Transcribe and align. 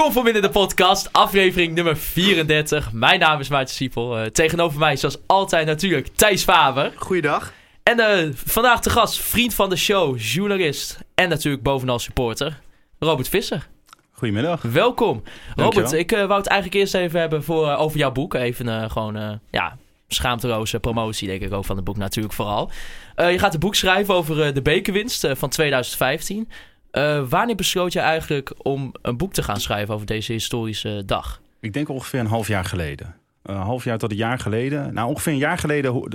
Kom 0.00 0.12
voor 0.12 0.24
binnen 0.24 0.42
de 0.42 0.50
podcast, 0.50 1.12
aflevering 1.12 1.74
nummer 1.74 1.96
34. 1.96 2.92
Mijn 2.92 3.20
naam 3.20 3.40
is 3.40 3.48
Maarten 3.48 3.74
Siepel. 3.74 4.18
Eh, 4.18 4.26
tegenover 4.26 4.78
mij, 4.78 4.96
zoals 4.96 5.18
altijd 5.26 5.66
natuurlijk, 5.66 6.08
Thijs 6.14 6.42
Faber. 6.42 6.92
Goeiedag. 6.96 7.52
En 7.82 7.98
eh, 7.98 8.28
vandaag 8.34 8.80
te 8.80 8.90
gast, 8.90 9.20
vriend 9.20 9.54
van 9.54 9.70
de 9.70 9.76
show, 9.76 10.18
journalist 10.18 10.98
en 11.14 11.28
natuurlijk 11.28 11.62
bovenal 11.62 11.98
supporter, 11.98 12.60
Robert 12.98 13.28
Visser. 13.28 13.68
Goedemiddag. 14.10 14.62
Welkom. 14.62 15.22
Robert, 15.56 15.92
ik 15.92 16.12
eh, 16.12 16.26
wou 16.26 16.40
het 16.40 16.48
eigenlijk 16.48 16.80
eerst 16.80 16.94
even 16.94 17.20
hebben 17.20 17.44
voor, 17.44 17.68
eh, 17.68 17.80
over 17.80 17.98
jouw 17.98 18.12
boek. 18.12 18.34
Even 18.34 18.68
eh, 18.68 18.90
gewoon, 18.90 19.16
eh, 19.16 19.32
ja, 19.50 19.76
schaamteloze 20.12 20.80
promotie 20.80 21.28
denk 21.28 21.42
ik 21.42 21.52
ook 21.52 21.64
van 21.64 21.76
het 21.76 21.84
boek 21.84 21.96
natuurlijk 21.96 22.34
vooral. 22.34 22.70
Eh, 23.14 23.32
je 23.32 23.38
gaat 23.38 23.54
een 23.54 23.60
boek 23.60 23.74
schrijven 23.74 24.14
over 24.14 24.42
eh, 24.42 24.54
de 24.54 24.62
bekerwinst 24.62 25.24
eh, 25.24 25.34
van 25.34 25.48
2015. 25.48 26.48
Eh, 26.90 27.28
wanneer 27.28 27.56
besloot 27.56 27.92
je 27.92 28.00
eigenlijk 28.00 28.52
om 28.62 28.92
een 29.02 29.16
boek 29.16 29.32
te 29.32 29.42
gaan 29.42 29.60
schrijven 29.60 29.94
over 29.94 30.06
deze 30.06 30.32
historische 30.32 31.02
dag? 31.06 31.40
Ik 31.60 31.72
denk 31.72 31.88
ongeveer 31.88 32.20
een 32.20 32.26
half 32.26 32.48
jaar 32.48 32.64
geleden. 32.64 33.16
Een 33.42 33.56
half 33.56 33.84
jaar 33.84 33.98
tot 33.98 34.10
een 34.10 34.16
jaar 34.16 34.38
geleden. 34.38 34.94
Nou, 34.94 35.08
ongeveer 35.08 35.32
een 35.32 35.38
jaar 35.38 35.58
geleden 35.58 36.08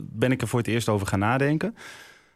ben 0.00 0.32
ik 0.32 0.42
er 0.42 0.48
voor 0.48 0.58
het 0.58 0.68
eerst 0.68 0.88
over 0.88 1.06
gaan 1.06 1.18
nadenken. 1.18 1.76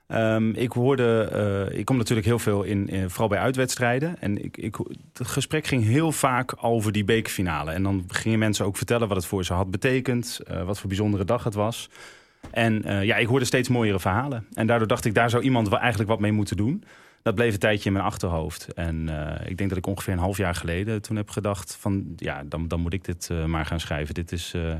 Ehm, 0.06 0.50
ik 0.50 0.72
hoorde, 0.72 1.28
eh, 1.70 1.78
ik 1.78 1.84
kom 1.84 1.96
natuurlijk 1.96 2.26
heel 2.26 2.38
veel 2.38 2.62
in, 2.62 2.88
eh, 2.88 3.04
vooral 3.06 3.28
bij 3.28 3.38
uitwedstrijden. 3.38 4.20
En 4.20 4.44
ik, 4.44 4.56
ik, 4.56 4.76
het 5.12 5.28
gesprek 5.28 5.66
ging 5.66 5.84
heel 5.84 6.12
vaak 6.12 6.54
over 6.60 6.92
die 6.92 7.04
bekerfinale. 7.04 7.70
En 7.70 7.82
dan 7.82 8.04
gingen 8.08 8.38
mensen 8.38 8.64
ook 8.64 8.76
vertellen 8.76 9.08
wat 9.08 9.16
het 9.16 9.26
voor 9.26 9.44
ze 9.44 9.52
had 9.52 9.70
betekend. 9.70 10.40
eh, 10.46 10.62
wat 10.62 10.78
voor 10.78 10.88
bijzondere 10.88 11.24
dag 11.24 11.44
het 11.44 11.54
was. 11.54 11.88
En 12.50 12.84
eh, 12.84 13.04
ja, 13.04 13.16
ik 13.16 13.26
hoorde 13.26 13.44
steeds 13.44 13.68
mooiere 13.68 14.00
verhalen. 14.00 14.46
En 14.52 14.66
daardoor 14.66 14.88
dacht 14.88 15.04
ik, 15.04 15.14
daar 15.14 15.30
zou 15.30 15.42
iemand 15.42 15.68
wel 15.68 15.78
eigenlijk 15.78 16.10
wat 16.10 16.20
mee 16.20 16.32
moeten 16.32 16.56
doen. 16.56 16.84
Dat 17.22 17.34
bleef 17.34 17.52
een 17.52 17.58
tijdje 17.58 17.86
in 17.86 17.92
mijn 17.92 18.04
achterhoofd. 18.04 18.72
En 18.74 19.08
eh, 19.08 19.50
ik 19.50 19.56
denk 19.56 19.68
dat 19.68 19.78
ik 19.78 19.86
ongeveer 19.86 20.12
een 20.12 20.18
half 20.18 20.36
jaar 20.36 20.54
geleden 20.54 21.02
toen 21.02 21.16
heb 21.16 21.30
gedacht 21.30 21.76
van... 21.80 22.12
ja, 22.16 22.42
dan, 22.44 22.68
dan 22.68 22.80
moet 22.80 22.92
ik 22.92 23.04
dit 23.04 23.28
eh, 23.30 23.44
maar 23.44 23.66
gaan 23.66 23.80
schrijven. 23.80 24.14
Dit 24.14 24.32
is, 24.32 24.52
eh, 24.54 24.74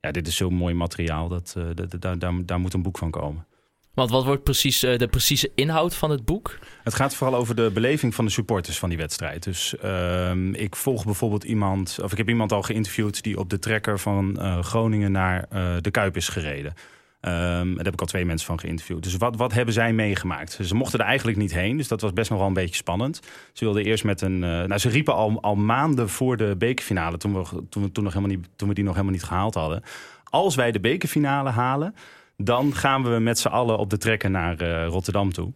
ja, 0.00 0.10
dit 0.10 0.26
is 0.26 0.36
zo'n 0.36 0.54
mooi 0.54 0.74
materiaal, 0.74 1.28
dat, 1.28 1.56
daar, 1.98 2.18
daar, 2.18 2.44
daar 2.44 2.60
moet 2.60 2.74
een 2.74 2.82
boek 2.82 2.98
van 2.98 3.10
komen. 3.10 3.46
Want 3.94 4.10
wat 4.10 4.24
wordt 4.24 4.42
precies 4.42 4.80
de 4.80 5.08
precieze 5.10 5.50
inhoud 5.54 5.94
van 5.94 6.10
het 6.10 6.24
boek? 6.24 6.58
Het 6.82 6.94
gaat 6.94 7.14
vooral 7.14 7.38
over 7.40 7.54
de 7.54 7.70
beleving 7.74 8.14
van 8.14 8.24
de 8.24 8.30
supporters 8.30 8.78
van 8.78 8.88
die 8.88 8.98
wedstrijd. 8.98 9.42
Dus 9.42 9.76
ehm, 9.76 10.54
ik 10.54 10.76
volg 10.76 11.04
bijvoorbeeld 11.04 11.44
iemand, 11.44 11.98
of 12.02 12.12
ik 12.12 12.18
heb 12.18 12.28
iemand 12.28 12.52
al 12.52 12.62
geïnterviewd 12.62 13.22
die 13.22 13.38
op 13.38 13.50
de 13.50 13.58
trekker 13.58 13.98
van 13.98 14.38
Groningen 14.64 15.12
naar 15.12 15.48
de 15.80 15.90
Kuip 15.90 16.16
is 16.16 16.28
gereden. 16.28 16.74
Ehm, 17.20 17.74
daar 17.74 17.84
heb 17.84 17.92
ik 17.92 18.00
al 18.00 18.06
twee 18.06 18.24
mensen 18.24 18.46
van 18.46 18.60
geïnterviewd. 18.60 19.02
Dus 19.02 19.16
wat, 19.16 19.36
wat 19.36 19.52
hebben 19.52 19.74
zij 19.74 19.92
meegemaakt? 19.92 20.58
Ze 20.62 20.74
mochten 20.74 20.98
er 20.98 21.04
eigenlijk 21.04 21.38
niet 21.38 21.54
heen, 21.54 21.76
dus 21.76 21.88
dat 21.88 22.00
was 22.00 22.12
best 22.12 22.30
nog 22.30 22.38
wel 22.38 22.48
een 22.48 22.54
beetje 22.54 22.74
spannend. 22.74 23.20
Ze 23.52 23.64
wilden 23.64 23.84
eerst 23.84 24.04
met 24.04 24.20
een. 24.20 24.44
eh, 24.44 24.50
nou, 24.50 24.78
ze 24.78 24.88
riepen 24.88 25.14
al, 25.14 25.38
al 25.40 25.54
maanden 25.54 26.08
voor 26.08 26.36
de 26.36 26.54
bekerfinale, 26.58 27.16
toen 27.16 27.34
we, 27.34 27.64
toen, 27.68 27.82
we, 27.82 27.92
toen, 27.92 28.04
nog 28.04 28.12
helemaal 28.14 28.36
niet, 28.36 28.48
toen 28.56 28.68
we 28.68 28.74
die 28.74 28.84
nog 28.84 28.92
helemaal 28.92 29.14
niet 29.14 29.24
gehaald 29.24 29.54
hadden. 29.54 29.82
Als 30.24 30.54
wij 30.54 30.72
de 30.72 30.80
bekerfinale 30.80 31.50
halen, 31.50 31.94
dan 32.36 32.74
gaan 32.74 33.02
we 33.02 33.18
met 33.18 33.38
z'n 33.38 33.48
allen 33.48 33.78
op 33.78 33.90
de 33.90 33.98
trekker 33.98 34.30
naar 34.30 34.60
eh, 34.60 34.86
Rotterdam 34.86 35.32
toe. 35.32 35.52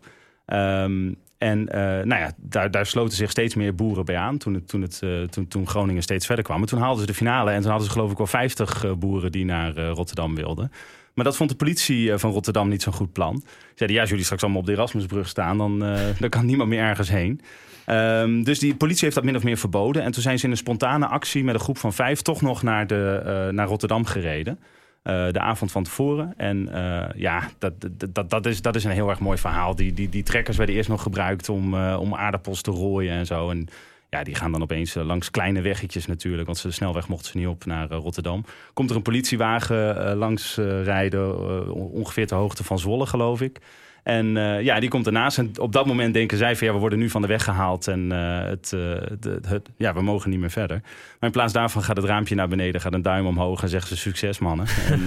Ehm, 0.47 1.13
en 1.39 1.69
eh, 1.69 1.80
nou 1.80 2.20
ja, 2.20 2.33
daar, 2.36 2.70
daar 2.70 2.86
sloten 2.86 3.17
zich 3.17 3.30
steeds 3.30 3.55
meer 3.55 3.74
boeren 3.74 4.05
bij 4.05 4.17
aan 4.17 4.39
toen, 4.39 4.55
het, 4.55 4.69
toen, 4.69 4.83
het, 4.83 5.03
toen, 5.30 5.48
toen 5.48 5.67
Groningen 5.67 6.03
steeds 6.03 6.27
verder 6.27 6.45
kwam. 6.45 6.61
En 6.61 6.67
toen 6.67 6.80
haalden 6.80 7.01
ze 7.01 7.07
de 7.07 7.14
finale 7.14 7.51
en 7.51 7.61
toen 7.61 7.70
hadden 7.70 7.86
ze 7.86 7.92
geloof 7.92 8.11
ik 8.11 8.17
wel 8.17 8.27
50 8.27 8.85
eh, 8.85 8.92
boeren 8.92 9.33
die 9.33 9.45
naar 9.45 9.79
Rotterdam 9.79 10.35
wilden. 10.35 10.70
Maar 11.14 11.25
dat 11.25 11.36
vond 11.36 11.51
de 11.51 11.57
politie 11.57 12.13
eh, 12.13 12.19
van 12.19 12.30
Rotterdam 12.30 12.69
niet 12.69 12.83
zo'n 12.83 12.92
goed 12.92 13.13
plan. 13.13 13.42
Ze 13.45 13.52
zeiden, 13.75 13.97
ja, 13.97 14.01
als 14.01 14.11
jullie 14.11 14.25
straks 14.25 14.42
allemaal 14.42 14.61
op 14.61 14.67
de 14.67 14.73
Erasmusbrug 14.73 15.29
staan, 15.29 15.58
dan, 15.58 15.85
eh, 15.85 16.01
dan 16.20 16.29
kan 16.29 16.47
niemand 16.47 16.69
meer 16.69 16.80
ergens 16.80 17.08
heen. 17.08 17.41
Ehm, 17.85 18.42
dus 18.42 18.58
die 18.58 18.75
politie 18.75 19.02
heeft 19.02 19.14
dat 19.14 19.24
min 19.24 19.36
of 19.36 19.42
meer 19.42 19.57
verboden. 19.57 20.03
En 20.03 20.13
toen 20.13 20.23
zijn 20.23 20.39
ze 20.39 20.45
in 20.45 20.51
een 20.51 20.57
spontane 20.57 21.07
actie 21.07 21.45
met 21.45 21.55
een 21.55 21.61
groep 21.61 21.79
van 21.79 21.92
vijf 21.92 22.23
toch 22.23 22.42
nog 22.42 22.63
naar, 22.63 22.86
de, 22.86 23.23
eh, 23.24 23.55
naar 23.55 23.67
Rotterdam 23.67 24.05
gereden. 24.05 24.58
De 25.05 25.41
avond 25.41 25.73
van 25.73 25.83
tevoren. 25.83 26.35
En 26.36 26.69
ja, 27.17 27.48
dat, 27.58 27.73
dat, 28.13 28.30
dat, 28.30 28.47
is, 28.47 28.63
dat 28.63 28.74
is 28.74 28.85
een 28.85 28.91
heel 28.91 29.08
erg 29.08 29.20
mooi 29.20 29.39
verhaal. 29.39 29.74
Die, 29.74 29.92
die, 29.92 30.08
die 30.08 30.23
trekkers 30.23 30.57
werden 30.57 30.74
eerst 30.74 30.89
nog 30.89 31.03
gebruikt 31.03 31.48
om, 31.48 31.74
om 31.74 32.14
aardappels 32.14 32.61
te 32.63 32.70
rooien 32.70 33.13
en 33.13 33.27
zo. 33.27 33.51
En 33.51 33.69
ja, 34.14 34.25
die 34.25 34.35
gaan 34.35 34.52
dan 34.52 34.63
opeens 34.63 34.97
eh, 34.97 35.05
langs 35.05 35.30
kleine 35.30 35.61
weggetjes 35.61 36.07
natuurlijk. 36.07 36.47
Want 36.47 36.63
de 36.63 36.70
snelweg 36.70 37.08
mochten 37.08 37.30
ze 37.30 37.36
niet 37.39 37.47
op 37.47 37.64
naar 37.64 37.91
eh, 37.91 37.98
Rotterdam. 37.98 38.45
Komt 38.73 38.91
er 38.91 38.97
een 38.97 39.02
politiewagen 39.02 40.07
eh, 40.11 40.17
langs 40.17 40.57
rijden. 40.83 41.39
on- 41.75 41.91
ongeveer 41.91 42.27
ter 42.27 42.36
hoogte 42.36 42.64
van 42.64 42.79
Zwolle, 42.79 43.07
geloof 43.07 43.41
ik. 43.41 43.58
En 44.03 44.27
ja, 44.63 44.80
die 44.80 44.89
komt 44.89 45.07
ernaast. 45.07 45.39
En 45.39 45.51
op 45.61 45.73
dat 45.73 45.86
moment 45.86 46.14
denken 46.14 46.39
zij 46.39 46.57
van 46.57 46.67
ja, 46.67 46.73
we 46.73 46.79
worden 46.79 46.98
nu 46.98 47.11
van 47.11 47.23
de 47.23 47.29
weg 47.29 47.45
gehaald. 47.45 47.89
En 47.89 48.11
het, 48.11 48.69
de- 48.70 49.63
ja, 49.77 49.95
we 49.95 50.03
mogen 50.03 50.30
niet 50.30 50.39
meer 50.41 50.51
verder. 50.51 50.80
Maar 50.83 51.19
in 51.20 51.30
plaats 51.30 51.53
daarvan 51.53 51.83
gaat 51.83 51.97
het 51.97 52.07
raampje 52.07 52.35
naar 52.35 52.48
beneden, 52.48 52.80
gaat 52.80 52.95
een 52.95 53.03
duim 53.03 53.27
omhoog 53.27 53.63
en 53.63 53.69
zeggen 53.69 53.89
ze 53.89 53.97
succes 53.97 54.39
mannen. 54.39 54.67
En, 54.91 55.01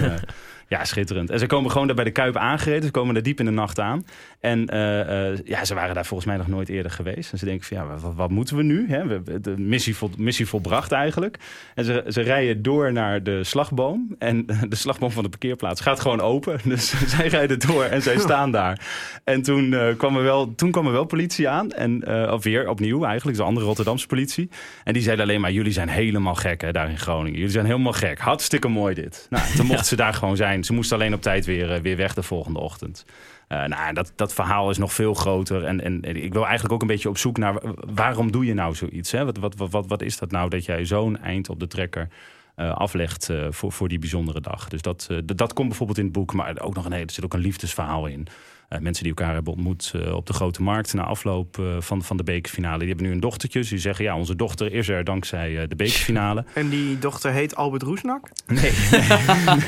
ja, 0.68 0.86
schitterend. 0.86 1.30
En 1.30 1.40
ze 1.40 1.46
komen 1.46 1.72
gewoon 1.72 1.88
daar 1.88 1.96
bij 1.96 2.06
de 2.06 2.12
Kuip 2.12 2.36
aangereden. 2.36 2.84
Ze 2.84 2.92
komen 2.92 3.16
er 3.16 3.24
diep 3.24 3.40
in 3.40 3.46
de 3.46 3.52
nacht 3.52 3.80
aan. 3.80 4.06
En 4.40 4.68
eh, 4.68 5.30
eh, 5.32 5.40
ja, 5.46 5.66
ze 5.66 5.74
waren 5.74 5.96
daar 5.96 6.06
volgens 6.06 6.30
mij 6.30 6.38
nog 6.38 6.48
nooit 6.48 6.70
eerder 6.70 6.92
geweest. 6.92 7.32
En 7.32 7.38
ze 7.38 7.46
denken 7.46 7.66
van 7.66 7.78
ja, 7.78 8.14
wat, 8.16 8.30
moeten 8.30 8.56
we 8.56 8.64
nu? 8.64 8.90
Hè? 8.90 9.08
We, 9.08 9.40
de 9.40 9.58
missie, 9.58 9.96
vol, 9.96 10.10
missie 10.18 10.48
volbracht 10.48 10.92
eigenlijk. 10.92 11.38
En 11.76 11.84
ze, 11.84 12.04
ze 12.08 12.22
rijden 12.22 12.62
door 12.62 12.92
naar 12.92 13.24
de 13.24 13.44
slagboom. 13.44 14.16
En 14.20 14.46
de 14.70 14.76
slagboom 14.76 15.12
van 15.12 15.24
de 15.24 15.30
parkeerplaats 15.30 15.82
gaat 15.82 16.00
gewoon 16.00 16.22
open. 16.22 16.60
Dus 16.68 16.94
zij 17.16 17.28
rijden 17.28 17.60
door 17.60 17.84
en 17.84 18.02
zij 18.02 18.18
staan 18.18 18.52
daar. 18.52 18.88
En 19.24 19.42
toen, 19.42 19.74
eh, 19.74 19.98
kwam, 19.98 20.18
er 20.18 20.24
wel, 20.24 20.56
toen 20.56 20.72
kwam 20.72 20.86
er 20.86 20.92
wel 20.92 21.06
politie 21.06 21.50
aan. 21.50 21.72
En 21.72 22.08
of 22.32 22.44
weer 22.44 22.70
opnieuw 22.70 23.04
eigenlijk, 23.04 23.38
de 23.38 23.44
andere 23.44 23.66
Rotterdamse 23.66 24.08
politie. 24.08 24.50
En 24.84 24.94
die 24.94 25.02
zeiden 25.02 25.26
alleen 25.26 25.42
maar, 25.42 25.52
jullie 25.52 25.72
zijn 25.72 25.90
helemaal 25.90 26.36
gek 26.36 26.74
daar 26.74 26.90
in 26.90 26.98
Groningen. 26.98 27.38
Jullie 27.38 27.52
zijn 27.52 27.66
helemaal 27.66 27.94
gek. 27.94 28.20
Hartstikke 28.20 28.68
mooi 28.68 28.94
dit. 28.94 29.28
Nou, 29.30 29.56
toen 29.56 29.66
mochten 29.66 29.86
ze 29.86 29.96
daar 29.96 30.14
gewoon 30.14 30.36
zijn. 30.36 30.57
Ze 30.64 30.74
moesten 30.74 30.98
alleen 30.98 31.14
op 31.14 31.22
tijd 31.22 31.46
weer, 31.46 31.72
eh, 31.74 31.82
weer 31.82 31.98
weg 31.98 32.14
de 32.14 32.24
volgende 32.24 32.60
ochtend. 32.60 33.06
Eh, 33.48 33.64
nou, 33.64 33.94
dat, 33.94 34.12
dat 34.16 34.34
verhaal 34.34 34.70
is 34.70 34.78
nog 34.78 34.94
veel 34.94 35.14
groter. 35.14 35.64
En, 35.64 35.84
en, 35.84 36.04
ik 36.04 36.34
wil 36.34 36.44
eigenlijk 36.44 36.74
ook 36.74 36.82
een 36.82 36.88
beetje 36.88 37.10
op 37.10 37.18
zoek 37.18 37.38
naar... 37.38 37.54
wa- 37.54 37.74
waarom 37.94 38.32
doe 38.32 38.46
je 38.46 38.54
nou 38.54 38.76
zoiets? 38.76 39.12
Hè? 39.12 39.26
Wat, 39.26 39.38
wat, 39.38 39.56
wat, 39.56 39.88
wat, 39.88 40.02
is 40.02 40.18
dat 40.18 40.32
nou 40.32 40.50
dat 40.50 40.66
jij 40.66 40.86
zo'n 40.86 41.18
eind 41.18 41.50
op 41.50 41.60
de 41.60 41.68
trekker 41.68 42.08
eh, 42.56 42.76
aflegt 42.76 43.30
voor, 43.50 43.72
voor 43.72 43.88
die 43.88 44.00
bijzondere 44.00 44.42
dag? 44.42 44.68
Dus 44.68 44.82
dat, 44.82 45.10
dat 45.26 45.54
komt 45.54 45.68
bijvoorbeeld 45.68 45.98
in 45.98 46.04
het 46.04 46.14
boek. 46.14 46.34
Maar 46.34 46.60
ook 46.62 46.76
nog 46.76 46.86
een, 46.86 46.94
er 46.94 47.12
zit 47.12 47.24
ook 47.24 47.34
een 47.34 47.40
liefdesverhaal 47.40 48.06
in. 48.06 48.28
Eh, 48.68 48.80
mensen 48.80 49.04
die 49.04 49.14
elkaar 49.16 49.34
hebben 49.34 49.54
ontmoet 49.54 49.92
eh, 49.96 50.16
op 50.16 50.26
de 50.26 50.34
grote 50.34 50.62
markt 50.62 50.94
na 50.94 51.04
afloop 51.04 51.60
eh, 51.60 51.66
van, 51.80 52.04
van 52.04 52.18
de 52.18 52.24
bekerfinale. 52.24 52.78
Die 52.78 52.88
hebben 52.88 53.06
nu 53.06 53.12
een 53.12 53.20
dochtertje. 53.20 53.60
Dus 53.60 53.70
die 53.70 53.80
zeggen, 53.80 54.06
ja, 54.06 54.18
onze 54.18 54.36
dochter 54.36 54.74
is 54.74 54.90
er 54.90 55.04
dankzij 55.04 55.62
eh, 55.62 55.68
de 55.68 55.76
bekerfinale. 55.76 56.46
En 56.54 56.70
die 56.70 57.00
dochter 57.00 57.32
heet 57.32 57.56
Albert 57.56 57.82
Roesnak. 57.82 58.30
Nee, 58.48 58.72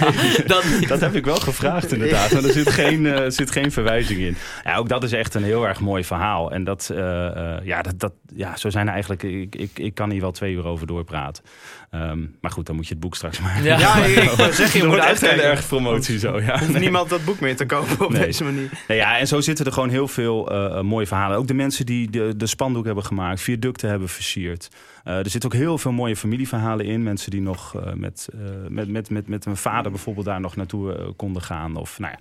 Dan, 0.45 0.61
dat 0.87 0.99
heb 0.99 1.15
ik 1.15 1.25
wel 1.25 1.35
gevraagd 1.35 1.91
inderdaad. 1.91 2.31
Maar 2.31 2.43
er 2.43 2.51
zit 2.51 2.69
geen, 2.69 3.05
eh, 3.05 3.19
er 3.19 3.31
zit 3.31 3.51
geen 3.51 3.71
verwijzing 3.71 4.19
in. 4.19 4.35
Ja, 4.63 4.75
ook 4.75 4.89
dat 4.89 5.03
is 5.03 5.11
echt 5.11 5.33
een 5.33 5.43
heel 5.43 5.67
erg 5.67 5.79
mooi 5.79 6.03
verhaal. 6.03 6.51
En 6.51 6.63
dat, 6.63 6.89
eh, 6.89 7.55
eh, 7.57 7.65
ja, 7.65 7.81
dat, 7.81 7.99
dat, 7.99 8.13
ja, 8.35 8.57
zo 8.57 8.69
zijn 8.69 8.87
er 8.87 8.93
eigenlijk... 8.93 9.23
Ik, 9.23 9.55
ik, 9.55 9.79
ik 9.79 9.93
kan 9.93 10.09
hier 10.11 10.21
wel 10.21 10.31
twee 10.31 10.53
uur 10.53 10.65
over 10.65 10.87
doorpraten. 10.87 11.43
Ehm, 11.89 12.25
maar 12.41 12.51
goed, 12.51 12.65
dan 12.65 12.75
moet 12.75 12.87
je 12.87 12.91
het 12.93 12.99
boek 13.01 13.15
straks 13.15 13.39
maar... 13.39 13.63
Ja. 13.63 13.79
Ja, 13.79 13.95
ik, 14.05 14.29
zeggen, 14.53 14.79
je 14.79 14.85
moet 14.85 14.95
wordt 14.95 15.11
echt 15.11 15.21
heel 15.21 15.39
erg 15.39 15.67
promotie 15.67 16.19
zo, 16.19 16.41
ja. 16.41 16.59
Hoeft 16.59 16.79
niemand 16.79 17.09
dat 17.09 17.25
boek 17.25 17.39
meer 17.39 17.55
te 17.55 17.65
kopen 17.65 18.05
op 18.05 18.11
Nee. 18.11 18.25
deze 18.25 18.43
manier. 18.43 18.69
Nou 18.87 18.99
ja, 18.99 19.17
en 19.17 19.27
zo 19.27 19.41
zitten 19.41 19.65
er 19.65 19.71
gewoon 19.71 19.89
heel 19.89 20.07
veel 20.07 20.51
eh, 20.51 20.65
eh, 20.65 20.83
mooie 20.83 21.07
verhalen. 21.07 21.37
Ook 21.37 21.47
de 21.47 21.53
mensen 21.53 21.85
die 21.85 22.09
de, 22.09 22.33
de 22.37 22.47
spandoek 22.47 22.85
hebben 22.85 23.03
gemaakt, 23.05 23.41
viaducten 23.41 23.89
hebben 23.89 24.09
versierd. 24.09 24.69
Eh, 25.03 25.17
er 25.17 25.29
zitten 25.29 25.51
ook 25.51 25.57
heel 25.57 25.77
veel 25.77 25.91
mooie 25.91 26.15
familieverhalen 26.15 26.85
in. 26.85 27.03
Mensen 27.03 27.31
die 27.31 27.41
nog 27.41 27.75
eh, 27.75 27.93
met, 27.93 28.29
eh, 28.33 28.39
met, 28.67 28.87
met, 28.87 29.09
met, 29.09 29.27
met 29.27 29.45
een 29.45 29.57
vader 29.57 29.91
bijvoorbeeld 29.91 30.25
daar 30.25 30.39
nog 30.41 30.55
naartoe 30.55 31.13
konden 31.15 31.41
gaan. 31.41 31.75
Of 31.75 31.99
nou 31.99 32.13
ja, 32.13 32.19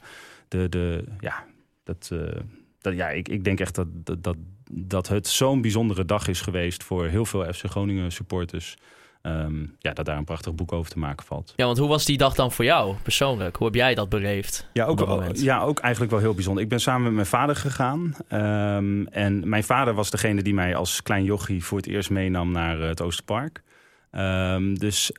de, 0.49 0.69
de, 0.69 1.05
ja 1.21 1.45
dat, 1.85 2.11
eh, 2.13 2.41
dat, 2.81 2.95
ja 2.95 3.09
ik, 3.09 3.29
ik 3.29 3.45
denk 3.45 3.61
echt 3.61 3.75
dat, 3.75 3.87
dat, 3.91 4.23
dat, 4.25 4.37
dat 4.71 5.09
het 5.09 5.27
zo'n 5.27 5.61
bijzondere 5.61 6.05
dag 6.05 6.29
is 6.29 6.41
geweest 6.41 6.83
voor 6.85 7.07
heel 7.07 7.27
veel 7.27 7.53
FC 7.53 7.65
Groningen 7.65 8.13
supporters. 8.13 8.77
Ehm, 9.23 9.61
ja, 9.79 9.93
dat 9.93 10.05
daar 10.07 10.17
een 10.17 10.25
prachtig 10.25 10.55
boek 10.55 10.73
over 10.73 10.91
te 10.93 10.99
maken 10.99 11.27
valt. 11.27 11.53
ja, 11.57 11.65
want 11.65 11.79
hoe 11.79 11.89
was 11.89 12.05
die 12.05 12.17
dag 12.17 12.35
dan 12.35 12.53
voor 12.53 12.65
jou 12.65 12.95
persoonlijk? 13.03 13.57
Hoe 13.57 13.67
heb 13.67 13.77
jij 13.77 13.95
dat 13.95 14.09
beleefd? 14.09 14.69
Ja 14.73 14.85
ook, 14.85 14.99
wel- 14.99 15.35
ja, 15.35 15.61
ook 15.61 15.79
eigenlijk 15.79 16.13
wel 16.13 16.21
heel 16.21 16.35
bijzonder. 16.35 16.63
Ik 16.63 16.69
ben 16.69 16.81
samen 16.81 17.03
met 17.03 17.13
mijn 17.13 17.27
vader 17.27 17.57
gegaan. 17.57 18.15
Ehm, 18.29 19.07
en 19.07 19.49
mijn 19.49 19.65
vader 19.65 19.95
was 19.95 20.11
degene 20.11 20.43
die 20.43 20.55
mij 20.55 20.75
als 20.77 21.03
klein 21.03 21.25
jochie 21.25 21.65
voor 21.65 21.79
het 21.79 21.87
eerst 21.87 22.11
meenam 22.11 22.53
naar 22.53 22.81
eh, 22.81 22.89
het 22.89 23.03
Oosterpark. 23.03 23.63
Ehm, 24.11 24.75
dus 24.75 25.11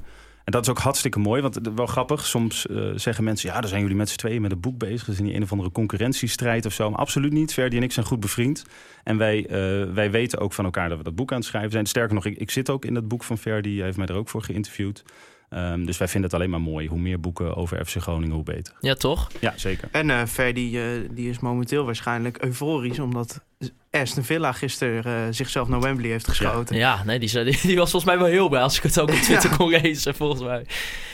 En 0.47 0.53
dat 0.53 0.63
is 0.63 0.69
ook 0.69 0.79
hartstikke 0.79 1.19
mooi. 1.19 1.43
Want 1.43 1.59
wel 1.75 1.87
grappig, 1.87 2.27
soms 2.27 2.67
eh, 2.67 2.91
zeggen 2.95 3.25
mensen... 3.25 3.49
ja, 3.49 3.61
dan 3.61 3.69
zijn 3.69 3.81
jullie 3.81 3.97
met 3.97 4.09
z'n 4.09 4.17
tweeën 4.17 4.43
met 4.43 4.53
een 4.53 4.61
boek 4.61 4.79
bezig. 4.79 5.05
Dat 5.05 5.15
is 5.15 5.21
niet 5.21 5.35
een 5.35 5.43
of 5.43 5.51
andere 5.53 5.71
concurrentiestrijd 5.71 6.67
of 6.67 6.73
zo. 6.73 6.91
Maar 6.91 6.99
absoluut 6.99 7.33
niet. 7.33 7.53
Ferdi 7.53 7.77
en 7.77 7.83
ik 7.83 7.93
zijn 7.93 8.07
goed 8.07 8.21
bevriend. 8.21 8.65
En 9.05 9.17
wij, 9.17 9.47
eh, 9.47 9.93
wij 9.93 10.11
weten 10.11 10.39
ook 10.39 10.53
van 10.53 10.65
elkaar 10.65 10.89
dat 10.89 10.99
we 10.99 11.05
dat 11.05 11.15
boek 11.15 11.31
aan 11.31 11.39
het 11.39 11.47
schrijven 11.47 11.71
zijn. 11.71 11.87
Sterker 11.87 12.15
nog, 12.15 12.25
ik, 12.25 12.39
ik 12.39 12.51
zit 12.51 12.71
ook 12.71 12.85
in 12.85 12.95
dat 12.95 13.09
boek 13.09 13.25
van 13.25 13.39
Ferdi. 13.39 13.75
Hij 13.77 13.85
heeft 13.85 13.97
mij 13.97 14.07
er 14.07 14.15
ook 14.15 14.29
voor 14.29 14.43
geïnterviewd. 14.43 15.05
Ehm, 15.49 15.85
dus 15.85 15.99
wij 15.99 16.09
vinden 16.09 16.31
het 16.31 16.39
alleen 16.39 16.51
maar 16.51 16.61
mooi. 16.61 16.89
Hoe 16.89 16.99
meer 16.99 17.21
boeken 17.21 17.57
over 17.57 17.85
FC 17.87 17.97
Groningen, 17.97 18.35
hoe 18.35 18.45
beter. 18.45 18.75
Ja, 18.81 18.95
toch? 18.95 19.31
Ja, 19.41 19.53
zeker. 19.57 19.89
En 19.93 20.11
eh 20.11 20.25
Ferdi, 20.25 20.79
eh, 20.79 20.85
die 21.11 21.31
is 21.31 21.39
momenteel 21.39 21.85
waarschijnlijk 21.85 22.43
euforisch... 22.45 22.99
omdat 22.99 23.41
Aston 23.91 24.25
Villa 24.25 24.53
gisteren 24.53 25.05
eh, 25.05 25.13
zichzelf 25.31 25.69
naar 25.69 25.81
Wembley 25.81 26.11
heeft 26.11 26.29
geschoten. 26.29 26.77
Ja, 26.77 27.03
nee, 27.05 27.19
die, 27.19 27.45
die, 27.45 27.59
die 27.63 27.77
was 27.77 27.91
volgens 27.91 28.05
mij 28.13 28.19
wel 28.19 28.31
heel 28.33 28.49
blij 28.49 28.63
als 28.63 28.77
ik 28.77 28.83
het 28.83 29.01
ook 29.01 29.11
op 29.11 29.15
Twitter 29.27 29.57
kon 29.57 29.69
lezen, 29.71 30.15
volgens 30.15 30.43
mij. 30.43 30.67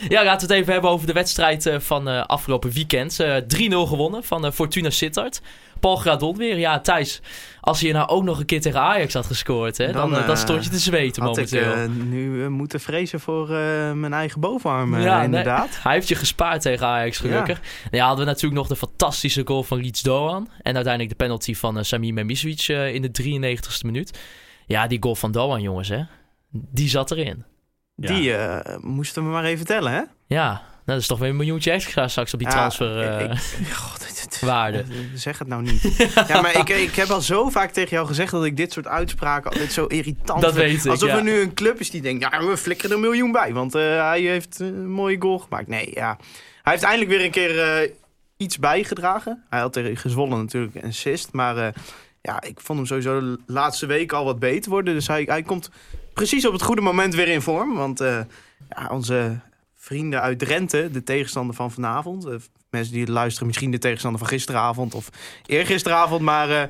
Ja, 0.09 0.25
laten 0.25 0.49
we 0.49 0.53
het 0.55 0.63
even 0.63 0.73
hebben 0.73 0.91
over 0.91 1.07
de 1.07 1.13
wedstrijd 1.13 1.67
eh, 1.67 1.79
van 1.81 2.09
eh, 2.09 2.25
afgelopen 2.27 2.71
weekend. 2.71 3.21
Eh 3.21 3.37
3-0 3.37 3.43
gewonnen 3.69 4.25
van 4.25 4.53
Fortuna 4.53 4.91
Sittard. 4.91 5.41
Paul 5.81 5.97
Gradon 5.97 6.37
weer. 6.37 6.59
Ja, 6.59 6.81
Thijs, 6.81 7.21
als 7.61 7.81
hij 7.81 7.93
nou 7.93 8.09
ook 8.09 8.23
nog 8.23 8.39
een 8.39 8.45
keer 8.47 8.61
tegen 8.61 8.81
Ajax 8.81 9.15
had 9.15 9.27
gescoord, 9.27 9.79
hè, 9.79 9.93
dan, 9.93 10.11
Dan, 10.11 10.27
dan 10.27 10.37
stond 10.37 10.65
je 10.65 10.71
te 10.71 10.79
zweten 10.79 11.23
Had 11.23 11.39
ik 11.39 11.51
momenteel. 11.51 11.73
eh, 11.83 11.89
nu 12.09 12.49
moeten 12.49 12.81
vrezen 12.81 13.21
voor 13.21 13.49
mijn 13.95 14.13
eigen 14.13 14.41
bovenarm, 14.41 14.95
eh, 14.95 15.03
Ja, 15.05 15.17
nee. 15.17 15.25
inderdaad. 15.25 15.79
Hij 15.83 15.93
heeft 15.93 16.09
je 16.09 16.15
gespaard 16.15 16.63
tegen 16.63 16.87
Ajax, 16.87 17.19
gelukkig. 17.19 17.61
Ja. 17.91 18.07
hadden 18.07 18.25
we 18.25 18.31
natuurlijk 18.31 18.55
nog 18.61 18.67
de 18.69 18.77
fantastische 18.77 19.43
goal 19.45 19.63
van 19.63 19.81
Leeds 19.81 20.03
Doan. 20.03 20.49
En 20.63 20.75
uiteindelijk 20.75 21.19
de 21.19 21.25
penalty 21.25 21.55
van 21.55 21.85
Sami 21.85 22.13
Memisevic 22.13 22.32
eh, 22.69 22.95
in 22.95 23.03
de 23.03 23.11
93ste 23.23 23.85
minuut. 23.87 24.19
Ja, 24.67 24.87
die 24.87 25.03
goal 25.03 25.15
van 25.15 25.33
Doan, 25.33 25.63
jongens, 25.63 25.89
hè. 25.89 26.03
Die 26.51 26.89
zat 26.89 27.11
erin. 27.11 27.45
Ja. 27.95 28.07
Die 28.15 28.35
eh, 28.37 28.77
moesten 28.81 29.25
we 29.25 29.29
maar 29.31 29.45
even 29.45 29.67
tellen, 29.67 29.93
hè? 29.93 30.01
Ja, 30.27 30.49
nou, 30.51 30.61
dat 30.85 30.99
is 31.01 31.07
toch 31.07 31.19
weer 31.19 31.29
een 31.29 31.37
miljoentje 31.37 31.71
extra 31.71 32.09
straks 32.09 32.33
op 32.33 32.39
die 32.39 32.49
Ja, 32.49 32.55
transferwaarde. 32.55 34.85
dit- 34.89 35.21
Zeg 35.21 35.39
het 35.39 35.49
nou 35.49 35.63
niet. 35.63 36.13
ja, 36.29 36.41
maar 36.41 36.57
ik, 36.59 36.69
ik 36.69 36.95
heb 36.95 37.09
al 37.09 37.21
zo 37.21 37.49
vaak 37.49 37.71
tegen 37.71 37.91
jou 37.91 38.07
gezegd 38.07 38.31
dat 38.31 38.45
ik 38.45 38.57
dit 38.57 38.73
soort 38.73 38.87
uitspraken 38.87 39.51
altijd 39.51 39.73
zo 39.73 39.87
irritant 39.87 40.41
Dat 40.43 40.55
vind. 40.55 40.67
weet 40.73 40.85
ik, 40.85 40.91
Alsof 40.91 41.09
ja. 41.09 41.17
er 41.17 41.23
nu 41.23 41.41
een 41.41 41.55
club 41.55 41.81
is 41.81 41.91
die 41.91 42.03
denkt, 42.03 42.23
ja, 42.31 42.47
we 42.47 42.57
flikkeren 42.57 42.91
er 42.91 42.97
een 42.97 43.03
miljoen 43.03 43.33
bij. 43.33 43.53
Want 43.53 43.75
eh, 43.75 43.83
hij 44.09 44.21
heeft 44.21 44.59
een 44.59 44.91
mooie 44.91 45.17
goal 45.21 45.39
gemaakt. 45.39 45.69
Nee, 45.69 45.91
ja. 45.95 46.19
Hij 46.63 46.73
heeft 46.73 46.85
eindelijk 46.85 47.11
weer 47.11 47.25
een 47.25 47.31
keer 47.31 47.61
eh, 47.83 47.91
iets 48.37 48.59
bijgedragen. 48.59 49.45
Hij 49.51 49.61
had 49.61 49.73
tegen 49.73 49.97
Gezwolle 49.97 50.37
natuurlijk 50.37 50.75
een 50.75 50.89
assist. 50.89 51.33
Maar 51.33 51.57
eh, 51.57 51.69
ja, 52.23 52.43
ik 52.43 52.61
vond 52.61 52.79
hem 52.79 52.87
sowieso 52.87 53.21
de 53.21 53.39
laatste 53.47 53.87
week 53.87 54.13
al 54.13 54.25
wat 54.25 54.39
beter 54.39 54.71
worden. 54.71 54.95
Dus 54.95 55.07
hij, 55.07 55.23
hij 55.27 55.43
komt 55.43 55.71
precies 56.13 56.47
op 56.47 56.53
het 56.53 56.63
goede 56.63 56.81
moment 56.81 57.15
weer 57.15 57.29
in 57.29 57.43
vorm. 57.43 57.75
Want 57.75 58.01
eh, 58.01 58.21
ja, 58.69 58.89
onze 58.91 59.41
vrienden 59.77 60.21
uit 60.21 60.39
Drenthe, 60.39 60.91
de 60.93 61.03
tegenstander 61.03 61.55
van 61.55 61.71
vanavond... 61.71 62.25
eh, 62.25 62.35
mensen 62.71 62.93
die 62.95 63.11
luisteren 63.11 63.47
misschien 63.47 63.71
de 63.71 63.79
tegenstander 63.79 64.21
van 64.21 64.29
gisteravond 64.29 64.95
of 64.95 65.09
eergisteravond. 65.47 66.21
Maar 66.21 66.51
eh, 66.51 66.69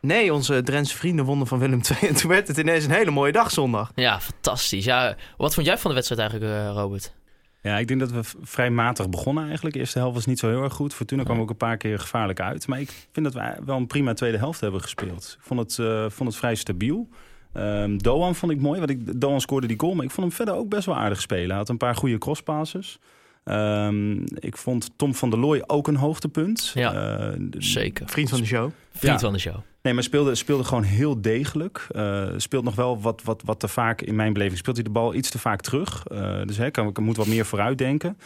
nee, 0.00 0.32
onze 0.32 0.62
Drentse 0.62 0.96
vrienden 0.96 1.24
wonnen 1.24 1.46
van 1.46 1.58
Willem 1.58 1.80
II. 1.90 2.10
En 2.10 2.16
toen 2.16 2.30
werd 2.30 2.48
het 2.48 2.58
ineens 2.58 2.84
een 2.84 2.90
hele 2.90 3.10
mooie 3.10 3.32
dag 3.32 3.50
zondag. 3.50 3.92
Ja, 3.94 4.20
fantastisch. 4.20 4.84
Ja, 4.84 5.16
wat 5.36 5.54
vond 5.54 5.66
jij 5.66 5.78
van 5.78 5.90
de 5.90 5.96
wedstrijd 5.96 6.30
eigenlijk, 6.30 6.76
Robert? 6.76 7.12
Ja, 7.62 7.78
ik 7.78 7.88
denk 7.88 8.00
dat 8.00 8.10
we 8.10 8.20
vrij 8.42 8.70
matig 8.70 9.08
begonnen 9.08 9.44
eigenlijk. 9.44 9.74
De 9.74 9.80
eerste 9.80 9.98
helft 9.98 10.14
was 10.14 10.26
niet 10.26 10.38
zo 10.38 10.48
heel 10.48 10.62
erg 10.62 10.72
goed. 10.72 10.94
Fortuna 10.94 11.22
kwam 11.22 11.40
ook 11.40 11.50
een 11.50 11.56
paar 11.56 11.76
keer 11.76 11.98
gevaarlijk 11.98 12.40
uit. 12.40 12.66
Maar 12.66 12.80
ik 12.80 13.08
vind 13.12 13.32
dat 13.32 13.34
we 13.34 13.54
wel 13.64 13.76
een 13.76 13.86
prima 13.86 14.12
tweede 14.12 14.38
helft 14.38 14.60
hebben 14.60 14.80
gespeeld. 14.80 15.36
Ik 15.40 15.46
vond 15.46 15.60
het, 15.60 15.78
eh, 15.78 16.04
vond 16.10 16.28
het 16.28 16.38
vrij 16.38 16.54
stabiel. 16.54 17.08
Ehm, 17.52 17.96
Doan 17.96 18.34
vond 18.34 18.52
ik 18.52 18.60
mooi, 18.60 18.78
want 18.78 18.90
ik, 18.90 19.20
Doan 19.20 19.40
scoorde 19.40 19.66
die 19.66 19.78
goal. 19.80 19.94
Maar 19.94 20.04
ik 20.04 20.10
vond 20.10 20.26
hem 20.26 20.36
verder 20.36 20.54
ook 20.54 20.68
best 20.68 20.86
wel 20.86 20.96
aardig 20.96 21.20
spelen. 21.20 21.48
Hij 21.48 21.56
had 21.56 21.68
een 21.68 21.76
paar 21.76 21.94
goede 21.94 22.18
crosspasses. 22.18 22.98
Ehm, 23.44 24.12
ik 24.34 24.56
vond 24.56 24.90
Tom 24.96 25.14
van 25.14 25.30
der 25.30 25.38
Looy 25.38 25.62
ook 25.66 25.88
een 25.88 25.96
hoogtepunt. 25.96 26.70
Ja, 26.74 26.92
Eh, 26.94 27.32
Zeker. 27.58 28.08
Vriend 28.08 28.28
van 28.28 28.38
de 28.40 28.46
show. 28.46 28.70
Vriend 28.92 29.12
Ja. 29.14 29.18
van 29.26 29.32
de 29.32 29.38
show. 29.38 29.56
Nee, 29.82 29.94
maar 29.94 30.02
speelde, 30.02 30.34
speelde 30.34 30.64
gewoon 30.64 30.82
heel 30.82 31.20
degelijk. 31.20 31.86
Eh, 31.90 32.28
speelt 32.36 32.64
nog 32.64 32.74
wel 32.74 33.00
wat, 33.00 33.22
wat, 33.22 33.42
wat 33.44 33.60
te 33.60 33.68
vaak, 33.68 34.00
in 34.00 34.14
mijn 34.14 34.32
beleving, 34.32 34.58
speelt 34.58 34.76
hij 34.76 34.84
de 34.84 34.90
bal 34.90 35.14
iets 35.14 35.30
te 35.30 35.38
vaak 35.38 35.60
terug. 35.60 36.06
Eh, 36.06 36.42
dus 36.44 36.70
kan, 36.70 36.88
ik 36.88 36.98
moet 36.98 37.16
wat 37.16 37.26
meer 37.26 37.46
vooruit 37.46 37.78
denken. 37.78 38.18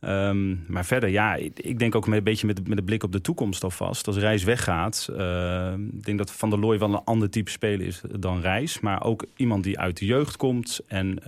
Ehm, 0.00 0.72
maar 0.72 0.84
verder, 0.84 1.08
ja, 1.08 1.34
ik, 1.34 1.58
ik 1.60 1.78
denk 1.78 1.94
ook 1.94 2.06
met 2.06 2.18
een 2.18 2.24
beetje 2.24 2.46
met, 2.46 2.68
met 2.68 2.76
de 2.76 2.82
blik 2.82 3.02
op 3.02 3.12
de 3.12 3.20
toekomst 3.20 3.64
alvast. 3.64 4.06
Als 4.06 4.16
Reis 4.16 4.44
weggaat, 4.44 5.08
eh, 5.16 5.72
ik 5.72 6.04
denk 6.04 6.18
dat 6.18 6.32
Van 6.32 6.50
der 6.50 6.58
Looy 6.58 6.78
wel 6.78 6.92
een 6.92 7.04
ander 7.04 7.30
type 7.30 7.50
speler 7.50 7.86
is 7.86 8.00
dan 8.18 8.40
Reis. 8.40 8.80
Maar 8.80 9.04
ook 9.04 9.24
iemand 9.36 9.64
die 9.64 9.78
uit 9.78 9.98
de 9.98 10.06
jeugd 10.06 10.36
komt 10.36 10.80
en 10.86 11.18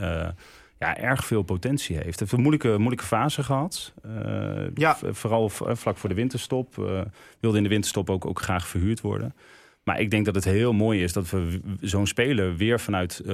ja, 0.79 0.97
erg 0.97 1.25
veel 1.25 1.43
potentie 1.43 1.95
heeft. 1.95 2.09
Hij 2.09 2.17
heeft 2.19 2.33
een 2.33 2.41
moeilijke, 2.41 2.79
moeilijke 2.79 3.05
fase 3.05 3.43
gehad. 3.43 3.93
Eh, 4.03 4.11
Ja. 4.75 4.97
Vooral 5.11 5.49
vlak 5.49 5.97
voor 5.97 6.09
de 6.09 6.15
winterstop. 6.15 6.75
Wilde 7.41 7.57
in 7.57 7.63
de 7.63 7.69
winterstop 7.69 8.11
ook, 8.11 8.27
ook 8.27 8.41
graag 8.41 8.67
verhuurd 8.67 9.01
worden. 9.01 9.35
Maar 9.85 10.01
ik 10.01 10.11
denk 10.11 10.25
dat 10.25 10.35
het 10.35 10.45
heel 10.45 10.73
mooi 10.73 11.03
is 11.03 11.13
dat 11.13 11.31
we 11.31 11.61
zo'n 11.81 12.07
speler 12.07 12.57
weer 12.57 12.81
vanuit 12.81 13.21
eh, 13.21 13.27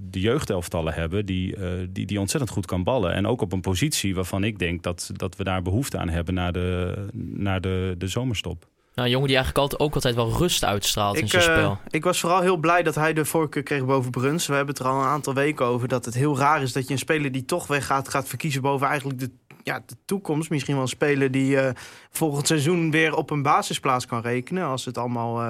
de 0.00 0.20
jeugdelftallen 0.20 0.94
hebben. 0.94 1.26
Die, 1.26 1.56
eh, 1.56 1.70
die, 1.88 2.06
die 2.06 2.20
ontzettend 2.20 2.52
goed 2.52 2.66
kan 2.66 2.84
ballen. 2.84 3.12
En 3.12 3.26
ook 3.26 3.40
op 3.40 3.52
een 3.52 3.60
positie 3.60 4.14
waarvan 4.14 4.44
ik 4.44 4.58
denk 4.58 4.82
dat, 4.82 5.10
dat 5.12 5.36
we 5.36 5.44
daar 5.44 5.62
behoefte 5.62 5.98
aan 5.98 6.08
hebben 6.08 6.34
na 6.34 6.50
de, 6.50 6.94
na 7.12 7.58
de, 7.58 7.94
de 7.98 8.08
zomerstop. 8.08 8.66
Nou, 8.94 9.08
een 9.08 9.14
jongen 9.14 9.28
die 9.28 9.36
eigenlijk 9.36 9.64
altijd, 9.64 9.88
ook 9.88 9.94
altijd 9.94 10.14
wel 10.14 10.32
rust 10.32 10.64
uitstraalt 10.64 11.16
in 11.16 11.28
zijn 11.28 11.42
eh, 11.42 11.56
spel. 11.56 11.78
ik 11.90 12.04
was 12.04 12.20
vooral 12.20 12.40
heel 12.40 12.56
blij 12.56 12.82
dat 12.82 12.94
hij 12.94 13.12
de 13.12 13.24
voorkeur 13.24 13.62
kreeg 13.62 13.84
boven 13.84 14.10
Bruns. 14.10 14.46
We 14.46 14.54
hebben 14.54 14.74
het 14.74 14.84
er 14.84 14.90
al 14.90 15.00
een 15.00 15.06
aantal 15.06 15.34
weken 15.34 15.66
over 15.66 15.88
dat 15.88 16.04
het 16.04 16.14
heel 16.14 16.38
raar 16.38 16.62
is 16.62 16.72
dat 16.72 16.86
je 16.86 16.92
een 16.92 16.98
speler 16.98 17.32
die 17.32 17.44
toch 17.44 17.66
weggaat 17.66 18.08
gaat 18.08 18.28
verkiezen 18.28 18.62
boven 18.62 18.86
eigenlijk 18.86 19.18
de, 19.18 19.30
ja, 19.66 19.82
de 19.86 19.96
toekomst. 20.04 20.50
Misschien 20.50 20.74
wel 20.74 20.82
een 20.82 20.88
speler 20.88 21.30
die 21.30 21.60
eh, 21.60 21.74
volgend 22.10 22.46
seizoen 22.46 22.90
weer 22.90 23.14
op 23.14 23.30
een 23.30 23.42
basisplaats 23.42 24.06
kan 24.06 24.20
rekenen. 24.20 24.64
Als 24.64 24.84
het 24.84 24.98
allemaal, 24.98 25.40
eh, 25.40 25.46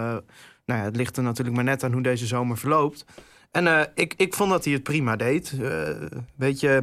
nou 0.67 0.81
ja, 0.81 0.83
het 0.83 0.97
ligt 0.97 1.17
er 1.17 1.23
natuurlijk 1.23 1.57
maar 1.57 1.65
net 1.65 1.83
aan 1.85 1.93
hoe 1.93 2.03
deze 2.03 2.27
zomer 2.27 2.59
verloopt. 2.59 3.05
En 3.51 3.67
eh, 3.67 3.81
ik, 3.95 4.15
ik 4.17 4.35
vond 4.35 4.51
dat 4.51 4.65
hij 4.65 4.73
het 4.73 4.83
prima 4.83 5.17
deed. 5.17 5.55
Weet 6.37 6.61
je, 6.61 6.83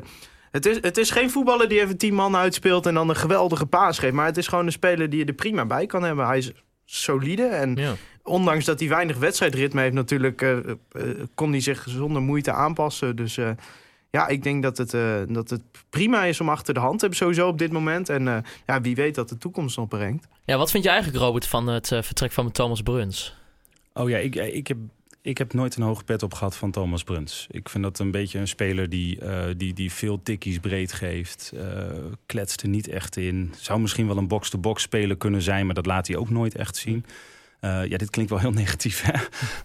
het 0.52 0.66
is, 0.66 0.78
het 0.82 0.98
is 0.98 1.10
geen 1.12 1.30
voetballer 1.30 1.70
die 1.70 1.82
even 1.82 1.98
tien 1.98 2.14
man 2.14 2.36
uitspeelt 2.36 2.86
en 2.86 2.94
dan 2.94 3.10
een 3.10 3.16
geweldige 3.16 3.66
paas 3.66 4.00
geeft. 4.00 4.14
Maar 4.14 4.26
het 4.26 4.38
is 4.38 4.48
gewoon 4.48 4.66
een 4.66 4.72
speler 4.72 5.10
die 5.10 5.20
je 5.20 5.26
er 5.26 5.34
prima 5.34 5.66
bij 5.66 5.86
kan 5.86 6.04
hebben. 6.04 6.26
Hij 6.26 6.38
is 6.38 6.52
solide. 6.86 7.46
En 7.46 7.76
Ja. 7.76 7.94
ondanks 8.24 8.66
dat 8.66 8.80
hij 8.80 8.90
weinig 8.90 9.18
wedstrijdritme 9.18 9.82
heeft 9.82 9.94
natuurlijk... 9.94 10.66
kon 11.36 11.52
hij 11.52 11.60
zich 11.62 11.86
zonder 11.90 12.22
moeite 12.22 12.52
aanpassen. 12.52 13.16
Dus 13.16 13.40
ja, 14.18 14.28
ik 14.28 14.44
denk 14.44 14.64
dat 14.64 14.78
het, 14.78 14.94
eh, 14.94 15.22
dat 15.28 15.50
het 15.50 15.62
prima 15.90 16.24
is 16.26 16.42
om 16.42 16.50
achter 16.50 16.74
de 16.74 16.80
hand 16.80 16.94
te 16.94 17.00
hebben 17.00 17.18
sowieso 17.18 17.48
op 17.48 17.58
dit 17.58 17.72
moment. 17.72 18.10
En 18.10 18.28
eh, 18.28 18.38
ja, 18.66 18.82
wie 18.82 18.96
weet 18.96 19.16
dat 19.16 19.30
de 19.30 19.38
toekomst 19.38 19.78
nog 19.78 19.88
brengt. 19.88 20.28
ja, 20.46 20.58
wat 20.58 20.72
vind 20.72 20.84
je 20.84 20.90
eigenlijk, 20.90 21.24
Robert, 21.24 21.48
van 21.48 21.68
het 21.68 21.92
eh, 21.92 22.02
vertrek 22.02 22.32
van 22.32 22.52
Thomas 22.52 22.82
Bruns? 22.82 23.36
Oh 23.94 24.10
ja, 24.10 24.18
ik, 24.18 24.36
ik, 24.36 24.68
heb, 24.68 24.78
ik 25.22 25.38
heb 25.38 25.54
nooit 25.54 25.76
een 25.76 25.84
hoge 25.84 26.04
pet 26.04 26.24
op 26.24 26.34
gehad 26.34 26.56
van 26.56 26.72
Thomas 26.72 27.04
Bruns. 27.04 27.48
Ik 27.52 27.70
vind 27.70 27.84
dat 27.84 28.00
een 28.00 28.12
beetje 28.12 28.40
een 28.40 28.48
speler 28.48 28.90
die, 28.90 29.20
eh, 29.20 29.46
die, 29.58 29.74
die 29.74 29.92
veel 29.92 30.24
tikkies 30.24 30.60
breed 30.60 30.94
geeft. 30.94 31.52
eh 31.56 31.88
kletst 32.26 32.62
er 32.62 32.68
niet 32.68 32.88
echt 32.88 33.18
in. 33.18 33.54
Zou 33.58 33.80
misschien 33.80 34.08
wel 34.08 34.18
een 34.18 34.28
box-to-box 34.28 34.82
speler 34.82 35.18
kunnen 35.18 35.42
zijn, 35.42 35.66
maar 35.66 35.76
dat 35.76 35.86
laat 35.86 36.08
hij 36.08 36.16
ook 36.16 36.30
nooit 36.30 36.56
echt 36.56 36.76
zien. 36.76 37.06
Eh, 37.64 37.86
ja, 37.86 37.98
dit 37.98 38.10
klinkt 38.10 38.32
wel 38.32 38.40
heel 38.40 38.52
negatief, 38.64 39.02
hè? 39.02 39.14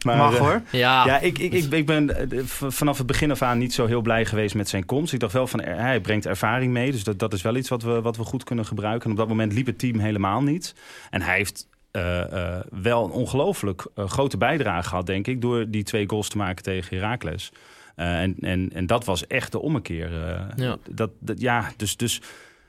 Maar, 0.04 0.16
Mag 0.16 0.34
eh, 0.34 0.40
hoor. 0.40 0.62
Ja, 0.70 1.06
Ja, 1.06 1.18
ik, 1.18 1.38
ik, 1.38 1.52
ik, 1.52 1.72
ik 1.72 1.86
ben 1.86 2.30
eh, 2.30 2.44
vanaf 2.44 2.98
het 2.98 3.06
begin 3.06 3.30
af 3.30 3.42
aan 3.42 3.58
niet 3.58 3.74
zo 3.74 3.86
heel 3.86 4.00
blij 4.00 4.24
geweest 4.24 4.54
met 4.54 4.68
zijn 4.68 4.86
komst. 4.86 5.12
Ik 5.12 5.20
dacht 5.20 5.32
wel 5.32 5.46
van, 5.46 5.60
hij 5.62 6.00
brengt 6.00 6.26
ervaring 6.26 6.72
mee. 6.72 6.92
Dus 6.92 7.04
dat, 7.04 7.18
dat 7.18 7.32
is 7.32 7.42
wel 7.42 7.56
iets 7.56 7.68
wat 7.68 7.82
we, 7.82 8.00
wat 8.00 8.16
we 8.16 8.22
goed 8.24 8.44
kunnen 8.44 8.66
gebruiken. 8.66 9.04
En 9.04 9.10
op 9.10 9.16
dat 9.16 9.28
moment 9.28 9.52
liep 9.52 9.66
het 9.66 9.78
team 9.78 9.98
helemaal 9.98 10.42
niet. 10.42 10.74
En 11.10 11.22
hij 11.22 11.36
heeft 11.36 11.68
eh, 11.90 12.32
eh, 12.32 12.60
wel 12.70 13.04
een 13.04 13.10
ongelooflijk 13.10 13.86
grote 13.96 14.36
bijdrage 14.36 14.88
gehad, 14.88 15.06
denk 15.06 15.26
ik... 15.26 15.40
door 15.40 15.70
die 15.70 15.82
twee 15.82 16.08
goals 16.08 16.28
te 16.28 16.36
maken 16.36 16.62
tegen 16.62 16.96
Heracles. 16.96 17.52
Eh, 17.94 18.20
en, 18.20 18.36
en, 18.40 18.70
en 18.74 18.86
dat 18.86 19.04
was 19.04 19.26
echt 19.26 19.52
de 19.52 19.60
ommekeer. 19.60 20.26
eh. 20.28 20.40
Ja. 20.56 20.76
Dat, 20.90 21.10
dat, 21.20 21.40
ja, 21.40 21.70
dus... 21.76 21.96
dus 21.96 22.20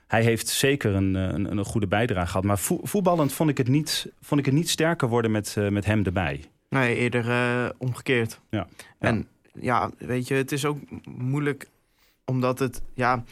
hij 0.09 0.23
heeft 0.23 0.47
zeker 0.47 0.95
een, 0.95 1.15
eh, 1.15 1.23
een, 1.23 1.57
een 1.57 1.65
goede 1.65 1.87
bijdrage 1.87 2.27
gehad. 2.27 2.43
Maar 2.43 2.57
voe- 2.59 2.79
voetballend 2.83 3.33
vond 3.33 3.49
ik 3.49 3.57
het 3.57 3.67
niet, 3.67 4.11
vond 4.21 4.39
ik 4.39 4.45
het 4.45 4.55
niet 4.55 4.69
sterker 4.69 5.07
worden 5.07 5.31
met, 5.31 5.55
eh, 5.57 5.67
met 5.67 5.85
hem 5.85 6.03
erbij. 6.05 6.43
Nee, 6.69 6.95
eerder 6.95 7.29
eh, 7.29 7.69
omgekeerd. 7.77 8.39
Ja. 8.49 8.67
En 8.99 9.27
ja, 9.59 9.91
weet 9.97 10.27
je, 10.27 10.33
het 10.33 10.51
is 10.51 10.65
ook 10.65 10.77
moeilijk 11.05 11.69
omdat 12.25 12.59
het, 12.59 12.81
ja, 12.93 13.23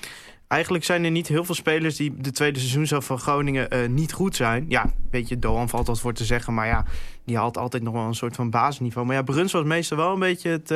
eigenlijk 0.47 0.83
zijn 0.83 1.03
er 1.03 1.11
niet 1.11 1.27
heel 1.27 1.45
veel 1.45 1.55
spelers 1.55 1.95
die 1.95 2.15
de 2.17 2.31
tweede 2.31 2.59
seizoenshelft 2.59 3.07
van 3.07 3.19
Groningen 3.19 3.93
niet 3.93 4.13
goed 4.13 4.35
zijn. 4.35 4.65
Ja, 4.69 4.93
weet 5.11 5.27
je, 5.27 5.39
Doan 5.39 5.69
valt 5.69 5.87
wat 5.87 5.99
voor 5.99 6.13
te 6.13 6.25
zeggen, 6.25 6.53
maar 6.53 6.67
ja, 6.67 6.85
die 7.25 7.37
haalt 7.37 7.57
altijd 7.57 7.83
nog 7.83 7.93
wel 7.93 8.05
een 8.05 8.15
soort 8.15 8.35
van 8.35 8.49
basisniveau. 8.49 9.07
Maar 9.07 9.15
ja, 9.15 9.21
Bruns 9.21 9.51
was 9.51 9.63
meestal 9.63 9.97
wel 9.97 10.13
een 10.13 10.19
beetje 10.19 10.49
het, 10.49 10.69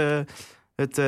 het 0.75 1.01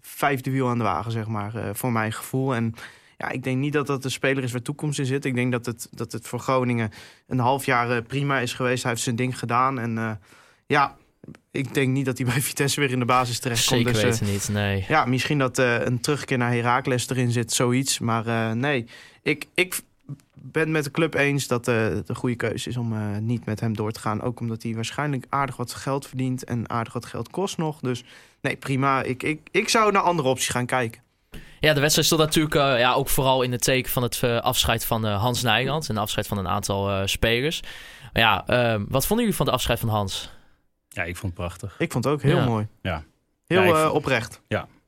vijfde 0.00 0.50
wiel 0.50 0.68
aan 0.68 0.78
de 0.78 0.84
wagen, 0.84 1.12
zeg 1.12 1.26
maar, 1.26 1.52
voor 1.72 1.92
mijn 1.92 2.12
gevoel. 2.12 2.54
En 2.54 2.74
ja, 3.20 3.28
ik 3.30 3.44
denk 3.44 3.58
niet 3.58 3.72
dat 3.72 3.86
dat 3.86 4.04
een 4.04 4.10
speler 4.10 4.42
is 4.42 4.52
waar 4.52 4.62
toekomst 4.62 4.98
in 4.98 5.06
zit. 5.06 5.24
Ik 5.24 5.34
denk 5.34 5.52
dat 5.52 5.66
het, 5.66 5.88
dat 5.90 6.12
het 6.12 6.26
voor 6.26 6.38
Groningen 6.38 6.90
een 7.26 7.38
half 7.38 7.64
jaar 7.64 7.90
eh, 7.90 8.02
prima 8.06 8.38
is 8.38 8.52
geweest. 8.52 8.82
Hij 8.82 8.92
heeft 8.92 9.04
zijn 9.04 9.16
ding 9.16 9.38
gedaan 9.38 9.78
en 9.78 9.98
eh, 9.98 10.10
ja, 10.66 10.96
ik 11.50 11.74
denk 11.74 11.88
niet 11.88 12.04
dat 12.04 12.18
hij 12.18 12.26
bij 12.32 12.40
Vitesse 12.40 12.80
weer 12.80 12.90
in 12.90 12.98
de 12.98 13.04
basis 13.04 13.38
terecht 13.38 13.66
komt. 13.66 13.80
zeker 13.80 13.92
Dus, 13.92 14.02
eh, 14.02 14.10
weten 14.10 14.26
niet, 14.32 14.48
nee. 14.48 14.84
ja, 14.88 15.04
misschien 15.04 15.38
dat 15.38 15.58
eh, 15.58 15.84
een 15.84 16.00
terugkeer 16.00 16.38
naar 16.38 16.52
Heracles 16.52 17.08
erin 17.08 17.30
zit, 17.30 17.52
zoiets. 17.52 17.98
Maar 17.98 18.26
eh, 18.26 18.52
nee, 18.52 18.86
ik, 19.22 19.46
ik 19.54 19.82
ben 20.42 20.70
met 20.70 20.84
de 20.84 20.90
club 20.90 21.14
eens 21.14 21.46
dat 21.46 21.68
eh, 21.68 21.82
het 21.82 22.08
een 22.08 22.14
goede 22.14 22.36
keuze 22.36 22.68
is 22.68 22.76
om 22.76 22.92
eh, 22.92 23.16
niet 23.16 23.44
met 23.44 23.60
hem 23.60 23.76
door 23.76 23.92
te 23.92 24.00
gaan. 24.00 24.22
Ook 24.22 24.40
omdat 24.40 24.62
hij 24.62 24.74
waarschijnlijk 24.74 25.26
aardig 25.28 25.56
wat 25.56 25.74
geld 25.74 26.06
verdient 26.06 26.44
en 26.44 26.70
aardig 26.70 26.92
wat 26.92 27.06
geld 27.06 27.30
kost 27.30 27.56
nog. 27.56 27.80
Dus 27.80 28.04
nee, 28.40 28.56
prima. 28.56 29.02
Ik, 29.02 29.22
ik, 29.22 29.40
ik 29.50 29.68
zou 29.68 29.92
naar 29.92 30.02
andere 30.02 30.28
opties 30.28 30.48
gaan 30.48 30.66
kijken. 30.66 31.02
Ja, 31.60 31.72
de 31.74 31.80
wedstrijd 31.80 32.06
stond 32.06 32.20
natuurlijk 32.22 32.54
eh, 32.54 32.78
ja, 32.78 32.92
ook 32.92 33.08
vooral 33.08 33.42
in 33.42 33.52
het 33.52 33.62
teken 33.62 33.90
van 33.90 34.02
het 34.02 34.22
eh, 34.22 34.40
afscheid 34.40 34.84
van 34.84 35.06
eh, 35.06 35.20
Hans 35.20 35.42
Nijland. 35.42 35.88
En 35.88 35.96
afscheid 35.96 36.26
van 36.26 36.38
een 36.38 36.48
aantal 36.48 36.90
eh, 36.90 37.00
spelers. 37.06 37.60
Maar 38.12 38.22
ja, 38.22 38.46
eh, 38.46 38.80
wat 38.88 39.06
vonden 39.06 39.24
jullie 39.24 39.36
van 39.36 39.46
de 39.46 39.52
afscheid 39.52 39.78
van 39.80 39.88
Hans? 39.88 40.30
Ja, 40.88 41.02
ik 41.02 41.16
vond 41.16 41.32
het 41.32 41.40
prachtig. 41.42 41.74
Ik 41.78 41.92
vond 41.92 42.04
het 42.04 42.12
ook 42.12 42.22
heel 42.22 42.36
Ja. 42.36 42.44
mooi. 42.44 42.66
Ja. 42.82 43.04
Heel 43.46 43.62
Ja, 43.62 43.68
eh, 43.72 43.80
vond- 43.82 43.92
oprecht. 43.92 44.42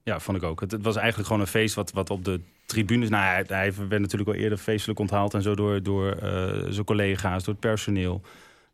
Ja, 0.04 0.20
vond 0.20 0.36
ik 0.36 0.42
ook. 0.42 0.60
Het, 0.60 0.70
het 0.70 0.82
was 0.82 0.96
eigenlijk 0.96 1.26
gewoon 1.26 1.42
een 1.42 1.48
feest 1.48 1.74
wat, 1.74 1.92
wat 1.92 2.10
op 2.10 2.24
de 2.24 2.40
tribunes... 2.66 3.08
Nou, 3.08 3.24
hij, 3.24 3.44
hij 3.46 3.72
werd 3.88 4.00
natuurlijk 4.02 4.30
al 4.30 4.36
eerder 4.36 4.58
feestelijk 4.58 4.98
onthaald... 4.98 5.34
en 5.34 5.42
zo 5.42 5.54
door, 5.54 5.82
door 5.82 6.10
eh, 6.12 6.62
zijn 6.68 6.84
collega's, 6.84 7.44
door 7.44 7.52
het 7.54 7.62
personeel. 7.62 8.22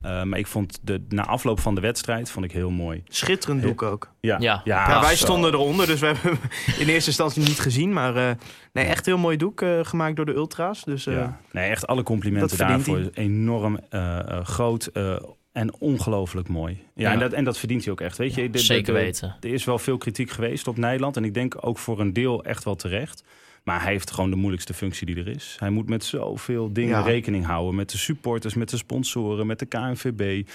Eh, 0.00 0.22
maar 0.22 0.38
ik 0.38 0.46
vond 0.46 0.78
de 0.82 1.04
na 1.08 1.26
afloop 1.26 1.60
van 1.60 1.74
de 1.74 1.80
wedstrijd 1.80 2.30
vond 2.30 2.44
ik 2.44 2.52
heel 2.52 2.70
mooi. 2.70 3.02
Schitterend 3.08 3.62
doek 3.62 3.82
ook. 3.82 4.10
Ja, 4.20 4.36
Ja. 4.40 4.60
Ja, 4.64 5.00
wij 5.00 5.16
zo. 5.16 5.24
stonden 5.24 5.52
eronder, 5.52 5.86
dus 5.86 6.00
we 6.00 6.06
hebben 6.06 6.24
hem 6.24 6.38
in 6.80 6.88
eerste 6.88 7.08
instantie 7.08 7.42
niet 7.42 7.60
gezien. 7.60 7.92
Maar 7.92 8.16
eh, 8.16 8.30
nee, 8.72 8.84
echt 8.84 9.06
heel 9.06 9.18
mooi 9.18 9.36
doek 9.36 9.60
eh, 9.62 9.78
gemaakt 9.82 10.16
door 10.16 10.26
de 10.26 10.34
ultra's. 10.34 10.84
Dus 10.84 11.06
eh, 11.06 11.14
Ja. 11.14 11.40
Nee, 11.52 11.70
echt 11.70 11.86
alle 11.86 12.02
complimenten 12.02 12.48
dat 12.48 12.66
verdient 12.66 12.86
daarvoor. 12.86 13.10
Enorm 13.14 13.78
eh, 13.90 14.18
eh, 14.18 14.44
groot 14.44 14.86
eh, 14.86 15.16
en 15.52 15.74
ongelooflijk 15.80 16.48
mooi. 16.48 16.82
Ja, 16.94 17.02
Ja. 17.08 17.12
En, 17.12 17.18
dat, 17.18 17.32
en 17.32 17.44
dat 17.44 17.58
verdient 17.58 17.82
hij 17.84 17.92
ook 17.92 18.00
echt. 18.00 18.18
Weet 18.18 18.34
je, 18.34 18.42
de- 18.42 18.50
de- 18.50 18.58
Zeker 18.58 18.94
de- 18.94 19.00
weten. 19.00 19.36
Er 19.40 19.52
is 19.52 19.64
wel 19.64 19.78
veel 19.78 19.98
kritiek 19.98 20.30
geweest 20.30 20.68
op 20.68 20.76
Nederland. 20.76 21.16
En 21.16 21.24
ik 21.24 21.34
denk 21.34 21.54
ook 21.60 21.78
voor 21.78 22.00
een 22.00 22.12
deel 22.12 22.44
echt 22.44 22.64
wel 22.64 22.74
terecht. 22.76 23.24
Maar 23.68 23.82
hij 23.82 23.92
heeft 23.92 24.10
gewoon 24.10 24.30
de 24.30 24.36
moeilijkste 24.36 24.74
functie 24.74 25.06
die 25.06 25.16
er 25.16 25.28
is. 25.28 25.56
Hij 25.58 25.70
moet 25.70 25.88
met 25.88 26.04
zoveel 26.04 26.72
dingen 26.72 26.98
Ja. 26.98 27.04
rekening 27.04 27.46
houden. 27.46 27.74
Met 27.74 27.90
de 27.90 27.98
supporters, 27.98 28.54
met 28.54 28.70
de 28.70 28.76
sponsoren, 28.76 29.46
met 29.46 29.58
de 29.58 29.66
KNVB. 29.66 30.46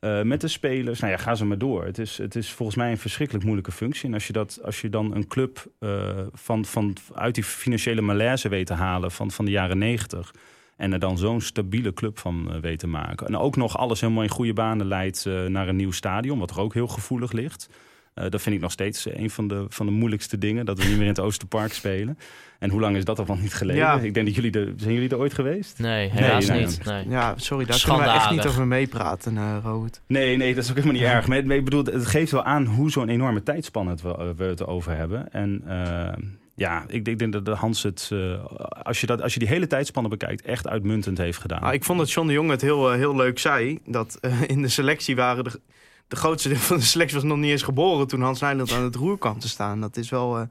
eh, 0.00 0.22
met 0.22 0.40
de 0.40 0.48
spelers. 0.48 1.00
Nou 1.00 1.12
ja, 1.12 1.18
ga 1.18 1.34
ze 1.34 1.44
maar 1.44 1.58
door. 1.58 1.84
Het 1.84 1.98
is, 1.98 2.18
het 2.18 2.34
is 2.36 2.50
volgens 2.52 2.76
mij 2.78 2.90
een 2.90 2.98
verschrikkelijk 2.98 3.44
moeilijke 3.44 3.72
functie. 3.72 4.08
En 4.08 4.14
als 4.14 4.26
je, 4.26 4.32
dat, 4.32 4.58
als 4.64 4.80
je 4.80 4.88
dan 4.88 5.14
een 5.14 5.26
club 5.26 5.64
eh, 5.78 6.18
van, 6.32 6.64
van, 6.64 6.96
uit 7.14 7.34
die 7.34 7.44
financiële 7.44 8.00
malaise 8.00 8.48
weet 8.48 8.66
te 8.66 8.72
halen 8.74 9.10
van, 9.10 9.30
van 9.30 9.44
de 9.44 9.50
jaren 9.50 9.78
negentig. 9.78 10.34
En 10.76 10.92
er 10.92 10.98
dan 10.98 11.18
zo'n 11.18 11.40
stabiele 11.40 11.92
club 11.92 12.18
van 12.18 12.52
eh, 12.52 12.60
weet 12.60 12.78
te 12.78 12.86
maken. 12.86 13.26
En 13.26 13.36
ook 13.36 13.56
nog 13.56 13.78
alles 13.78 14.00
helemaal 14.00 14.22
in 14.22 14.28
goede 14.28 14.52
banen 14.52 14.86
leidt 14.86 15.24
naar 15.48 15.68
een 15.68 15.76
nieuw 15.76 15.90
stadion. 15.92 16.38
Wat 16.38 16.50
er 16.50 16.60
ook 16.60 16.74
heel 16.74 16.88
gevoelig 16.88 17.32
ligt. 17.32 17.68
Eh, 18.16 18.30
dat 18.30 18.42
vind 18.42 18.54
ik 18.54 18.60
nog 18.60 18.72
steeds 18.72 19.06
een 19.10 19.30
van 19.30 19.48
de, 19.48 19.64
van 19.68 19.86
de 19.86 19.92
moeilijkste 19.92 20.38
dingen. 20.38 20.66
Dat 20.66 20.78
we 20.78 20.84
niet 20.84 20.92
meer 20.92 21.02
in 21.02 21.08
het 21.08 21.20
Oosterpark 21.20 21.72
spelen. 21.72 22.18
En 22.58 22.70
hoe 22.70 22.80
lang 22.80 22.96
is 22.96 23.04
dat 23.04 23.18
al 23.18 23.26
van 23.26 23.40
niet 23.40 23.54
geleden? 23.54 23.82
Ja. 23.82 23.98
Ik 23.98 24.14
denk 24.14 24.26
dat 24.26 24.34
jullie 24.34 24.52
er... 24.52 24.72
Zijn 24.76 24.92
jullie 24.92 25.08
er 25.08 25.18
ooit 25.18 25.34
geweest? 25.34 25.78
Nee, 25.78 26.08
helaas 26.08 26.46
nee, 26.46 26.64
niet. 26.64 26.84
Nee. 26.84 27.08
ja, 27.08 27.34
sorry, 27.36 27.64
daar 27.64 27.80
kunnen 27.82 28.02
we 28.02 28.10
echt 28.10 28.20
Schandalig. 28.20 28.30
niet 28.30 28.46
over 28.46 28.66
meepraten, 28.66 29.36
eh 29.36 29.56
Robert. 29.62 30.00
Nee, 30.06 30.36
nee, 30.36 30.54
dat 30.54 30.64
is 30.64 30.70
ook 30.70 30.76
helemaal 30.76 31.00
niet 31.00 31.10
erg. 31.10 31.26
Maar 31.26 31.46
maar 31.46 31.56
ik 31.56 31.64
bedoel, 31.64 31.84
het 31.84 32.06
geeft 32.06 32.32
wel 32.32 32.44
aan 32.44 32.64
hoe 32.64 32.90
zo'n 32.90 33.08
enorme 33.08 33.42
tijdspanne 33.42 33.90
het 33.90 34.02
we, 34.02 34.32
we 34.36 34.44
het 34.44 34.66
over 34.66 34.96
hebben. 34.96 35.32
En 35.32 35.62
eh, 35.66 36.22
ja, 36.56 36.84
ik, 36.88 37.08
ik 37.08 37.18
denk 37.18 37.32
dat 37.32 37.44
de 37.44 37.50
Hans 37.50 37.82
het, 37.82 38.08
eh, 38.12 38.44
als, 38.82 39.00
je 39.00 39.06
dat, 39.06 39.22
als 39.22 39.32
je 39.32 39.38
die 39.38 39.48
hele 39.48 39.66
tijdspanne 39.66 40.08
bekijkt, 40.08 40.42
echt 40.42 40.68
uitmuntend 40.68 41.18
heeft 41.18 41.38
gedaan. 41.38 41.60
Nou, 41.60 41.74
ik 41.74 41.84
vond 41.84 41.98
dat 41.98 42.12
John 42.12 42.26
de 42.26 42.32
Jong 42.32 42.50
het 42.50 42.60
heel, 42.60 42.92
eh, 42.92 42.96
heel 42.96 43.16
leuk 43.16 43.38
zei. 43.38 43.78
Dat 43.86 44.18
eh, 44.20 44.42
in 44.46 44.62
de 44.62 44.68
selectie 44.68 45.16
waren 45.16 45.44
de, 45.44 45.60
de 46.08 46.16
grootste 46.16 46.48
deel 46.48 46.58
van 46.58 46.76
de 46.76 46.82
selectie 46.82 47.16
was 47.16 47.28
nog 47.28 47.38
niet 47.38 47.50
eens 47.50 47.62
geboren 47.62 48.06
toen 48.06 48.20
Hans 48.20 48.40
Nijland 48.40 48.72
aan 48.72 48.82
het 48.82 48.94
roer 48.94 49.18
kwam 49.18 49.38
te 49.38 49.48
staan. 49.48 49.80
Dat 49.80 49.96
is 49.96 50.10
wel, 50.10 50.38
eh, 50.38 50.46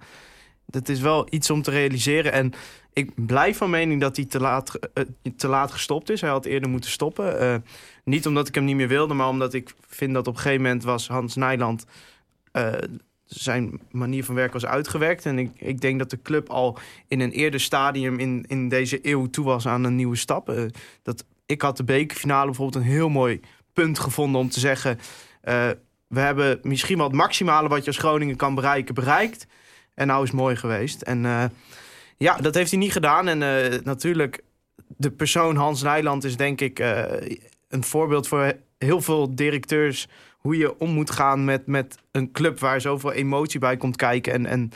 dat 0.65 0.89
is 0.89 0.99
wel 0.99 1.27
iets 1.29 1.49
om 1.49 1.61
te 1.61 1.71
realiseren. 1.71 2.31
En 2.31 2.53
ik 2.93 3.25
blijf 3.25 3.57
van 3.57 3.69
mening 3.69 4.01
dat 4.01 4.15
hij 4.15 4.25
te 4.25 4.39
laat, 4.39 4.79
eh, 4.93 5.03
te 5.37 5.47
laat 5.47 5.71
gestopt 5.71 6.09
is. 6.09 6.21
Hij 6.21 6.29
had 6.29 6.45
eerder 6.45 6.69
moeten 6.69 6.89
stoppen. 6.89 7.39
Eh, 7.39 7.55
niet 8.03 8.27
omdat 8.27 8.47
ik 8.47 8.55
hem 8.55 8.63
niet 8.63 8.75
meer 8.75 8.87
wilde, 8.87 9.13
maar 9.13 9.27
omdat 9.27 9.53
ik 9.53 9.73
vind 9.87 10.13
dat 10.13 10.27
op 10.27 10.33
een 10.33 10.41
gegeven 10.41 10.63
moment 10.63 10.83
was 10.83 11.07
Hans 11.07 11.35
Nijland. 11.35 11.85
zijn 13.25 13.79
manier 13.91 14.23
van 14.23 14.35
werken 14.35 14.53
was 14.61 14.69
uitgewerkt. 14.69 15.25
En 15.25 15.39
ik, 15.39 15.51
ik 15.55 15.81
denk 15.81 15.99
dat 15.99 16.09
de 16.09 16.21
club 16.21 16.49
al 16.49 16.77
in 17.07 17.19
een 17.19 17.31
eerder 17.31 17.59
stadium 17.59 18.19
in, 18.19 18.45
in 18.47 18.69
deze 18.69 18.99
eeuw 19.01 19.29
toe 19.29 19.45
was 19.45 19.67
aan 19.67 19.83
een 19.83 19.95
nieuwe 19.95 20.15
stap. 20.15 20.53
Dat, 21.03 21.25
ik 21.45 21.61
had 21.61 21.77
de 21.77 21.83
bekerfinale 21.83 22.45
bijvoorbeeld 22.45 22.83
een 22.83 22.91
heel 22.91 23.09
mooi 23.09 23.39
punt 23.73 23.99
gevonden 23.99 24.41
om 24.41 24.49
te 24.49 24.59
zeggen... 24.59 24.99
eh, 25.45 25.69
we 26.07 26.19
hebben 26.19 26.59
misschien 26.61 26.97
wel 26.97 27.07
het 27.07 27.15
maximale 27.15 27.67
wat 27.67 27.79
je 27.79 27.87
als 27.87 27.97
Groningen 27.97 28.35
kan 28.35 28.55
bereiken, 28.55 28.95
bereikt. 28.95 29.47
En 29.93 30.07
nou 30.07 30.23
is 30.23 30.29
het 30.29 30.39
mooi 30.39 30.55
geweest. 30.55 31.01
En 31.01 31.25
eh, 31.25 31.43
ja, 32.17 32.37
dat 32.37 32.55
heeft 32.55 32.71
hij 32.71 32.79
niet 32.79 32.91
gedaan. 32.91 33.27
En 33.27 33.41
eh, 33.41 33.79
natuurlijk, 33.83 34.43
de 34.87 35.11
persoon 35.11 35.55
Hans 35.55 35.81
Nijland 35.81 36.23
is 36.23 36.37
denk 36.37 36.61
ik 36.61 36.79
een 37.69 37.83
voorbeeld 37.83 38.27
voor 38.27 38.53
heel 38.77 39.01
veel 39.01 39.35
directeurs... 39.35 40.07
hoe 40.37 40.57
je 40.57 40.79
om 40.79 40.89
moet 40.89 41.11
gaan 41.11 41.45
met, 41.45 41.67
met 41.67 41.97
een 42.11 42.31
club 42.31 42.59
waar 42.59 42.81
zoveel 42.81 43.11
emotie 43.11 43.59
bij 43.59 43.77
komt 43.77 43.95
kijken. 43.95 44.33
En, 44.33 44.45
en 44.45 44.71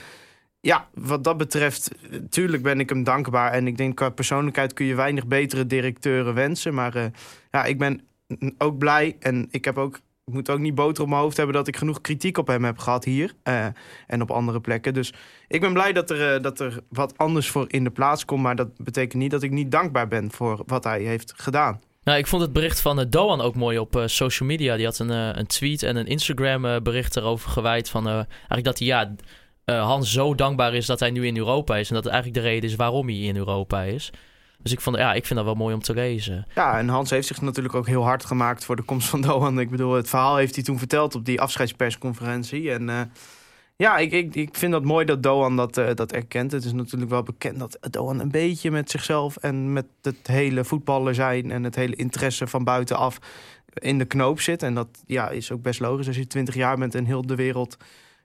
ja, 0.61 0.88
wat 0.93 1.23
dat 1.23 1.38
betreft, 1.38 1.91
tuurlijk 2.29 2.63
ben 2.63 2.79
ik 2.79 2.89
hem 2.89 3.03
dankbaar. 3.03 3.51
En 3.51 3.67
ik 3.67 3.77
denk 3.77 3.95
qua 3.95 4.09
persoonlijkheid 4.09 4.73
kun 4.73 4.85
je 4.85 4.95
weinig 4.95 5.27
betere 5.27 5.65
directeuren 5.65 6.33
wensen. 6.33 6.73
Maar 6.73 7.11
ja, 7.51 7.65
ik 7.65 7.77
ben 7.77 8.01
ook 8.57 8.77
blij. 8.77 9.15
En 9.19 9.47
ik 9.51 9.65
heb 9.65 9.77
ook, 9.77 9.99
ik 10.29 10.36
moet 10.36 10.50
ook 10.50 10.59
niet 10.59 10.75
boter 10.75 11.03
op 11.03 11.09
mijn 11.09 11.21
hoofd 11.21 11.38
hebben 11.38 11.55
dat 11.55 11.67
ik 11.67 11.77
genoeg 11.77 12.01
kritiek 12.01 12.38
op 12.38 12.48
hem 12.48 12.63
heb 12.63 12.77
gehad 12.77 13.03
hier. 13.03 13.33
eh, 13.43 13.65
en 14.07 14.21
op 14.21 14.31
andere 14.31 14.62
plekken. 14.62 14.93
Dus 14.93 15.13
ik 15.48 15.62
ben 15.62 15.74
blij 15.74 15.93
dat 15.93 16.09
er, 16.09 16.36
eh, 16.36 16.41
dat 16.41 16.59
er 16.59 16.79
wat 16.89 17.17
anders 17.17 17.50
voor 17.50 17.65
in 17.67 17.83
de 17.83 17.89
plaats 17.89 18.25
komt. 18.25 18.41
Maar 18.41 18.55
dat 18.55 18.77
betekent 18.77 19.21
niet 19.21 19.31
dat 19.31 19.43
ik 19.43 19.51
niet 19.51 19.71
dankbaar 19.71 20.07
ben 20.07 20.31
voor 20.31 20.63
wat 20.65 20.83
hij 20.83 21.01
heeft 21.01 21.33
gedaan. 21.36 21.81
Nou, 22.03 22.17
ik 22.17 22.27
vond 22.27 22.41
het 22.41 22.53
bericht 22.53 22.81
van 22.81 23.00
eh, 23.00 23.05
Doan 23.09 23.41
ook 23.41 23.55
mooi 23.55 23.79
op 23.79 24.03
social 24.05 24.50
media. 24.50 24.75
Die 24.75 24.86
had 24.86 25.00
een, 25.00 25.09
een 25.09 25.48
tweet 25.48 25.83
en 25.83 25.95
een 25.95 26.07
Instagram 26.07 26.83
bericht 26.83 27.15
erover 27.15 27.50
gewijd. 27.50 27.89
Van, 27.89 28.07
eigenlijk 28.07 28.63
dat 28.63 28.79
hij 28.79 28.88
ja, 28.88 29.15
Hans 29.65 30.12
zo 30.12 30.36
dankbaar 30.36 30.74
is 30.74 30.86
dat 30.86 31.00
hij 31.00 31.12
nu 31.12 31.25
in 31.25 31.38
Europa 31.38 31.77
is. 31.77 31.89
En 31.89 31.95
dat 31.95 32.05
eigenlijk 32.05 32.43
de 32.43 32.50
reden 32.50 32.69
is 32.69 32.75
waarom 32.75 33.07
hij 33.07 33.17
in 33.17 33.36
Europa 33.36 33.83
is. 33.83 34.12
Dus 34.61 34.71
ik, 34.71 34.81
vond, 34.81 34.95
ja, 34.95 35.13
ik 35.13 35.25
vind 35.25 35.39
dat 35.39 35.47
wel 35.47 35.55
mooi 35.55 35.73
om 35.73 35.81
te 35.81 35.93
lezen. 35.93 36.45
Ja, 36.55 36.77
en 36.77 36.87
Hans 36.87 37.09
heeft 37.09 37.27
zich 37.27 37.41
natuurlijk 37.41 37.75
ook 37.75 37.87
heel 37.87 38.03
hard 38.03 38.25
gemaakt 38.25 38.65
voor 38.65 38.75
de 38.75 38.83
komst 38.83 39.07
van 39.09 39.21
Doan. 39.21 39.59
Ik 39.59 39.69
bedoel, 39.69 39.93
het 39.93 40.09
verhaal 40.09 40.35
heeft 40.35 40.55
hij 40.55 40.63
toen 40.63 40.77
verteld 40.77 41.15
op 41.15 41.25
die 41.25 41.41
afscheidspersconferentie. 41.41 42.71
En 42.71 42.87
uh, 42.87 43.01
ja, 43.75 43.97
ik, 43.97 44.11
ik, 44.11 44.35
ik 44.35 44.55
vind 44.55 44.71
dat 44.71 44.83
mooi 44.83 45.05
dat 45.05 45.23
Doan 45.23 45.55
dat, 45.55 45.77
uh, 45.77 45.89
dat 45.93 46.11
erkent. 46.11 46.51
Het 46.51 46.65
is 46.65 46.73
natuurlijk 46.73 47.11
wel 47.11 47.23
bekend 47.23 47.59
dat 47.59 47.77
Doan 47.81 48.19
een 48.19 48.31
beetje 48.31 48.71
met 48.71 48.89
zichzelf 48.89 49.37
en 49.37 49.73
met 49.73 49.85
het 50.01 50.27
hele 50.27 50.63
voetballer 50.63 51.15
zijn 51.15 51.51
en 51.51 51.63
het 51.63 51.75
hele 51.75 51.95
interesse 51.95 52.47
van 52.47 52.63
buitenaf 52.63 53.19
in 53.73 53.97
de 53.97 54.05
knoop 54.05 54.39
zit. 54.39 54.63
En 54.63 54.73
dat 54.73 54.87
ja, 55.05 55.29
is 55.29 55.51
ook 55.51 55.61
best 55.61 55.79
logisch 55.79 56.07
als 56.07 56.15
je 56.15 56.27
20 56.27 56.55
jaar 56.55 56.77
bent 56.77 56.95
en 56.95 57.05
heel 57.05 57.25
de 57.25 57.35
wereld 57.35 57.77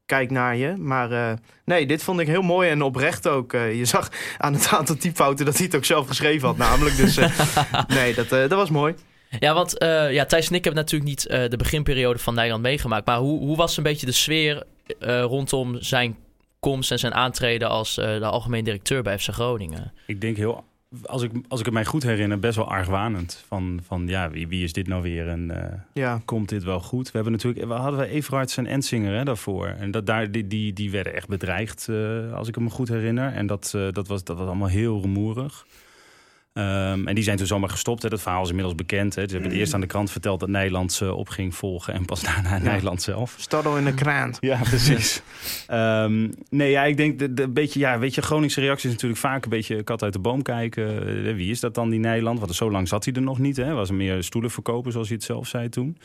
kijkt 0.06 0.30
naar 0.30 0.56
je. 0.56 0.76
Maar 0.76 1.12
uh, 1.12 1.32
nee, 1.64 1.86
dit 1.86 2.02
vond 2.02 2.20
ik 2.20 2.26
heel 2.26 2.42
mooi 2.42 2.70
en 2.70 2.82
oprecht 2.82 3.28
ook. 3.28 3.52
Uh, 3.52 3.74
je 3.74 3.84
zag 3.84 4.10
aan 4.38 4.52
het 4.52 4.68
aantal 4.68 4.96
typfouten 4.96 5.44
dat 5.44 5.56
hij 5.56 5.66
het 5.66 5.76
ook 5.76 5.84
zelf 5.84 6.06
geschreven 6.06 6.48
had 6.48 6.56
namelijk. 6.56 6.96
Dus 6.96 7.18
uh, 7.18 7.38
nee, 7.98 8.14
dat, 8.14 8.28
dat 8.28 8.50
was 8.50 8.70
mooi. 8.70 8.94
Ja, 9.38 9.54
want 9.54 9.74
ja, 10.10 10.24
Thijs 10.24 10.48
en 10.48 10.54
ik 10.54 10.64
hebben 10.64 10.82
natuurlijk 10.82 11.10
niet 11.10 11.50
de 11.50 11.56
beginperiode 11.56 12.18
van 12.18 12.34
Nederland 12.34 12.62
meegemaakt. 12.62 13.06
Maar 13.06 13.18
hoe, 13.18 13.38
hoe 13.38 13.56
was 13.56 13.76
een 13.76 13.82
beetje 13.82 14.06
de 14.06 14.12
sfeer 14.12 14.62
rondom 15.00 15.76
zijn 15.82 16.16
komst 16.60 16.90
en 16.90 16.98
zijn 16.98 17.14
aantreden 17.14 17.68
als 17.68 17.94
de 17.94 18.24
algemeen 18.24 18.64
directeur 18.64 19.02
bij 19.02 19.18
FC 19.18 19.28
Groningen? 19.28 19.92
Ik 20.06 20.20
denk 20.20 20.36
heel 20.36 20.64
als 21.02 21.22
ik, 21.22 21.30
als 21.48 21.58
ik 21.60 21.64
het 21.64 21.74
mij 21.74 21.84
goed 21.84 22.02
herinner, 22.02 22.38
best 22.38 22.56
wel 22.56 22.68
argwanend. 22.68 23.44
Van, 23.46 23.80
van 23.86 24.06
ja, 24.06 24.30
wie, 24.30 24.48
wie 24.48 24.64
is 24.64 24.72
dit 24.72 24.86
nou 24.86 25.02
weer 25.02 25.28
en 25.28 25.50
uh, 25.50 25.56
ja. 25.92 26.20
komt 26.24 26.48
dit 26.48 26.64
wel 26.64 26.80
goed? 26.80 27.06
We 27.06 27.12
hebben 27.14 27.32
natuurlijk, 27.32 27.66
we 27.66 27.72
hadden 27.72 28.00
we 28.00 28.06
Everards 28.06 28.56
en 28.56 28.66
Ensinger 28.66 29.14
hè, 29.14 29.24
daarvoor. 29.24 29.66
En 29.66 29.90
dat, 29.90 30.06
daar, 30.06 30.30
die, 30.30 30.46
die, 30.46 30.72
die 30.72 30.90
werden 30.90 31.14
echt 31.14 31.28
bedreigd, 31.28 31.86
uh, 31.90 32.32
als 32.32 32.48
ik 32.48 32.58
me 32.58 32.70
goed 32.70 32.88
herinner. 32.88 33.32
En 33.32 33.46
dat, 33.46 33.72
uh, 33.76 33.92
dat, 33.92 34.08
was, 34.08 34.24
dat 34.24 34.38
was 34.38 34.46
allemaal 34.46 34.68
heel 34.68 35.00
rumoerig. 35.00 35.66
Um, 36.58 37.06
en 37.06 37.14
die 37.14 37.24
zijn 37.24 37.36
toen 37.36 37.46
zomaar 37.46 37.68
gestopt. 37.68 38.02
Hè. 38.02 38.08
Dat 38.08 38.22
verhaal 38.22 38.42
is 38.42 38.48
inmiddels 38.48 38.76
bekend. 38.76 39.14
Hè. 39.14 39.28
Ze 39.28 39.34
hebben 39.34 39.52
eerst 39.52 39.74
aan 39.74 39.80
de 39.80 39.86
krant 39.86 40.10
verteld 40.10 40.40
dat 40.40 40.48
Nederland 40.48 41.00
uh, 41.02 41.16
op 41.16 41.28
ging 41.28 41.54
volgen. 41.54 41.94
En 41.94 42.04
pas 42.04 42.22
daarna 42.22 42.56
ja. 42.56 42.62
Nederland 42.62 43.02
zelf. 43.02 43.34
Staddel 43.38 43.76
in 43.76 43.84
de 43.84 43.94
krant. 43.94 44.36
Ja, 44.40 44.58
precies. 44.58 45.22
um, 45.70 46.32
nee, 46.50 46.70
ja, 46.70 46.84
ik 46.84 46.96
denk 46.96 47.18
de, 47.18 47.34
de, 47.34 47.48
beetje, 47.48 47.78
ja, 47.78 47.98
weet 47.98 48.14
je, 48.14 48.22
Groningse 48.22 48.60
reactie 48.60 48.86
is 48.86 48.94
natuurlijk 48.94 49.20
vaak 49.20 49.44
een 49.44 49.50
beetje 49.50 49.82
kat 49.82 50.02
uit 50.02 50.12
de 50.12 50.18
boom 50.18 50.42
kijken. 50.42 51.08
Uh, 51.26 51.34
wie 51.34 51.50
is 51.50 51.60
dat 51.60 51.74
dan, 51.74 51.90
die 51.90 52.00
Nederland? 52.00 52.38
Want 52.38 52.54
zo 52.54 52.70
lang 52.70 52.88
zat 52.88 53.04
hij 53.04 53.14
er 53.14 53.22
nog 53.22 53.38
niet. 53.38 53.56
Hè. 53.56 53.72
Was 53.72 53.88
er 53.88 53.94
meer 53.94 54.22
stoelen 54.22 54.50
verkopen, 54.50 54.92
zoals 54.92 55.08
hij 55.08 55.16
het 55.16 55.26
zelf 55.26 55.46
zei 55.46 55.68
toen. 55.68 55.98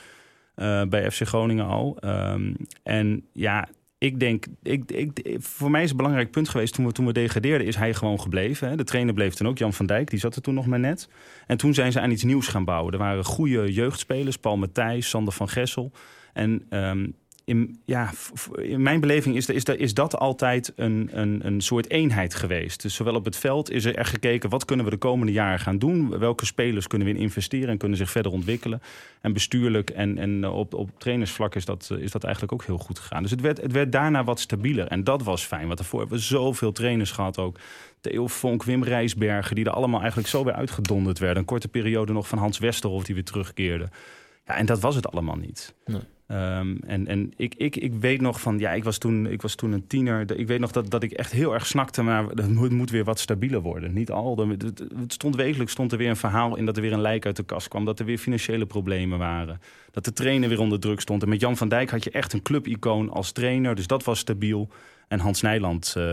Uh, 0.55 0.83
bij 0.83 1.11
FC 1.11 1.27
Groningen 1.27 1.65
al. 1.65 1.97
Um, 2.05 2.55
en 2.83 3.25
ja, 3.33 3.67
ik 3.99 4.19
denk, 4.19 4.45
ik, 4.63 4.91
ik, 4.91 5.37
voor 5.39 5.71
mij 5.71 5.83
is 5.83 5.89
een 5.89 5.97
belangrijk 5.97 6.31
punt 6.31 6.49
geweest 6.49 6.73
toen 6.73 6.85
we, 6.85 6.91
toen 6.91 7.05
we 7.05 7.13
degradeerden, 7.13 7.67
is 7.67 7.75
hij 7.75 7.93
gewoon 7.93 8.19
gebleven. 8.19 8.69
Hè. 8.69 8.75
De 8.75 8.83
trainer 8.83 9.13
bleef 9.13 9.33
toen 9.33 9.47
ook, 9.47 9.57
Jan 9.57 9.73
van 9.73 9.85
Dijk, 9.85 10.09
die 10.09 10.19
zat 10.19 10.35
er 10.35 10.41
toen 10.41 10.53
nog 10.53 10.65
maar 10.65 10.79
net. 10.79 11.09
En 11.47 11.57
toen 11.57 11.73
zijn 11.73 11.91
ze 11.91 11.99
aan 11.99 12.11
iets 12.11 12.23
nieuws 12.23 12.47
gaan 12.47 12.65
bouwen. 12.65 12.93
Er 12.93 12.99
waren 12.99 13.23
goede 13.25 13.73
jeugdspelers, 13.73 14.37
Paul 14.37 14.57
Matthijs, 14.57 15.09
Sander 15.09 15.33
van 15.33 15.49
Gessel. 15.49 15.91
En 16.33 16.65
um, 16.69 17.13
in, 17.49 17.79
ja, 17.85 18.11
in 18.55 18.81
mijn 18.81 18.99
beleving 18.99 19.35
is, 19.35 19.49
is, 19.49 19.63
is 19.63 19.93
dat 19.93 20.17
altijd 20.17 20.73
een, 20.75 21.09
een, 21.11 21.45
een 21.45 21.61
soort 21.61 21.89
eenheid 21.89 22.35
geweest. 22.35 22.81
Dus 22.81 22.95
zowel 22.95 23.15
op 23.15 23.25
het 23.25 23.37
veld 23.37 23.71
is 23.71 23.85
er 23.85 24.05
gekeken... 24.05 24.49
wat 24.49 24.65
kunnen 24.65 24.85
we 24.85 24.91
de 24.91 24.97
komende 24.97 25.31
jaren 25.31 25.59
gaan 25.59 25.77
doen? 25.77 26.19
Welke 26.19 26.45
spelers 26.45 26.87
kunnen 26.87 27.07
we 27.07 27.13
in 27.13 27.19
investeren 27.19 27.69
en 27.69 27.77
kunnen 27.77 27.97
zich 27.97 28.11
verder 28.11 28.31
ontwikkelen? 28.31 28.81
En 29.21 29.33
bestuurlijk 29.33 29.89
en, 29.89 30.17
en 30.17 30.47
op, 30.47 30.73
op 30.73 30.89
trainersvlak 30.97 31.55
is 31.55 31.65
dat, 31.65 31.91
is 31.99 32.11
dat 32.11 32.23
eigenlijk 32.23 32.53
ook 32.53 32.63
heel 32.63 32.77
goed 32.77 32.99
gegaan. 32.99 33.21
Dus 33.21 33.31
het 33.31 33.41
werd, 33.41 33.61
het 33.61 33.71
werd 33.71 33.91
daarna 33.91 34.23
wat 34.23 34.39
stabieler. 34.39 34.87
En 34.87 35.03
dat 35.03 35.23
was 35.23 35.43
fijn, 35.43 35.65
want 35.65 35.77
daarvoor 35.77 35.99
hebben 35.99 36.17
we 36.17 36.23
zoveel 36.23 36.71
trainers 36.71 37.11
gehad 37.11 37.37
ook. 37.37 37.59
Theo 38.01 38.27
Vonk, 38.27 38.63
Wim 38.63 38.83
Rijsbergen, 38.83 39.55
die 39.55 39.65
er 39.65 39.71
allemaal 39.71 39.99
eigenlijk 39.99 40.29
zo 40.29 40.43
weer 40.43 40.53
uitgedonderd 40.53 41.19
werden. 41.19 41.37
Een 41.37 41.45
korte 41.45 41.67
periode 41.67 42.13
nog 42.13 42.27
van 42.27 42.37
Hans 42.37 42.57
Westerhof 42.57 43.03
die 43.03 43.15
weer 43.15 43.23
terugkeerde. 43.23 43.89
Ja, 44.45 44.55
en 44.55 44.65
dat 44.65 44.79
was 44.79 44.95
het 44.95 45.11
allemaal 45.11 45.35
niet. 45.35 45.73
Nee. 45.85 46.01
Um, 46.31 46.79
en 46.87 47.07
en 47.07 47.33
ik, 47.35 47.55
ik, 47.55 47.75
ik 47.75 47.93
weet 47.93 48.21
nog 48.21 48.41
van, 48.41 48.59
ja, 48.59 48.71
ik 48.71 48.83
was 48.83 48.97
toen, 48.97 49.25
ik 49.25 49.41
was 49.41 49.55
toen 49.55 49.71
een 49.71 49.87
tiener. 49.87 50.39
Ik 50.39 50.47
weet 50.47 50.59
nog 50.59 50.71
dat, 50.71 50.89
dat 50.89 51.03
ik 51.03 51.11
echt 51.11 51.31
heel 51.31 51.53
erg 51.53 51.65
snakte, 51.65 52.01
maar 52.01 52.25
het 52.25 52.71
moet, 52.71 52.89
weer 52.89 53.03
wat 53.03 53.19
stabieler 53.19 53.61
worden. 53.61 53.93
Niet 53.93 54.11
al. 54.11 54.47
Het, 54.47 54.83
het 54.95 55.13
stond 55.13 55.35
wekelijks 55.35 55.71
stond 55.71 55.91
er 55.91 55.97
weer 55.97 56.09
een 56.09 56.15
verhaal 56.15 56.55
in 56.55 56.65
dat 56.65 56.75
er 56.75 56.81
weer 56.81 56.93
een 56.93 57.01
lijk 57.01 57.25
uit 57.25 57.35
de 57.35 57.43
kast 57.43 57.67
kwam. 57.67 57.85
Dat 57.85 57.99
er 57.99 58.05
weer 58.05 58.17
financiële 58.17 58.65
problemen 58.65 59.17
waren. 59.17 59.61
Dat 59.91 60.05
de 60.05 60.13
trainer 60.13 60.49
weer 60.49 60.59
onder 60.59 60.79
druk 60.79 60.99
stond. 60.99 61.23
En 61.23 61.29
met 61.29 61.41
Jan 61.41 61.57
van 61.57 61.69
Dijk 61.69 61.89
had 61.89 62.03
je 62.03 62.11
echt 62.11 62.33
een 62.33 62.41
clubicoon 62.41 63.09
als 63.09 63.31
trainer. 63.31 63.75
Dus 63.75 63.87
dat 63.87 64.03
was 64.03 64.19
stabiel. 64.19 64.69
En 65.07 65.19
Hans 65.19 65.41
Nijland, 65.41 65.93
uh, 65.97 66.03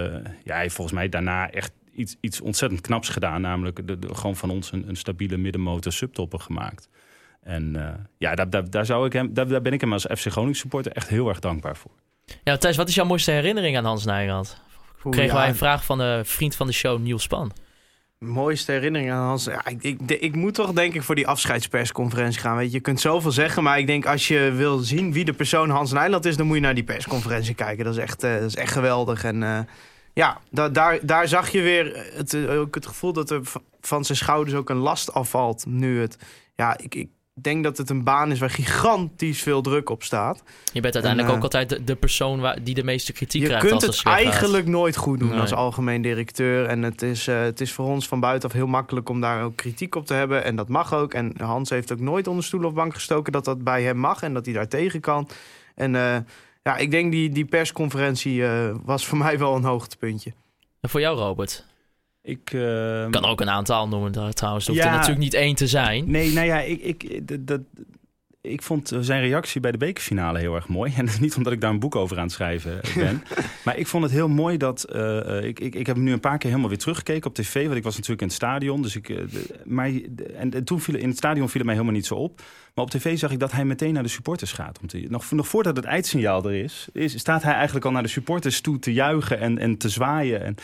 ja, 0.45 0.53
hij 0.53 0.63
heeft 0.63 0.75
volgens 0.75 0.97
mij 0.97 1.09
daarna 1.09 1.51
echt 1.51 1.73
iets, 1.95 2.17
iets 2.21 2.41
ontzettend 2.41 2.81
knaps 2.81 3.09
gedaan. 3.09 3.41
Namelijk 3.41 3.81
gewoon 4.01 4.37
van 4.37 4.51
ons 4.51 4.73
een, 4.73 4.89
een 4.89 4.97
stabiele 4.97 5.37
middenmotor 5.37 5.93
subtopper 5.93 6.41
gemaakt. 6.41 6.89
En 7.47 7.75
uh, 7.77 7.89
ja, 8.19 8.35
daar, 8.35 8.51
daar, 8.51 8.71
daar, 8.71 8.87
zou 8.87 9.07
ik 9.07 9.13
hem, 9.13 9.35
daar, 9.35 9.49
daar 9.49 9.63
ben 9.63 9.73
ik 9.73 9.81
hem 9.81 9.93
als 9.93 10.07
FC 10.17 10.27
Groningen 10.27 10.57
supporter 10.57 10.93
echt 10.93 11.09
heel 11.09 11.29
erg 11.29 11.41
dankbaar 11.41 11.77
voor. 11.77 11.91
Ja, 12.45 12.57
Thijs, 12.57 12.77
wat 12.77 12.89
is 12.89 12.95
jouw 12.95 13.05
mooiste 13.05 13.31
herinnering 13.31 13.77
aan 13.77 13.85
Hans 13.85 14.05
Nijland? 14.05 14.61
Kregen 15.11 15.35
ja. 15.35 15.41
wij 15.41 15.49
een 15.49 15.57
vraag 15.57 15.85
van 15.85 15.99
de 15.99 16.21
vriend 16.25 16.57
van 16.57 16.67
de 16.67 16.73
show, 16.73 17.01
Niels 17.01 17.23
Span. 17.23 17.53
Mooiste 18.19 18.73
herinnering 18.73 19.13
aan 19.13 19.27
Hans. 19.27 19.45
Ja, 19.45 19.67
ik, 19.67 19.83
ik, 19.83 20.01
ik, 20.11 20.35
moet 20.35 20.55
toch 20.55 20.73
denk 20.73 20.95
ik 20.95 21.03
voor 21.03 21.15
die 21.15 21.27
afscheidspersconferentie 21.27 22.41
gaan. 22.41 22.57
Weet 22.57 22.67
je, 22.67 22.77
je 22.77 22.81
kunt 22.81 23.01
zoveel 23.01 23.31
zeggen, 23.31 23.63
maar 23.63 23.79
ik 23.79 23.87
denk 23.87 24.07
als 24.07 24.29
je 24.29 24.53
wil 24.57 24.79
zien 24.79 25.13
wie 25.13 25.25
de 25.25 25.33
persoon 25.33 25.71
Hans 25.71 25.93
Nijland 25.93 26.25
is, 26.25 26.37
dan 26.37 26.47
moet 26.47 26.57
je 26.57 26.63
naar 26.63 26.75
die 26.75 26.85
persconferentie 26.85 27.55
kijken. 27.55 27.85
Dat 27.85 27.95
is 27.95 28.01
echt, 28.01 28.25
uh, 28.25 28.33
dat 28.33 28.43
is 28.43 28.57
echt 28.57 28.73
geweldig. 28.73 29.25
En 29.25 29.43
uh, 29.43 29.59
ja, 30.13 30.41
da, 30.51 30.69
daar, 30.69 30.99
daar 31.03 31.29
zag 31.29 31.49
je 31.49 31.63
weer 31.63 32.11
het, 32.15 32.49
ook 32.49 32.75
het 32.75 32.87
gevoel 32.87 33.13
dat 33.13 33.31
er 33.31 33.41
van 33.81 34.05
zijn 34.05 34.19
schouders 34.19 34.57
ook 34.57 34.71
een 34.71 34.77
last 34.77 35.13
afvalt. 35.13 35.67
Nu 35.67 36.01
het, 36.01 36.19
ja, 36.55 36.79
ik, 36.79 36.95
ik, 36.95 37.09
denk 37.43 37.65
dat 37.65 37.79
het 37.79 37.91
een 37.91 38.05
baan 38.05 38.31
is 38.31 38.39
waar 38.39 38.51
gigantisch 38.51 39.43
veel 39.43 39.63
druk 39.63 39.91
op 39.91 40.03
staat. 40.03 40.43
Je 40.73 40.81
bent 40.81 40.95
uiteindelijk 40.95 41.23
en, 41.23 41.29
uh, 41.29 41.37
ook 41.37 41.43
altijd 41.43 41.69
de, 41.69 41.85
de 41.85 41.97
persoon 41.97 42.41
waar, 42.41 42.65
die 42.65 42.75
de 42.75 42.85
meeste 42.85 43.13
kritiek 43.13 43.45
krijgt. 43.45 43.63
Je 43.63 43.69
kunt 43.69 43.87
als 43.87 43.99
het 43.99 44.07
eigenlijk 44.07 44.65
gaat. 44.65 44.73
nooit 44.73 44.97
goed 44.97 45.19
doen 45.19 45.29
nee. 45.29 45.41
als 45.41 45.53
algemeen 45.53 46.03
directeur. 46.03 46.67
En 46.67 46.83
het 46.83 47.03
is, 47.03 47.29
uh, 47.29 47.41
het 47.41 47.61
is 47.61 47.73
voor 47.73 47.87
ons 47.87 48.09
van 48.09 48.21
buitenaf 48.21 48.53
heel 48.53 48.67
makkelijk 48.67 49.09
om 49.09 49.21
daar 49.21 49.45
ook 49.45 49.57
kritiek 49.57 49.95
op 49.95 50.07
te 50.07 50.15
hebben. 50.15 50.45
En 50.45 50.57
dat 50.57 50.69
mag 50.69 50.95
ook. 50.95 51.15
En 51.15 51.33
Hans 51.39 51.71
heeft 51.71 51.93
ook 51.93 52.01
nooit 52.01 52.27
onder 52.27 52.45
stoel 52.45 52.65
of 52.65 52.73
bank 52.73 52.95
gestoken 52.95 53.33
dat 53.33 53.45
dat 53.45 53.65
bij 53.65 53.83
hem 53.83 53.97
mag 53.97 54.23
en 54.23 54.35
dat 54.35 54.45
hij 54.45 54.55
daar 54.55 54.69
tegen 54.69 55.01
kan. 55.01 55.29
En 55.75 55.95
uh, 55.95 56.17
ja, 56.63 56.77
ik 56.77 56.91
denk 56.91 57.13
die, 57.13 57.31
die 57.31 57.45
persconferentie 57.45 58.43
was 58.85 59.07
voor 59.07 59.19
mij 59.27 59.39
wel 59.39 59.57
een 59.57 59.65
hoogtepuntje. 59.65 60.33
En 60.81 60.91
voor 60.91 61.01
jou, 61.01 61.19
Robert? 61.19 61.65
Ik 62.27 62.53
uh, 62.53 63.11
kan 63.11 63.25
ook 63.25 63.41
een 63.41 63.51
aantal 63.51 63.89
noemen 63.89 64.13
trouwens. 64.13 64.67
Het 64.67 64.67
hoeft 64.67 64.79
ja, 64.79 64.87
er 64.87 64.91
natuurlijk 64.93 65.19
niet 65.19 65.35
één 65.35 65.55
te 65.55 65.67
zijn. 65.67 66.11
Nee, 66.11 66.33
nou 66.33 66.47
ja, 66.47 66.61
ik, 66.61 66.83
ik, 67.03 67.47
dat, 67.47 67.61
ik 68.41 68.63
vond 68.63 68.93
zijn 69.01 69.21
reactie 69.21 69.61
bij 69.61 69.73
de 69.73 69.79
bekerfinale 69.79 70.39
heel 70.39 70.55
erg 70.55 70.69
mooi. 70.69 70.93
En 70.97 71.09
niet 71.21 71.37
omdat 71.37 71.53
ik 71.53 71.61
daar 71.61 71.71
een 71.71 71.79
boek 71.79 71.97
over 71.97 72.17
aan 72.17 72.23
het 72.23 72.33
schrijven 72.33 72.81
ben. 72.95 73.23
maar 73.65 73.77
ik 73.77 73.87
vond 73.87 74.03
het 74.03 74.13
heel 74.13 74.29
mooi 74.29 74.57
dat... 74.57 74.87
Uh, 74.93 75.45
ik, 75.45 75.61
ik, 75.61 75.75
ik 75.75 75.87
heb 75.87 75.97
hem 75.97 76.05
nu 76.05 76.13
een 76.13 76.21
paar 76.21 76.39
keer 76.39 76.49
helemaal 76.49 76.69
weer 76.69 76.79
teruggekeken 76.79 77.31
op 77.31 77.35
tv. 77.35 77.65
Want 77.65 77.77
ik 77.77 77.83
was 77.83 77.95
natuurlijk 77.95 78.21
in 78.21 78.27
het 78.27 78.37
stadion. 78.37 78.83
Dus 78.83 78.97
ik, 78.97 79.09
uh, 79.09 79.19
maar, 79.65 79.91
en, 80.37 80.51
en, 80.51 80.65
toen 80.65 80.81
viel 80.81 80.97
in 80.97 81.09
het 81.09 81.17
stadion 81.17 81.49
viel 81.49 81.61
het 81.61 81.65
mij 81.65 81.75
helemaal 81.75 81.97
niet 81.97 82.07
zo 82.07 82.15
op. 82.15 82.43
Maar 82.75 82.85
op 82.85 82.91
tv 82.91 83.19
zag 83.19 83.31
ik 83.31 83.39
dat 83.39 83.53
hij 83.53 83.65
meteen 83.65 83.93
naar 83.93 84.03
de 84.03 84.09
supporters 84.09 84.53
gaat. 84.53 84.79
Om 84.81 84.87
te, 84.87 85.07
nog, 85.09 85.31
nog 85.31 85.49
voordat 85.49 85.77
het 85.77 85.85
eindsignaal 85.85 86.45
er 86.45 86.55
is, 86.55 86.89
is, 86.93 87.19
staat 87.19 87.43
hij 87.43 87.55
eigenlijk 87.55 87.85
al 87.85 87.93
naar 87.93 88.03
de 88.03 88.09
supporters 88.09 88.61
toe 88.61 88.79
te 88.79 88.93
juichen 88.93 89.41
en, 89.41 89.59
en 89.59 89.77
te 89.77 89.89
zwaaien. 89.89 90.43
En, 90.43 90.57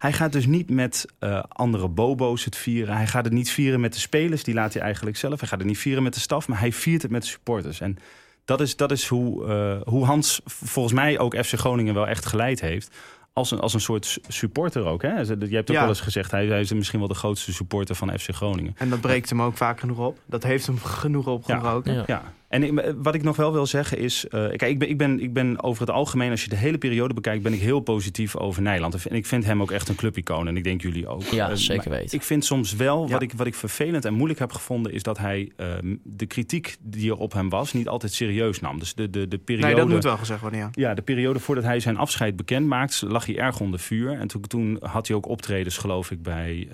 hij 0.00 0.12
gaat 0.12 0.32
dus 0.32 0.46
niet 0.46 0.70
met 0.70 1.06
uh, 1.20 1.42
andere 1.48 1.88
bobo's 1.88 2.44
het 2.44 2.56
vieren. 2.56 2.96
Hij 2.96 3.06
gaat 3.06 3.24
het 3.24 3.32
niet 3.32 3.50
vieren 3.50 3.80
met 3.80 3.92
de 3.92 3.98
spelers, 3.98 4.44
die 4.44 4.54
laat 4.54 4.72
hij 4.72 4.82
eigenlijk 4.82 5.16
zelf. 5.16 5.40
Hij 5.40 5.48
gaat 5.48 5.58
het 5.58 5.68
niet 5.68 5.78
vieren 5.78 6.02
met 6.02 6.14
de 6.14 6.20
staf, 6.20 6.48
maar 6.48 6.58
hij 6.58 6.72
viert 6.72 7.02
het 7.02 7.10
met 7.10 7.22
de 7.22 7.28
supporters. 7.28 7.80
En 7.80 7.98
dat 8.44 8.60
is, 8.60 8.76
dat 8.76 8.90
is 8.90 9.06
hoe, 9.06 9.46
uh, 9.46 9.92
hoe 9.92 10.04
Hans 10.04 10.40
volgens 10.44 10.94
mij 10.94 11.18
ook 11.18 11.36
FC 11.44 11.54
Groningen 11.54 11.94
wel 11.94 12.06
echt 12.06 12.26
geleid 12.26 12.60
heeft. 12.60 12.96
Als 13.32 13.50
een, 13.50 13.60
als 13.60 13.74
een 13.74 13.80
soort 13.80 14.18
supporter 14.28 14.84
ook. 14.84 15.02
Hè? 15.02 15.20
Je 15.20 15.26
hebt 15.26 15.70
ook 15.70 15.76
ja. 15.76 15.80
wel 15.80 15.88
eens 15.88 16.00
gezegd, 16.00 16.30
hij, 16.30 16.46
hij, 16.46 16.60
is 16.60 16.72
misschien 16.72 16.98
wel 16.98 17.08
de 17.08 17.14
grootste 17.14 17.52
supporter 17.52 17.94
van 17.94 18.18
FC 18.18 18.34
Groningen. 18.34 18.74
En 18.76 18.90
dat 18.90 19.00
breekt 19.00 19.28
hem 19.28 19.42
ook 19.42 19.56
vaak 19.56 19.80
genoeg 19.80 19.98
op. 19.98 20.18
Dat 20.26 20.42
heeft 20.42 20.66
hem 20.66 20.78
genoeg 21.02 21.26
opgebroken. 21.26 21.94
Ja, 21.94 22.04
ja. 22.06 22.22
En 22.50 22.62
ik, 22.62 22.94
wat 22.96 23.14
ik 23.14 23.22
nog 23.22 23.36
wel 23.36 23.52
wil 23.52 23.66
zeggen 23.66 23.98
is... 23.98 24.24
Uh, 24.24 24.30
kijk, 24.30 24.62
ik 24.62 24.78
ben, 24.78 24.88
ik, 24.88 24.98
ben, 24.98 25.20
ik 25.20 25.32
ben 25.32 25.62
over 25.62 25.80
het 25.80 25.90
algemeen, 25.90 26.30
als 26.30 26.42
je 26.42 26.48
de 26.48 26.56
hele 26.56 26.78
periode 26.78 27.14
bekijkt... 27.14 27.42
ben 27.42 27.52
ik 27.52 27.60
heel 27.60 27.80
positief 27.80 28.36
over 28.36 28.62
Nederland. 28.62 29.06
En 29.06 29.16
ik 29.16 29.26
vind 29.26 29.44
hem 29.44 29.62
ook 29.62 29.70
echt 29.70 29.88
een 29.88 29.94
clubicoon. 29.94 30.48
En 30.48 30.56
ik 30.56 30.64
denk 30.64 30.82
jullie 30.82 31.08
ook. 31.08 31.22
Ja, 31.22 31.50
uh, 31.50 31.56
zeker 31.56 31.90
weten. 31.90 32.16
Ik 32.16 32.22
vind 32.22 32.44
soms 32.44 32.74
wel, 32.74 33.04
ja. 33.04 33.12
wat, 33.12 33.22
ik, 33.22 33.32
wat 33.32 33.46
ik 33.46 33.54
vervelend 33.54 34.04
en 34.04 34.14
moeilijk 34.14 34.38
heb 34.38 34.52
gevonden... 34.52 34.92
is 34.92 35.02
dat 35.02 35.18
hij 35.18 35.52
uh, 35.56 35.66
de 36.04 36.26
kritiek 36.26 36.76
die 36.80 37.10
er 37.10 37.16
op 37.16 37.32
hem 37.32 37.48
was... 37.48 37.72
niet 37.72 37.88
altijd 37.88 38.12
serieus 38.12 38.60
nam. 38.60 38.78
Dus 38.78 38.94
de, 38.94 39.10
de, 39.10 39.28
de 39.28 39.38
periode... 39.38 39.66
Nee, 39.66 39.76
dat 39.76 39.88
moet 39.88 40.04
wel 40.04 40.16
gezegd 40.16 40.40
worden, 40.40 40.58
ja. 40.58 40.68
Ja, 40.72 40.94
de 40.94 41.02
periode 41.02 41.38
voordat 41.38 41.64
hij 41.64 41.80
zijn 41.80 41.96
afscheid 41.96 42.36
bekend 42.36 42.66
maakt... 42.66 43.02
lag 43.06 43.26
hij 43.26 43.38
erg 43.38 43.60
onder 43.60 43.80
vuur. 43.80 44.12
En 44.12 44.28
toen, 44.28 44.42
toen 44.42 44.76
had 44.80 45.06
hij 45.06 45.16
ook 45.16 45.28
optredens, 45.28 45.78
geloof 45.78 46.10
ik, 46.10 46.22
bij, 46.22 46.68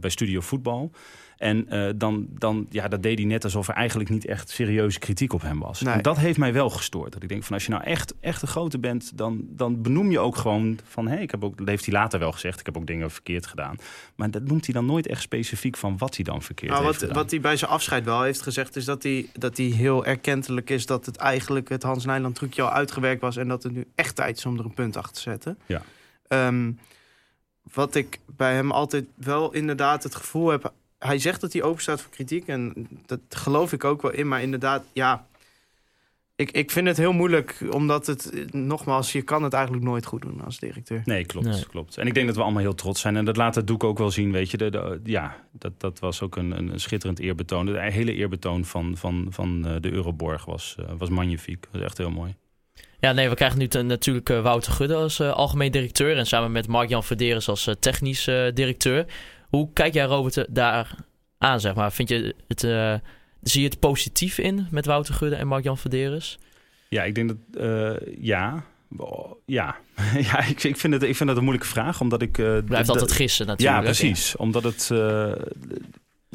bij 0.00 0.10
Studio 0.10 0.40
Voetbal... 0.40 0.92
En 1.38 1.68
eh, 1.68 1.90
dan, 1.96 2.26
dan, 2.30 2.66
ja, 2.70 2.88
dat 2.88 3.02
deed 3.02 3.18
hij 3.18 3.26
net 3.26 3.44
alsof 3.44 3.68
er 3.68 3.74
eigenlijk 3.74 4.10
niet 4.10 4.26
echt 4.26 4.50
serieuze 4.50 4.98
kritiek 4.98 5.32
op 5.32 5.42
hem 5.42 5.58
was. 5.58 5.80
Nee. 5.80 5.94
En 5.94 6.02
dat 6.02 6.16
heeft 6.16 6.38
mij 6.38 6.52
wel 6.52 6.70
gestoord. 6.70 7.12
Dat 7.12 7.22
ik 7.22 7.28
denk 7.28 7.44
van 7.44 7.54
als 7.54 7.64
je 7.64 7.70
nou 7.70 7.82
echt, 7.82 8.14
echt 8.20 8.42
een 8.42 8.48
grote 8.48 8.78
bent, 8.78 9.12
dan, 9.14 9.40
dan 9.48 9.82
benoem 9.82 10.10
je 10.10 10.18
ook 10.18 10.36
gewoon 10.36 10.78
van 10.84 11.06
hé, 11.06 11.14
hey, 11.14 11.22
ik 11.22 11.30
heb 11.30 11.44
ook, 11.44 11.58
dat 11.58 11.68
heeft 11.68 11.84
hij 11.84 11.94
later 11.94 12.18
wel 12.18 12.32
gezegd, 12.32 12.60
ik 12.60 12.66
heb 12.66 12.76
ook 12.76 12.86
dingen 12.86 13.10
verkeerd 13.10 13.46
gedaan. 13.46 13.76
Maar 14.14 14.30
dat 14.30 14.42
noemt 14.42 14.64
hij 14.64 14.74
dan 14.74 14.86
nooit 14.86 15.06
echt 15.06 15.22
specifiek 15.22 15.76
van 15.76 15.98
wat 15.98 16.14
hij 16.14 16.24
dan 16.24 16.42
verkeerd 16.42 16.70
Nou, 16.70 16.84
heeft 16.84 16.94
wat, 16.94 17.08
gedaan. 17.08 17.22
wat 17.22 17.30
hij 17.30 17.40
bij 17.40 17.56
zijn 17.56 17.70
afscheid 17.70 18.04
wel 18.04 18.22
heeft 18.22 18.42
gezegd, 18.42 18.76
is 18.76 18.84
dat 18.84 19.02
hij, 19.02 19.28
dat 19.32 19.56
hij 19.56 19.66
heel 19.66 20.04
erkentelijk 20.04 20.70
is 20.70 20.86
dat 20.86 21.06
het 21.06 21.16
eigenlijk 21.16 21.68
het 21.68 21.82
Hans 21.82 22.04
Nijland 22.04 22.34
trucje 22.34 22.62
al 22.62 22.70
uitgewerkt 22.70 23.20
was 23.20 23.36
en 23.36 23.48
dat 23.48 23.62
het 23.62 23.72
nu 23.72 23.84
echt 23.94 24.16
tijd 24.16 24.36
is 24.36 24.46
om 24.46 24.58
er 24.58 24.64
een 24.64 24.74
punt 24.74 24.96
achter 24.96 25.14
te 25.14 25.20
zetten. 25.20 25.58
Ja. 25.66 25.82
Ehm, 26.28 26.72
wat 27.72 27.94
ik 27.94 28.20
bij 28.36 28.54
hem 28.54 28.70
altijd 28.70 29.04
wel 29.14 29.52
inderdaad 29.52 30.02
het 30.02 30.14
gevoel 30.14 30.48
heb, 30.48 30.72
hij 30.98 31.18
zegt 31.18 31.40
dat 31.40 31.52
hij 31.52 31.62
open 31.62 31.82
staat 31.82 32.00
voor 32.00 32.10
kritiek 32.10 32.46
en 32.46 32.88
dat 33.06 33.20
geloof 33.28 33.72
ik 33.72 33.84
ook 33.84 34.02
wel 34.02 34.10
in, 34.12 34.28
maar 34.28 34.42
inderdaad, 34.42 34.84
ja. 34.92 35.26
Ik, 36.36 36.50
ik 36.50 36.70
vind 36.70 36.86
het 36.86 36.96
heel 36.96 37.12
moeilijk, 37.12 37.60
omdat 37.70 38.06
het, 38.06 38.32
nogmaals, 38.52 39.12
je 39.12 39.22
kan 39.22 39.42
het 39.42 39.52
eigenlijk 39.52 39.84
nooit 39.84 40.06
goed 40.06 40.22
doen 40.22 40.44
als 40.44 40.58
directeur. 40.58 41.02
Nee, 41.04 41.24
klopt, 41.26 41.46
Nee. 41.46 41.66
klopt. 41.66 41.96
En 41.96 42.06
ik 42.06 42.14
denk 42.14 42.26
dat 42.26 42.36
we 42.36 42.42
allemaal 42.42 42.62
heel 42.62 42.74
trots 42.74 43.00
zijn. 43.00 43.16
En 43.16 43.24
dat 43.24 43.36
laat 43.36 43.54
het 43.54 43.66
doek 43.66 43.84
ook 43.84 43.98
wel 43.98 44.10
zien, 44.10 44.32
weet 44.32 44.50
je. 44.50 44.56
De, 44.56 44.70
de- 44.70 45.00
ja, 45.04 45.36
dat, 45.52 45.72
dat 45.80 45.98
was 45.98 46.22
ook 46.22 46.36
een, 46.36 46.50
een, 46.58 46.80
schitterend 46.80 47.18
eerbetoon. 47.18 47.66
De 47.66 47.80
hele 47.90 48.12
eerbetoon 48.14 48.64
van, 48.64 48.96
van, 48.96 49.26
van 49.30 49.66
eh, 49.66 49.74
de 49.80 49.90
Euroborg 49.92 50.44
was, 50.44 50.74
eh, 50.78 50.84
was 50.98 51.08
magnifiek. 51.08 51.66
was 51.72 51.82
echt 51.82 51.98
heel 51.98 52.10
mooi. 52.10 52.34
Ja, 53.00 53.12
nee, 53.12 53.28
we 53.28 53.34
krijgen 53.34 53.58
nu 53.58 53.68
ten- 53.68 53.86
natuurlijk 53.86 54.28
eh, 54.30 54.42
Wouter 54.42 54.72
Gudde 54.72 54.94
als 54.94 55.20
algemeen 55.20 55.72
directeur. 55.72 56.16
En 56.16 56.26
samen 56.26 56.52
met 56.52 56.66
Mark-Jan 56.68 57.04
Verderes 57.04 57.48
als 57.48 57.70
technisch 57.80 58.24
directeur. 58.54 59.06
Hoe 59.48 59.72
kijk 59.72 59.94
jij, 59.94 60.04
Robert, 60.04 60.46
daar 60.48 60.94
aan, 61.38 61.60
zeg 61.60 61.74
maar? 61.74 61.92
Vind 61.92 62.08
je 62.08 62.34
het, 62.48 62.64
eh, 62.64 62.94
zie 63.42 63.62
je 63.62 63.68
het 63.68 63.80
positief 63.80 64.38
in 64.38 64.66
met 64.70 64.86
Wouter 64.86 65.14
Gudde 65.14 65.36
en 65.36 65.46
Mark-Jan 65.46 65.78
Verderes? 65.78 66.38
Ja, 66.88 67.02
ik 67.02 67.14
denk 67.14 67.28
dat... 67.28 67.62
eh, 67.62 68.14
ja... 68.20 68.64
Ja, 69.46 69.76
ja 70.30 70.38
ik, 70.46 70.64
ik, 70.64 70.76
vind 70.76 70.92
het, 70.92 71.02
ik 71.02 71.16
vind 71.16 71.28
dat 71.28 71.38
een 71.38 71.44
moeilijke 71.44 71.70
vraag, 71.70 72.00
omdat 72.00 72.22
ik... 72.22 72.38
eh, 72.38 72.58
Blijft 72.64 72.88
altijd 72.88 73.12
gissen 73.12 73.46
natuurlijk. 73.46 73.78
Ja, 73.78 73.84
precies. 73.84 74.36
Omdat 74.36 74.62
het. 74.62 74.90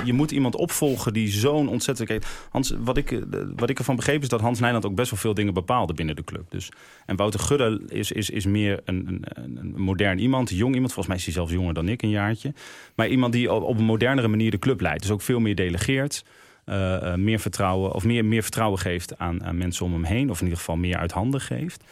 Je 0.06 0.14
moet 0.14 0.32
iemand 0.32 0.56
opvolgen 0.56 1.14
die 1.14 1.28
zo'n 1.28 1.68
ontzettend. 1.68 2.26
Hans, 2.50 2.74
wat, 2.80 2.98
ik, 2.98 3.12
eh, 3.12 3.22
wat 3.56 3.70
ik 3.70 3.78
ervan 3.78 3.96
begreep 3.96 4.22
is 4.22 4.28
dat 4.28 4.42
Hans 4.42 4.60
Nijland 4.60 4.86
ook 4.86 4.96
best 4.96 5.12
wel 5.12 5.20
veel 5.20 5.34
dingen 5.34 5.54
bepaalde 5.54 5.94
binnen 5.94 6.16
de 6.16 6.24
club. 6.24 6.52
Dus, 6.52 6.70
en 7.06 7.16
Wouter 7.16 7.40
Gudde 7.40 7.82
is, 7.88 8.12
is, 8.12 8.30
is 8.30 8.46
meer 8.46 8.82
een, 8.86 9.08
een, 9.08 9.58
een- 9.58 9.74
modern 9.82 10.20
iemand, 10.20 10.50
jong 10.50 10.74
iemand. 10.74 10.94
Volgens 10.94 11.08
mij 11.08 11.18
is 11.18 11.24
hij 11.24 11.34
zelfs 11.34 11.52
jonger 11.52 11.74
dan 11.74 11.88
ik, 11.90 12.02
een 12.02 12.10
jaartje. 12.10 12.54
Maar 12.96 13.08
iemand 13.08 13.34
die 13.34 13.54
op, 13.54 13.78
een 13.78 13.84
modernere 13.86 14.28
manier 14.28 14.52
de 14.52 14.60
club 14.60 14.82
leidt. 14.82 15.02
Dus 15.02 15.12
ook 15.12 15.22
veel 15.22 15.40
meer 15.40 15.56
delegeert. 15.56 16.26
eh, 16.66 17.12
eh, 17.14 17.20
meer 17.20 17.40
vertrouwen 17.40 17.94
of 17.94 18.04
meer, 18.04 18.26
meer 18.26 18.42
vertrouwen 18.42 18.80
geeft 18.80 19.18
aan, 19.18 19.44
aan 19.44 19.58
mensen 19.58 19.86
om 19.86 19.94
hem 19.94 20.04
heen. 20.04 20.30
Of 20.30 20.38
in 20.38 20.44
ieder 20.44 20.60
geval 20.60 20.76
meer 20.76 20.98
uit 20.98 21.12
handen 21.12 21.42
geeft. 21.42 21.84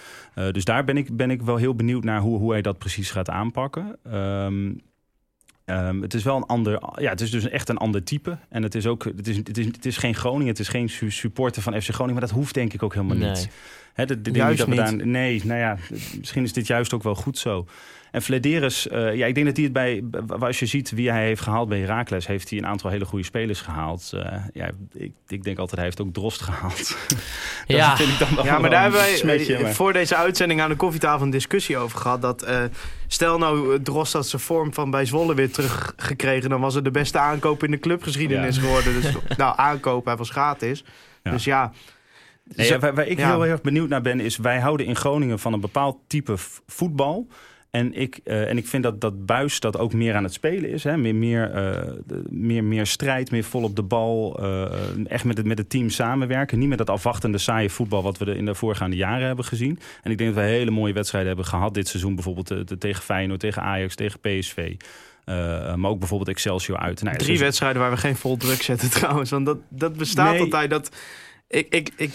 Dus 0.51 0.65
daar 0.65 0.83
ben 0.85 0.97
ik, 0.97 1.15
ben 1.17 1.31
ik 1.31 1.41
wel 1.41 1.55
heel 1.55 1.75
benieuwd 1.75 2.03
naar 2.03 2.19
hoe, 2.19 2.37
hoe 2.37 2.51
hij 2.51 2.61
dat 2.61 2.77
precies 2.77 3.11
gaat 3.11 3.29
aanpakken. 3.29 3.97
Ehm, 4.03 4.71
ehm, 5.71 6.01
het 6.01 6.13
is 6.13 6.23
wel 6.23 6.35
een 6.35 6.45
ander. 6.45 6.81
Ja, 7.01 7.09
het 7.09 7.21
is 7.21 7.31
dus 7.31 7.49
echt 7.49 7.69
een 7.69 7.77
ander 7.77 8.03
type. 8.03 8.37
En 8.49 8.63
het 8.63 8.75
is 8.75 8.85
ook. 8.87 9.03
Het 9.03 9.27
is, 9.27 9.37
het 9.37 9.57
is, 9.57 9.65
het 9.65 9.85
is 9.85 9.97
geen 9.97 10.15
Groningen. 10.15 10.47
Het 10.47 10.59
is 10.59 10.67
geen 10.67 10.89
su- 10.89 11.09
supporter 11.11 11.61
van 11.61 11.81
FC 11.81 11.87
Groningen. 11.89 12.19
Maar 12.19 12.27
dat 12.29 12.37
hoeft 12.37 12.53
denk 12.53 12.73
ik 12.73 12.83
ook 12.83 12.93
helemaal 12.93 13.17
Nee. 13.17 13.29
niet. 13.29 13.49
Hè, 13.93 14.05
de, 14.05 14.21
de, 14.21 14.31
Juist 14.31 14.57
dat 14.57 14.67
niet. 14.67 14.77
daar- 14.77 15.07
nee, 15.07 15.41
nou 15.45 15.59
ja, 15.59 15.77
misschien 16.17 16.43
is 16.43 16.53
dit 16.53 16.67
juist 16.67 16.93
ook 16.93 17.03
wel 17.03 17.15
goed 17.15 17.37
zo. 17.37 17.65
En 18.11 18.21
Flederis, 18.21 18.87
eh, 18.87 19.15
ja, 19.15 19.25
ik 19.25 19.33
denk 19.35 19.45
dat 19.45 19.55
hij 19.55 19.65
het 19.65 19.73
bij, 19.73 20.03
als 20.39 20.59
je 20.59 20.65
ziet 20.65 20.91
wie 20.91 21.11
hij 21.11 21.25
heeft 21.25 21.41
gehaald 21.41 21.69
bij 21.69 21.79
Heracles, 21.79 22.27
heeft 22.27 22.49
hij 22.49 22.59
een 22.59 22.65
aantal 22.65 22.89
hele 22.89 23.05
goede 23.05 23.25
spelers 23.25 23.61
gehaald. 23.61 24.11
Eh, 24.13 24.35
ja, 24.53 24.69
ik, 24.93 25.11
ik 25.27 25.43
denk 25.43 25.57
altijd, 25.57 25.75
hij 25.75 25.85
heeft 25.85 26.01
ook 26.01 26.13
Drost 26.13 26.41
gehaald. 26.41 26.77
dat 27.07 27.17
Ja. 27.67 27.95
vind 27.97 28.09
ik 28.09 28.19
dan 28.19 28.35
wel 28.35 28.45
Ja, 28.45 28.59
maar 28.59 28.69
daar 28.69 28.81
hebben 28.81 28.99
wij 28.99 29.15
smetje, 29.15 29.55
eh, 29.55 29.61
maar- 29.61 29.73
voor 29.73 29.93
deze 29.93 30.15
uitzending 30.15 30.61
aan 30.61 30.69
de 30.69 30.75
koffietafel 30.75 31.25
een 31.25 31.31
discussie 31.31 31.77
over 31.77 31.99
gehad. 31.99 32.21
Dat 32.21 32.41
eh, 32.41 32.63
stel 33.07 33.37
nou 33.37 33.81
Drost 33.81 34.13
had 34.13 34.27
zijn 34.27 34.41
vorm 34.41 34.73
van 34.73 34.91
bij 34.91 35.05
Zwolle 35.05 35.35
weer 35.35 35.51
teruggekregen, 35.51 36.49
dan 36.49 36.61
was 36.61 36.73
het 36.75 36.83
de 36.83 36.91
beste 36.91 37.17
aankoop 37.19 37.63
in 37.63 37.71
de 37.71 37.79
clubgeschiedenis 37.79 38.55
Ja. 38.55 38.61
geworden. 38.61 39.01
Dus 39.01 39.13
nou, 39.37 39.53
aankoop, 39.57 40.05
hij 40.05 40.15
was 40.15 40.29
gratis. 40.29 40.83
Ja. 41.23 41.31
Dus 41.31 41.43
ja. 41.43 41.71
Nee, 42.55 42.65
Zo- 42.67 42.73
ja, 42.73 42.79
waar, 42.79 42.93
waar 42.95 43.07
ik 43.07 43.17
ja. 43.19 43.29
heel 43.29 43.45
erg 43.45 43.61
benieuwd 43.61 43.89
naar 43.89 44.01
ben, 44.01 44.19
is 44.19 44.37
wij 44.37 44.59
houden 44.59 44.85
in 44.85 44.95
Groningen 44.95 45.39
van 45.39 45.53
een 45.53 45.59
bepaald 45.59 45.97
type 46.07 46.33
voetbal. 46.67 47.27
En 47.71 47.93
ik, 47.93 48.19
eh, 48.23 48.49
en 48.49 48.57
ik 48.57 48.67
vind 48.67 48.83
dat, 48.83 49.01
dat 49.01 49.25
Buis 49.25 49.59
dat 49.59 49.77
ook 49.77 49.93
meer 49.93 50.15
aan 50.15 50.23
het 50.23 50.33
spelen 50.33 50.69
is. 50.69 50.83
Hè? 50.83 50.97
Meer, 50.97 51.15
meer, 51.15 51.51
eh, 51.51 51.87
meer, 52.29 52.63
meer 52.63 52.85
strijd, 52.85 53.31
meer 53.31 53.43
vol 53.43 53.63
op 53.63 53.75
de 53.75 53.83
bal. 53.83 54.39
eh, 54.39 54.71
echt 55.07 55.23
met 55.23 55.37
het, 55.37 55.45
met 55.45 55.57
het 55.57 55.69
team 55.69 55.89
samenwerken. 55.89 56.59
Niet 56.59 56.69
met 56.69 56.77
dat 56.77 56.89
afwachtende 56.89 57.37
saaie 57.37 57.69
voetbal 57.69 58.03
wat 58.03 58.17
we 58.17 58.25
de, 58.25 58.35
in 58.35 58.45
de 58.45 58.55
voorgaande 58.55 58.95
jaren 58.95 59.27
hebben 59.27 59.45
gezien. 59.45 59.79
En 60.03 60.11
ik 60.11 60.17
denk 60.17 60.35
dat 60.35 60.43
we 60.43 60.49
hele 60.49 60.71
mooie 60.71 60.93
wedstrijden 60.93 61.29
hebben 61.29 61.47
gehad 61.47 61.73
dit 61.73 61.87
seizoen. 61.87 62.15
Bijvoorbeeld 62.15 62.47
de- 62.67 62.77
tegen 62.77 63.03
Feyenoord, 63.03 63.39
tegen 63.39 63.61
Ajax, 63.61 63.95
tegen 63.95 64.19
PSV. 64.19 64.75
Maar 65.75 65.89
ook 65.89 65.99
bijvoorbeeld 65.99 66.29
Excelsior 66.29 66.77
uit. 66.77 67.03
Nou, 67.03 67.17
Drie 67.17 67.37
zo- 67.37 67.43
wedstrijden 67.43 67.81
waar 67.81 67.91
we 67.91 67.97
geen 67.97 68.15
vol 68.15 68.37
druk 68.37 68.61
zetten 68.61 68.89
trouwens. 68.99 69.29
Want 69.29 69.45
dat, 69.45 69.57
dat 69.69 69.97
bestaat 69.97 70.31
Nee. 70.31 70.41
altijd. 70.41 70.69
Dat, 70.69 70.95
ik, 71.47 71.67
ik, 71.73 71.89
ik, 71.95 72.11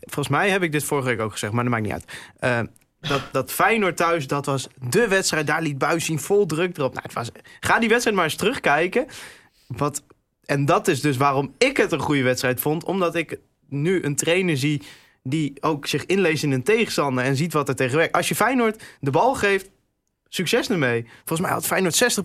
volgens 0.00 0.28
mij 0.28 0.50
heb 0.50 0.62
ik 0.62 0.72
dit 0.72 0.84
vorige 0.84 1.08
week 1.08 1.20
ook 1.20 1.32
gezegd, 1.32 1.52
maar 1.52 1.64
dat 1.64 1.72
maakt 1.72 1.84
niet 1.84 1.92
uit. 1.92 2.04
Eh, 2.38 2.60
dat, 3.08 3.22
dat 3.32 3.52
Feyenoord 3.52 3.96
thuis, 3.96 4.26
dat 4.26 4.46
was 4.46 4.68
de 4.88 5.08
wedstrijd. 5.08 5.46
Daar 5.46 5.62
liet 5.62 5.78
Buis 5.78 6.04
zien, 6.04 6.18
vol 6.18 6.46
druk 6.46 6.76
erop. 6.76 6.92
Nou, 6.92 7.02
het 7.04 7.12
was, 7.12 7.30
ga 7.60 7.78
die 7.78 7.88
wedstrijd 7.88 8.16
maar 8.16 8.24
eens 8.24 8.36
terugkijken. 8.36 9.06
Wat, 9.66 10.02
en 10.44 10.64
dat 10.64 10.88
is 10.88 11.00
dus 11.00 11.16
waarom 11.16 11.54
ik 11.58 11.76
het 11.76 11.92
een 11.92 12.00
goede 12.00 12.22
wedstrijd 12.22 12.60
vond. 12.60 12.84
Omdat 12.84 13.14
ik 13.14 13.38
nu 13.68 14.02
een 14.02 14.16
trainer 14.16 14.56
zie 14.56 14.82
die 15.22 15.52
ook 15.60 15.86
zich 15.86 16.06
inleest 16.06 16.42
in 16.42 16.52
een 16.52 16.62
tegenstander... 16.62 17.24
en 17.24 17.36
ziet 17.36 17.52
wat 17.52 17.68
er 17.68 17.76
tegen 17.76 17.96
werkt. 17.96 18.14
Als 18.14 18.28
je 18.28 18.34
Feyenoord 18.34 18.82
de 19.00 19.10
bal 19.10 19.34
geeft, 19.34 19.70
succes 20.34 20.68
ermee. 20.68 21.06
Volgens 21.16 21.40
mij 21.40 21.50
had 21.50 21.66
Feyenoord 21.66 21.94
60, 21.94 22.24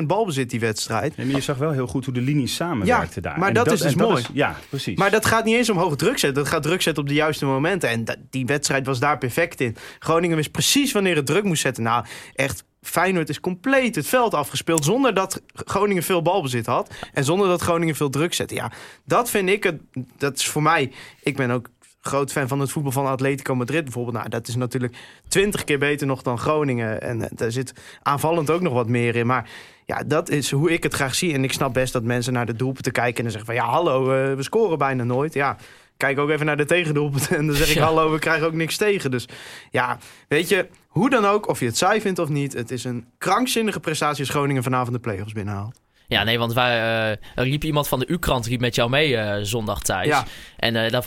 70% 0.00 0.06
balbezit 0.06 0.50
die 0.50 0.60
wedstrijd. 0.60 1.14
Ja, 1.16 1.24
maar 1.24 1.34
je 1.34 1.40
zag 1.40 1.56
wel 1.56 1.70
heel 1.70 1.86
goed 1.86 2.04
hoe 2.04 2.14
de 2.14 2.20
linies 2.20 2.54
samenwerkten 2.54 3.22
daar. 3.22 3.38
maar 3.38 3.48
En 3.48 3.54
dat 3.54 3.72
is 3.72 3.80
dus 3.80 3.94
dat 3.94 4.08
mooi. 4.08 4.24
ja, 4.32 4.56
precies. 4.68 4.98
Maar 4.98 5.10
dat 5.10 5.26
gaat 5.26 5.44
niet 5.44 5.56
eens 5.56 5.70
om 5.70 5.78
hoge 5.78 5.96
druk 5.96 6.18
zetten. 6.18 6.42
Dat 6.42 6.52
gaat 6.52 6.62
druk 6.62 6.82
zetten 6.82 7.02
op 7.02 7.08
de 7.08 7.14
juiste 7.14 7.44
momenten. 7.44 7.88
En 7.88 8.04
dat, 8.04 8.16
die 8.30 8.46
wedstrijd 8.46 8.86
was 8.86 8.98
daar 8.98 9.18
perfect 9.18 9.60
in. 9.60 9.76
Groningen 9.98 10.36
wist 10.36 10.50
precies 10.50 10.92
wanneer 10.92 11.16
het 11.16 11.26
druk 11.26 11.44
moest 11.44 11.62
zetten. 11.62 11.82
Nou, 11.82 12.04
echt, 12.34 12.64
Feyenoord 12.82 13.28
is 13.28 13.40
compleet 13.40 13.94
het 13.94 14.06
veld 14.06 14.34
afgespeeld... 14.34 14.84
zonder 14.84 15.14
dat 15.14 15.42
Groningen 15.54 16.02
veel 16.02 16.22
balbezit 16.22 16.66
had. 16.66 16.94
En 17.12 17.24
zonder 17.24 17.48
dat 17.48 17.62
Groningen 17.62 17.94
veel 17.94 18.10
druk 18.10 18.34
zette. 18.34 18.54
Ja, 18.54 18.72
dat 19.04 19.30
vind 19.30 19.48
ik... 19.48 19.64
Het, 19.64 19.80
dat 20.16 20.36
is 20.38 20.48
voor 20.48 20.62
mij... 20.62 20.92
Ik 21.22 21.36
ben 21.36 21.50
ook 21.50 21.68
groot 22.06 22.32
fan 22.32 22.48
van 22.48 22.60
het 22.60 22.70
voetbal 22.70 22.92
van 22.92 23.06
Atletico 23.06 23.54
Madrid 23.54 23.84
bijvoorbeeld. 23.84 24.16
Nou, 24.16 24.28
dat 24.28 24.48
is 24.48 24.56
natuurlijk 24.56 24.96
twintig 25.28 25.64
keer 25.64 25.78
beter 25.78 26.06
nog 26.06 26.22
dan 26.22 26.38
Groningen. 26.38 27.02
En 27.02 27.22
eh, 27.22 27.30
daar 27.34 27.50
zit 27.50 27.72
aanvallend 28.02 28.50
ook 28.50 28.60
nog 28.60 28.72
wat 28.72 28.88
meer 28.88 29.16
in. 29.16 29.26
Maar 29.26 29.50
ja, 29.84 30.02
dat 30.06 30.28
is 30.28 30.50
hoe 30.50 30.72
ik 30.72 30.82
het 30.82 30.94
graag 30.94 31.14
zie. 31.14 31.34
En 31.34 31.44
ik 31.44 31.52
snap 31.52 31.74
best 31.74 31.92
dat 31.92 32.02
mensen 32.02 32.32
naar 32.32 32.46
de 32.46 32.56
doelpunten 32.56 32.92
kijken... 32.92 33.16
en 33.16 33.22
dan 33.22 33.32
zeggen 33.32 33.54
van 33.54 33.64
ja, 33.64 33.70
hallo, 33.70 34.12
eh, 34.12 34.34
we 34.36 34.42
scoren 34.42 34.78
bijna 34.78 35.04
nooit. 35.04 35.34
Ja, 35.34 35.56
kijk 35.96 36.18
ook 36.18 36.30
even 36.30 36.46
naar 36.46 36.56
de 36.56 36.64
tegendoelpunten... 36.64 37.36
en 37.36 37.46
dan 37.46 37.56
zeg 37.56 37.68
ik 37.68 37.74
Ja. 37.74 37.84
hallo, 37.84 38.12
we 38.12 38.18
krijgen 38.18 38.46
ook 38.46 38.52
niks 38.52 38.76
tegen. 38.76 39.10
Dus 39.10 39.28
ja, 39.70 39.98
weet 40.28 40.48
je, 40.48 40.68
hoe 40.88 41.10
dan 41.10 41.24
ook, 41.24 41.48
of 41.48 41.60
je 41.60 41.66
het 41.66 41.76
saai 41.76 42.00
vindt 42.00 42.18
of 42.18 42.28
niet... 42.28 42.52
het 42.52 42.70
is 42.70 42.84
een 42.84 43.06
krankzinnige 43.18 43.80
prestatie 43.80 44.20
als 44.20 44.30
Groningen 44.34 44.62
vanavond 44.62 44.92
de 44.92 45.00
play-offs 45.00 45.32
binnenhaalt. 45.32 45.83
Ja, 46.14 46.24
nee, 46.24 46.38
want 46.38 46.52
wij, 46.52 46.78
eh, 46.80 47.10
er 47.34 47.46
liep 47.46 47.64
iemand 47.64 47.88
van 47.88 47.98
de 47.98 48.06
U-krant 48.06 48.60
met 48.60 48.74
jou 48.74 48.90
mee 48.90 49.16
eh, 49.16 49.42
zondag 49.42 49.82
thuis. 49.82 50.06
Ja. 50.06 50.24
En 50.56 50.76
eh, 50.76 50.90
daar 50.90 51.04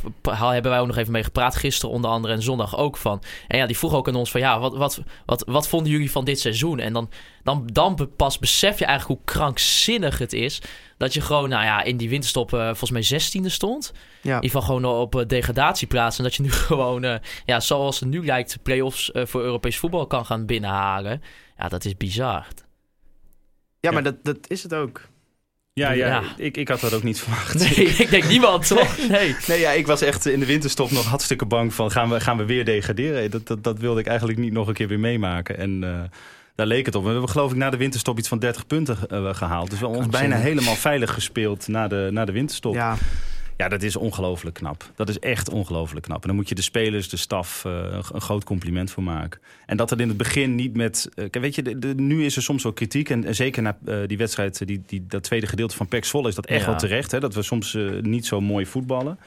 hebben 0.54 0.72
wij 0.72 0.80
ook 0.80 0.88
nog 0.88 0.98
even 0.98 1.12
mee 1.12 1.24
gepraat, 1.24 1.56
gisteren 1.56 1.96
onder 1.96 2.12
andere 2.12 2.34
en 2.34 2.41
zondag 2.41 2.78
ook 2.78 2.98
van. 2.98 3.24
En 3.48 3.58
ja, 3.58 3.65
die 3.65 3.78
vroeg 3.78 3.93
ook 3.93 4.08
aan 4.08 4.15
ons 4.15 4.32
van, 4.32 4.41
ja, 4.41 4.60
wat, 4.60 4.76
wat, 4.76 5.02
wat, 5.26 5.43
wat 5.48 5.67
vonden 5.67 5.91
jullie 5.91 6.12
van 6.12 6.26
dit 6.26 6.39
seizoen? 6.39 6.80
En 6.80 6.93
dan, 6.93 7.10
dan, 7.43 7.70
dan 7.74 8.10
pas 8.15 8.39
besef 8.39 8.80
je 8.80 8.86
eigenlijk 8.86 9.20
hoe 9.20 9.36
krankzinnig 9.36 10.17
het 10.17 10.34
is... 10.34 10.62
dat 10.98 11.13
je 11.13 11.22
gewoon, 11.22 11.50
nou 11.50 11.63
ja, 11.63 11.84
in 11.84 11.98
die 11.98 12.10
winterstop 12.10 12.50
volgens 12.50 12.91
mij 12.91 13.02
zestiende 13.02 13.50
stond. 13.50 13.91
Ja. 14.22 14.36
In 14.36 14.43
ieder 14.43 14.60
geval 14.60 14.76
gewoon 14.76 15.00
op 15.00 15.15
eh, 15.15 15.28
degradatieplaats. 15.28 16.17
En 16.17 16.24
dat 16.24 16.36
je 16.36 16.43
nu 16.43 16.52
gewoon, 16.70 17.20
ja, 17.46 17.60
zoals 17.60 18.00
het 18.00 18.10
nu 18.10 18.26
lijkt... 18.26 18.58
play-offs 18.63 19.12
voor 19.13 19.41
Europees 19.41 19.78
voetbal 19.78 20.08
kan 20.08 20.26
gaan 20.26 20.46
binnenhalen. 20.46 21.22
Ja, 21.58 21.67
dat 21.67 21.86
is 21.86 21.98
bizar. 21.98 22.48
Ja, 23.88 23.93
maar 23.93 24.04
dat, 24.04 24.15
dat 24.23 24.38
is 24.47 24.63
het 24.63 24.73
ook. 24.73 25.02
ja, 25.73 25.91
ja, 25.91 26.08
Ja. 26.08 26.23
Ik, 26.38 26.58
ik 26.58 26.67
had 26.67 26.80
dat 26.80 26.93
ook 26.93 27.04
niet 27.04 27.19
verwacht. 27.19 27.60
Nee, 27.60 27.86
ik 28.04 28.10
denk 28.10 28.28
niemand, 28.28 28.67
toch? 28.67 28.97
Nee. 29.10 29.36
Nee, 29.47 29.60
ja, 29.60 29.71
ik 29.71 29.88
was 29.88 30.02
echt 30.02 30.26
in 30.26 30.39
de 30.39 30.45
winterstop 30.45 30.91
nog 30.91 31.06
hartstikke 31.06 31.45
bang 31.45 31.73
van 31.73 31.91
gaan 31.91 32.10
we, 32.10 32.19
gaan 32.19 32.38
we 32.38 32.45
weer 32.45 32.65
degraderen. 32.65 33.32
Dat, 33.32 33.47
dat, 33.47 33.63
dat 33.63 33.80
wilde 33.80 34.00
ik 34.00 34.08
eigenlijk 34.08 34.39
niet 34.39 34.54
nog 34.54 34.67
een 34.67 34.73
keer 34.73 34.88
weer 34.88 35.00
meemaken. 35.00 35.58
En 35.58 35.84
eh, 35.84 36.02
daar 36.56 36.67
leek 36.67 36.86
het 36.86 36.95
op. 36.95 37.04
We 37.04 37.10
hebben 37.10 37.30
geloof 37.30 37.52
ik 37.52 37.58
na 37.58 37.69
de 37.69 37.78
winterstop 37.78 38.17
iets 38.17 38.28
van 38.28 38.39
30 38.39 38.67
punten 38.67 38.97
eh, 39.10 39.36
gehaald. 39.36 39.69
Dus 39.69 39.80
we 39.80 39.86
hebben 39.86 40.04
ons 40.04 40.12
bijna 40.12 40.36
helemaal 40.36 40.76
veilig 40.76 41.13
gespeeld 41.13 41.67
na 41.67 41.88
de, 41.88 42.10
na 42.12 42.26
de 42.26 42.32
winterstop. 42.32 42.73
Ja, 42.73 42.97
Ja, 43.58 43.67
dat 43.70 43.84
is 43.84 43.96
ongelooflijk 43.96 44.56
knap. 44.56 44.91
Dat 44.96 45.10
is 45.10 45.20
echt 45.20 45.50
ongelooflijk 45.50 46.06
knap. 46.06 46.22
En 46.22 46.28
dan 46.28 46.36
moet 46.36 46.50
je 46.50 46.56
de 46.56 46.62
spelers, 46.62 47.10
de 47.10 47.17
staf 47.17 47.65
eh, 47.65 47.72
een, 48.12 48.22
groot 48.22 48.43
compliment 48.43 48.91
voor 48.91 49.04
maken. 49.04 49.39
En 49.65 49.78
dat 49.78 49.89
het 49.89 50.00
in 50.00 50.08
het 50.08 50.17
begin 50.17 50.56
niet 50.56 50.76
met... 50.76 51.10
eh, 51.15 51.26
weet 51.41 51.56
je, 51.56 51.62
de, 51.62 51.80
de- 51.80 51.93
nu 51.96 52.26
is 52.26 52.36
er 52.36 52.41
soms 52.41 52.63
wel 52.63 52.74
kritiek. 52.74 53.10
En, 53.10 53.24
en 53.26 53.36
zeker 53.36 53.62
na 53.62 53.78
eh, 53.86 53.98
die 54.08 54.17
wedstrijd, 54.17 54.67
die, 54.67 54.82
die, 54.86 55.06
dat 55.08 55.24
tweede 55.24 55.48
gedeelte 55.48 55.76
van 55.76 55.88
PEC 55.88 56.06
Zwolle... 56.06 56.28
is 56.28 56.36
dat 56.36 56.46
echt 56.46 56.60
Ja. 56.62 56.65
wel 56.67 56.76
terecht. 56.78 57.12
Hè, 57.12 57.20
dat 57.20 57.34
we 57.34 57.41
soms 57.41 57.78
niet 58.02 58.26
zo 58.26 58.41
mooi 58.41 58.65
voetballen. 58.65 59.20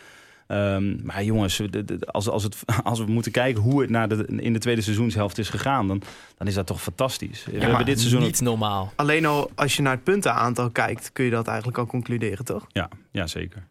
Ehm, 0.47 1.05
maar 1.07 1.25
jongens, 1.25 1.57
de- 1.57 1.85
de- 1.85 1.99
als, 2.07 2.29
als, 2.29 2.43
het, 2.43 2.57
als 2.83 2.99
we 2.99 3.07
moeten 3.07 3.33
kijken 3.33 3.63
hoe 3.63 3.81
het 3.81 3.91
naar 3.91 4.09
de, 4.09 4.25
in 4.27 4.53
de 4.53 4.59
tweede 4.59 4.81
seizoenshelft 4.83 5.39
is 5.39 5.49
gegaan... 5.49 5.89
dan, 5.89 6.03
dan 6.39 6.47
is 6.47 6.55
dat 6.55 6.67
toch 6.67 6.83
fantastisch. 6.83 7.45
we 7.53 7.59
hebben 7.59 7.85
dit 7.85 7.99
seizoen... 8.01 8.23
Niet 8.23 8.41
normaal. 8.41 8.93
Alleen 8.97 9.27
al 9.27 9.51
als 9.55 9.77
je 9.77 9.83
naar 9.83 9.95
het 9.95 10.05
puntenaantal 10.05 10.71
kijkt, 10.71 11.13
kun 11.13 11.25
je 11.25 11.31
dat 11.31 11.47
eigenlijk 11.47 11.79
al 11.79 11.87
concluderen, 11.87 12.45
toch? 12.45 12.67
Ja, 12.69 12.89
ja, 13.11 13.27
zeker. 13.27 13.67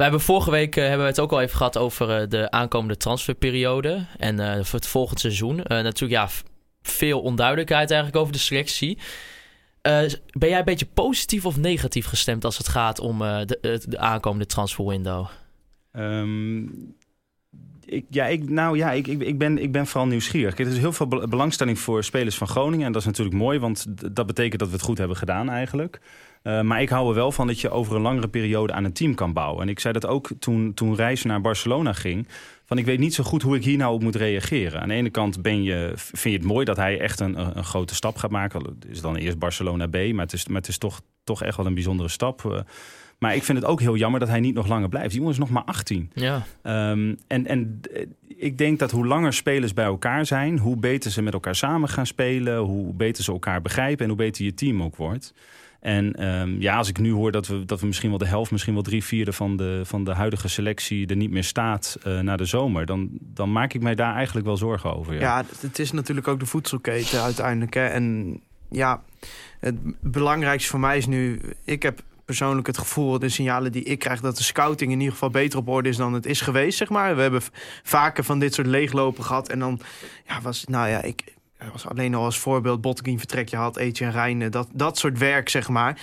We 0.00 0.06
hebben 0.06 0.24
vorige 0.24 0.50
week 0.50 0.76
eh, 0.76 0.82
hebben 0.82 1.00
we 1.00 1.10
het 1.10 1.20
ook 1.20 1.32
al 1.32 1.40
even 1.40 1.56
gehad 1.56 1.78
over 1.78 2.20
eh, 2.20 2.28
de 2.28 2.50
aankomende 2.50 2.96
transferperiode. 2.96 4.06
En 4.18 4.40
eh, 4.40 4.64
voor 4.64 4.78
het 4.78 4.88
volgende 4.88 5.20
seizoen. 5.20 5.56
Natuurlijk, 5.56 6.10
ja, 6.10 6.28
veel 6.82 7.20
onduidelijkheid 7.20 7.90
eigenlijk 7.90 8.20
over 8.20 8.32
de 8.32 8.38
selectie. 8.38 8.98
Ben 10.32 10.48
jij 10.48 10.58
een 10.58 10.64
beetje 10.64 10.86
positief 10.94 11.46
of 11.46 11.56
negatief 11.56 12.06
gestemd 12.06 12.44
als 12.44 12.58
het 12.58 12.68
gaat 12.68 13.00
om 13.00 13.18
de, 13.18 13.58
de, 13.60 13.80
de 13.88 13.98
aankomende 13.98 14.46
transferwindow? 14.46 15.26
Ehm, 15.92 16.62
ik, 17.84 18.04
ja, 18.10 18.26
ik, 18.26 18.48
nou 18.48 18.76
ja, 18.76 18.92
ik, 18.92 19.06
ik, 19.06 19.38
ben, 19.38 19.58
ik 19.58 19.72
ben 19.72 19.86
vooral 19.86 20.08
nieuwsgierig. 20.08 20.58
Er 20.58 20.66
is 20.66 20.78
heel 20.78 20.92
veel 20.92 21.06
bel- 21.06 21.28
belangstelling 21.28 21.78
voor 21.78 22.04
spelers 22.04 22.36
van 22.36 22.48
Groningen. 22.48 22.86
En 22.86 22.92
dat 22.92 23.00
is 23.00 23.06
natuurlijk 23.06 23.36
mooi, 23.36 23.58
want 23.58 23.86
dat 24.14 24.26
betekent 24.26 24.60
dat 24.60 24.68
we 24.68 24.74
het 24.74 24.84
goed 24.84 24.98
hebben 24.98 25.16
gedaan 25.16 25.48
eigenlijk. 25.48 26.00
Eh, 26.42 26.60
maar 26.60 26.82
ik 26.82 26.88
hou 26.88 27.08
er 27.08 27.14
wel 27.14 27.32
van 27.32 27.46
dat 27.46 27.60
je 27.60 27.70
over 27.70 27.96
een 27.96 28.02
langere 28.02 28.28
periode 28.28 28.72
aan 28.72 28.84
een 28.84 28.92
team 28.92 29.14
kan 29.14 29.32
bouwen. 29.32 29.62
En 29.62 29.68
ik 29.68 29.80
zei 29.80 29.92
dat 29.92 30.06
ook 30.06 30.30
toen, 30.38 30.74
toen 30.74 30.94
Reis 30.94 31.22
naar 31.22 31.40
Barcelona 31.40 31.92
ging. 31.92 32.26
Van 32.64 32.78
ik 32.78 32.84
weet 32.84 32.98
niet 32.98 33.14
zo 33.14 33.24
goed 33.24 33.42
hoe 33.42 33.56
ik 33.56 33.64
hier 33.64 33.76
nou 33.76 33.94
op 33.94 34.02
moet 34.02 34.16
reageren. 34.16 34.80
Aan 34.80 34.88
de 34.88 34.94
ene 34.94 35.10
kant 35.10 35.42
ben 35.42 35.62
je, 35.62 35.92
vind 35.94 36.34
je 36.34 36.40
het 36.40 36.42
mooi 36.42 36.64
dat 36.64 36.76
hij 36.76 37.00
echt 37.00 37.20
een, 37.20 37.56
een, 37.56 37.64
grote 37.64 37.94
stap 37.94 38.16
gaat 38.16 38.30
maken. 38.30 38.64
Het 38.64 38.86
is 38.88 39.00
dan 39.00 39.16
eerst 39.16 39.38
Barcelona 39.38 39.86
B, 39.86 39.92
maar 39.92 40.24
het 40.24 40.32
is, 40.32 40.46
maar 40.46 40.60
het 40.60 40.68
is 40.68 40.78
toch, 40.78 41.00
toch 41.24 41.42
echt 41.42 41.56
wel 41.56 41.66
een 41.66 41.74
bijzondere 41.74 42.08
stap. 42.08 42.44
Eh, 42.44 42.60
maar 43.18 43.34
ik 43.34 43.42
vind 43.42 43.58
het 43.58 43.66
ook 43.66 43.80
heel 43.80 43.96
jammer 43.96 44.20
dat 44.20 44.28
hij 44.28 44.40
niet 44.40 44.54
nog 44.54 44.66
langer 44.66 44.88
blijft. 44.88 45.08
Die 45.08 45.18
jongen 45.18 45.32
is 45.32 45.38
nog 45.38 45.50
maar 45.50 45.64
18. 45.64 46.10
Ja, 46.14 46.42
Ehm, 46.62 47.14
en, 47.26 47.46
en 47.46 47.80
eh, 47.94 48.06
ik 48.36 48.58
denk 48.58 48.78
dat 48.78 48.90
hoe 48.90 49.06
langer 49.06 49.32
spelers 49.32 49.74
bij 49.74 49.84
elkaar 49.84 50.26
zijn, 50.26 50.58
hoe 50.58 50.76
beter 50.76 51.10
ze 51.10 51.22
met 51.22 51.32
elkaar 51.32 51.54
samen 51.54 51.88
gaan 51.88 52.06
spelen, 52.06 52.58
hoe 52.58 52.94
beter 52.94 53.24
ze 53.24 53.32
elkaar 53.32 53.62
begrijpen 53.62 54.02
en 54.02 54.08
hoe 54.08 54.18
beter 54.18 54.44
je 54.44 54.54
team 54.54 54.82
ook 54.82 54.96
wordt. 54.96 55.34
En 55.80 56.14
ehm, 56.14 56.60
ja, 56.60 56.76
als 56.76 56.88
ik 56.88 56.98
nu 56.98 57.12
hoor 57.12 57.32
dat 57.32 57.46
we, 57.46 57.64
dat 57.64 57.80
we 57.80 57.86
misschien 57.86 58.08
wel 58.08 58.18
de 58.18 58.26
helft, 58.26 58.50
misschien 58.50 58.74
wel 58.74 58.82
drie 58.82 59.04
vierde 59.04 59.32
van 59.32 59.56
de, 59.56 59.80
van 59.84 60.04
de 60.04 60.14
huidige 60.14 60.48
selectie 60.48 61.06
er 61.06 61.16
niet 61.16 61.30
meer 61.30 61.44
staat 61.44 61.98
eh 62.02 62.18
na 62.18 62.36
de 62.36 62.44
zomer, 62.44 62.86
dan, 62.86 63.08
dan 63.20 63.52
maak 63.52 63.72
ik 63.72 63.82
mij 63.82 63.94
daar 63.94 64.14
eigenlijk 64.14 64.46
wel 64.46 64.56
zorgen 64.56 64.96
over. 64.96 65.14
Ja. 65.14 65.20
Ja, 65.20 65.44
het 65.60 65.78
is 65.78 65.92
natuurlijk 65.92 66.28
ook 66.28 66.40
de 66.40 66.46
voedselketen 66.46 67.22
uiteindelijk. 67.22 67.74
Hè. 67.74 67.86
En 67.86 68.36
ja, 68.70 69.02
het 69.60 69.76
belangrijkste 70.00 70.70
voor 70.70 70.80
mij 70.80 70.96
is 70.96 71.06
nu... 71.06 71.40
Ik 71.64 71.82
heb 71.82 72.02
persoonlijk 72.24 72.66
het 72.66 72.78
gevoel, 72.78 73.18
de 73.18 73.28
signalen 73.28 73.72
die 73.72 73.82
ik 73.82 73.98
krijg... 73.98 74.20
dat 74.20 74.36
de 74.36 74.42
scouting 74.42 74.92
in 74.92 74.98
ieder 74.98 75.12
geval 75.12 75.30
beter 75.30 75.58
op 75.58 75.68
orde 75.68 75.88
is 75.88 75.96
dan 75.96 76.12
het 76.12 76.26
is 76.26 76.40
geweest, 76.40 76.78
zeg 76.78 76.88
maar. 76.88 77.16
We 77.16 77.22
hebben 77.22 77.42
vaker 77.82 78.24
van 78.24 78.38
dit 78.38 78.54
soort 78.54 78.66
leeglopen 78.66 79.24
gehad. 79.24 79.48
En 79.48 79.58
dan 79.58 79.80
ja, 80.26 80.40
was, 80.40 80.64
nou 80.64 80.88
ja, 80.88 81.02
ik... 81.02 81.24
was 81.72 81.86
alleen 81.86 82.14
al 82.14 82.24
als 82.24 82.38
voorbeeld 82.38 82.80
Botteguin 82.80 83.18
vertrekje 83.18 83.56
had, 83.56 83.76
Etienne 83.76 84.14
Rijnen, 84.14 84.50
dat, 84.50 84.68
dat 84.72 84.98
soort 84.98 85.18
werk, 85.18 85.48
zeg 85.48 85.68
maar. 85.68 86.00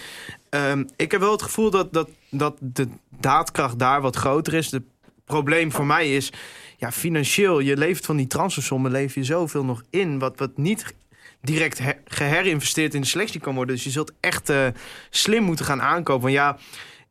Ehm, 0.50 0.84
ik 0.96 1.12
heb 1.12 1.22
wel 1.22 1.32
het 1.32 1.41
gevoel 1.41 1.70
dat, 1.70 1.93
dat, 1.93 2.10
dat 2.30 2.58
de 2.60 2.88
daadkracht 3.20 3.80
daar 3.80 4.02
wat 4.02 4.15
groter 4.15 4.54
is. 4.54 4.72
Het 4.72 4.84
probleem 5.26 5.72
voor 5.72 5.86
mij 5.86 6.15
is, 6.15 6.32
ja, 6.78 6.91
financieel, 6.91 7.60
je 7.60 7.78
leeft 7.78 8.06
van 8.06 8.17
die 8.17 8.28
transfersommen, 8.28 8.91
leef 8.91 9.15
je 9.15 9.24
zoveel 9.24 9.65
nog 9.65 9.84
in, 9.89 10.20
wat, 10.20 10.39
wat 10.39 10.58
niet 10.58 10.93
direct 11.41 11.78
her- 11.78 12.02
geherinvesteerd 12.06 12.93
in 12.93 13.02
de 13.02 13.08
selectie 13.08 13.39
kan 13.39 13.56
worden. 13.56 13.76
Dus 13.76 13.84
je 13.84 13.89
zult 13.89 14.13
echt 14.20 14.50
eh, 14.50 14.67
slim 15.10 15.43
moeten 15.43 15.65
gaan 15.65 15.82
aankopen. 15.82 16.22
Want 16.22 16.34
ja, 16.34 16.58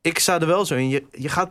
ik 0.00 0.18
sta 0.18 0.40
er 0.40 0.46
wel 0.46 0.64
zo 0.64 0.74
in. 0.74 0.88
Je, 0.88 1.04
je 1.12 1.28
gaat 1.28 1.50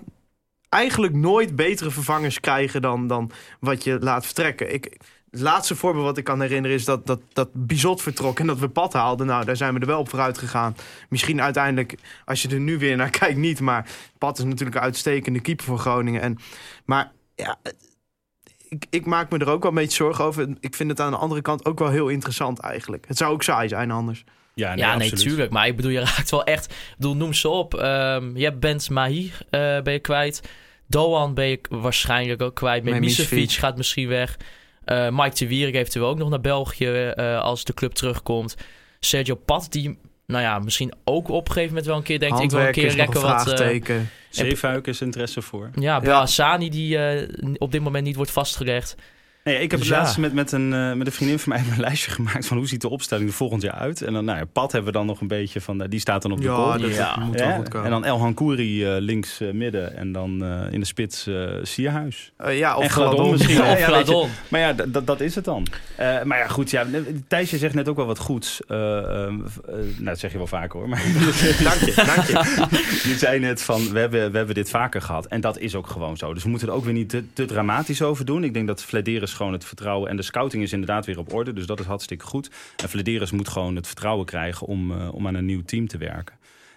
eigenlijk 0.69 1.13
nooit 1.13 1.55
betere 1.55 1.91
vervangers 1.91 2.39
krijgen 2.39 2.81
dan, 2.81 3.07
dan 3.07 3.31
wat 3.59 3.83
je 3.83 3.99
laat 3.99 4.25
vertrekken. 4.25 4.73
Ik, 4.73 4.97
het 5.35 5.43
laatste 5.43 5.75
voorbeeld 5.75 6.05
wat 6.05 6.17
ik 6.17 6.23
kan 6.23 6.41
herinneren 6.41 6.77
is 6.77 6.85
dat, 6.85 7.05
dat, 7.05 7.19
dat 7.33 7.49
Bizot 7.53 8.01
vertrok 8.01 8.39
en 8.39 8.47
dat 8.47 8.59
we 8.59 8.69
pad 8.69 8.93
haalden. 8.93 9.27
Nou, 9.27 9.45
daar 9.45 9.57
zijn 9.57 9.73
we 9.73 9.79
er 9.79 9.85
wel 9.85 9.99
op 9.99 10.09
vooruit 10.09 10.37
gegaan. 10.37 10.75
Misschien 11.09 11.41
uiteindelijk, 11.41 11.95
als 12.25 12.41
je 12.41 12.49
er 12.49 12.59
nu 12.59 12.77
weer 12.77 12.95
naar 12.95 13.09
kijkt, 13.19 13.37
niet. 13.37 13.59
Maar 13.59 13.89
Pat 14.17 14.37
is 14.37 14.43
natuurlijk 14.43 14.75
een 14.75 14.81
uitstekende 14.81 15.39
keeper 15.39 15.65
voor 15.65 15.79
Groningen. 15.79 16.21
En, 16.21 16.37
maar 16.85 17.11
ja, 17.35 17.57
ik, 18.69 18.85
ik 18.89 19.05
maak 19.05 19.31
me 19.31 19.37
er 19.37 19.49
ook 19.49 19.61
wel 19.61 19.71
een 19.71 19.77
beetje 19.77 19.95
zorgen 19.95 20.23
over. 20.23 20.47
Ik 20.59 20.75
vind 20.75 20.89
het 20.89 20.99
aan 20.99 21.11
de 21.11 21.17
andere 21.17 21.41
kant 21.41 21.65
ook 21.65 21.79
wel 21.79 21.89
heel 21.89 22.07
interessant 22.07 22.59
eigenlijk. 22.59 23.05
Het 23.07 23.17
zou 23.17 23.33
ook 23.33 23.43
saai 23.43 23.67
zijn 23.67 23.91
anders. 23.91 24.23
Ja, 24.53 24.75
ja 24.75 24.97
nee, 24.97 25.11
tuurlijk. 25.11 25.51
Maar 25.51 25.67
ik 25.67 25.75
bedoel, 25.75 25.91
je 25.91 25.99
raakt 25.99 26.31
wel 26.31 26.43
echt... 26.43 26.65
Ik 26.65 26.95
bedoel, 26.97 27.15
noem 27.15 27.33
ze 27.33 27.49
op. 27.49 27.73
Ehm, 27.73 28.37
je 28.37 28.43
hebt 28.43 28.59
Bent 28.59 28.89
Mahi 28.89 29.31
eh, 29.49 29.81
ben 29.81 29.93
je 29.93 29.99
kwijt. 29.99 30.49
Doan 30.87 31.33
ben 31.33 31.47
je 31.47 31.59
waarschijnlijk 31.69 32.41
ook 32.41 32.55
kwijt. 32.55 32.83
Met. 32.83 32.99
Misevic 32.99 33.51
gaat 33.51 33.77
misschien 33.77 34.07
weg. 34.07 34.37
Eh, 34.85 35.09
Mike 35.09 35.35
de 35.35 35.47
Wierik 35.47 35.75
eventueel 35.75 36.07
ook 36.07 36.17
nog 36.17 36.29
naar 36.29 36.41
België 36.41 36.87
eh, 36.87 37.41
als 37.41 37.63
de 37.63 37.73
club 37.73 37.93
terugkomt. 37.93 38.55
Sergio 38.99 39.35
Pat, 39.35 39.67
die 39.69 39.97
nou 40.27 40.43
ja, 40.43 40.59
misschien 40.59 40.93
ook 41.03 41.29
op 41.29 41.47
een 41.47 41.53
gegeven 41.53 41.69
moment 41.69 41.85
wel 41.85 41.97
een 41.97 42.03
keer 42.03 42.19
denkt... 42.19 42.39
ik 42.39 42.49
wil 42.49 42.59
een 42.59 42.71
keer 42.71 42.95
lekker 42.95 43.21
wat... 43.21 43.31
eh, 43.31 43.41
vraagteken. 43.41 44.09
Zeefuik 44.29 44.87
is 44.87 45.01
interesse 45.01 45.41
voor. 45.41 45.69
ja, 45.79 45.99
Belhassani 45.99 46.69
die 46.69 46.97
eh, 46.97 47.29
op 47.57 47.71
dit 47.71 47.81
moment 47.81 48.05
niet 48.05 48.15
wordt 48.15 48.31
vastgelegd. 48.31 48.95
Nee, 49.45 49.59
ik 49.61 49.71
heb 49.71 49.79
Dus 49.79 49.89
het 49.89 49.97
ja. 49.97 50.03
laatst 50.03 50.17
met, 50.17 50.33
met, 50.33 50.51
een, 50.51 50.73
eh, 50.73 50.93
met 50.93 51.07
een 51.07 51.13
vriendin 51.13 51.39
van 51.39 51.49
mij 51.53 51.63
een 51.71 51.79
lijstje 51.87 52.11
gemaakt 52.11 52.45
van 52.47 52.57
hoe 52.57 52.67
ziet 52.67 52.81
de 52.81 52.89
opstelling 52.89 53.27
er 53.27 53.33
volgend 53.35 53.61
jaar 53.61 53.73
uit. 53.73 54.01
En 54.01 54.13
dan, 54.13 54.25
nou 54.25 54.37
ja, 54.37 54.45
Pat 54.45 54.71
hebben 54.71 54.91
we 54.91 54.97
dan 54.97 55.07
nog 55.07 55.21
een 55.21 55.27
beetje 55.27 55.61
van, 55.61 55.81
eh, 55.81 55.89
die 55.89 55.99
staat 55.99 56.21
dan 56.21 56.31
op 56.31 56.37
de 56.37 56.43
ja, 56.43 56.53
goal. 56.55 56.79
dat 56.79 56.95
Ja. 56.95 57.19
moet 57.19 57.39
wel 57.39 57.51
goed 57.51 57.69
komen. 57.69 57.85
En 57.85 57.91
dan 57.91 58.05
El 58.05 58.17
Hankouri 58.19 58.85
eh, 58.85 58.95
links 58.99 59.39
eh, 59.39 59.51
midden 59.51 59.97
en 59.97 60.11
dan 60.11 60.43
in 60.71 60.79
de 60.79 60.85
spits 60.85 61.29
Sierhuis. 61.61 62.31
Ja, 62.49 62.75
of 62.75 62.83
en 62.83 62.89
Gladon 62.89 63.13
Gladon. 63.13 63.31
misschien. 63.31 63.61
of. 63.61 63.83
Gladon. 63.83 64.29
Maar 64.47 64.59
ja, 64.59 64.73
dat 65.03 65.19
is 65.21 65.35
het 65.35 65.45
dan. 65.45 65.67
Maar 65.97 66.37
ja, 66.37 66.47
goed. 66.47 66.69
Ja, 66.69 66.85
Thijsje 67.27 67.57
zegt 67.57 67.73
net 67.73 67.87
ook 67.89 67.95
wel 67.95 68.05
wat 68.05 68.19
goeds. 68.19 68.59
Nou, 68.67 69.43
dat 69.99 70.19
zeg 70.19 70.31
je 70.31 70.37
wel 70.37 70.47
vaker 70.47 70.79
hoor. 70.79 70.89
Maar 70.89 70.99
dank 71.63 71.79
je, 71.79 71.93
dank 71.95 72.27
je. 72.27 72.67
je 73.09 73.15
zei 73.17 73.39
net 73.39 73.61
van, 73.61 73.91
we 73.91 73.99
hebben, 73.99 74.31
we 74.31 74.37
hebben 74.37 74.55
dit 74.55 74.69
vaker 74.69 75.01
gehad. 75.01 75.25
En 75.25 75.41
dat 75.41 75.57
is 75.59 75.75
ook 75.75 75.87
gewoon 75.87 76.17
zo. 76.17 76.33
Dus 76.33 76.43
we 76.43 76.49
moeten 76.49 76.67
er 76.67 76.73
ook 76.73 76.83
weer 76.83 76.93
niet 76.93 77.09
te, 77.09 77.23
te 77.33 77.45
dramatisch 77.45 78.01
over 78.01 78.25
doen. 78.25 78.43
Ik 78.43 78.53
denk 78.53 78.67
dat 78.67 78.83
Flederis 78.83 79.33
gewoon 79.35 79.53
het 79.53 79.65
vertrouwen... 79.65 80.09
en 80.09 80.15
de 80.15 80.21
scouting 80.21 80.63
is 80.63 80.73
inderdaad 80.73 81.05
weer 81.05 81.19
op 81.19 81.33
orde. 81.33 81.53
Dus 81.53 81.65
dat 81.65 81.79
is 81.79 81.85
hartstikke 81.85 82.25
goed. 82.25 82.49
En 82.75 82.89
Flederis 82.89 83.31
moet 83.31 83.47
gewoon 83.47 83.75
het 83.75 83.87
vertrouwen 83.87 84.25
krijgen 84.25 84.67
om, 84.67 84.91
eh, 84.91 85.13
om 85.13 85.27
aan 85.27 85.35
een 85.35 85.45
nieuw 85.45 85.63
team 85.63 85.87
te 85.87 85.97
werken. 85.97 86.35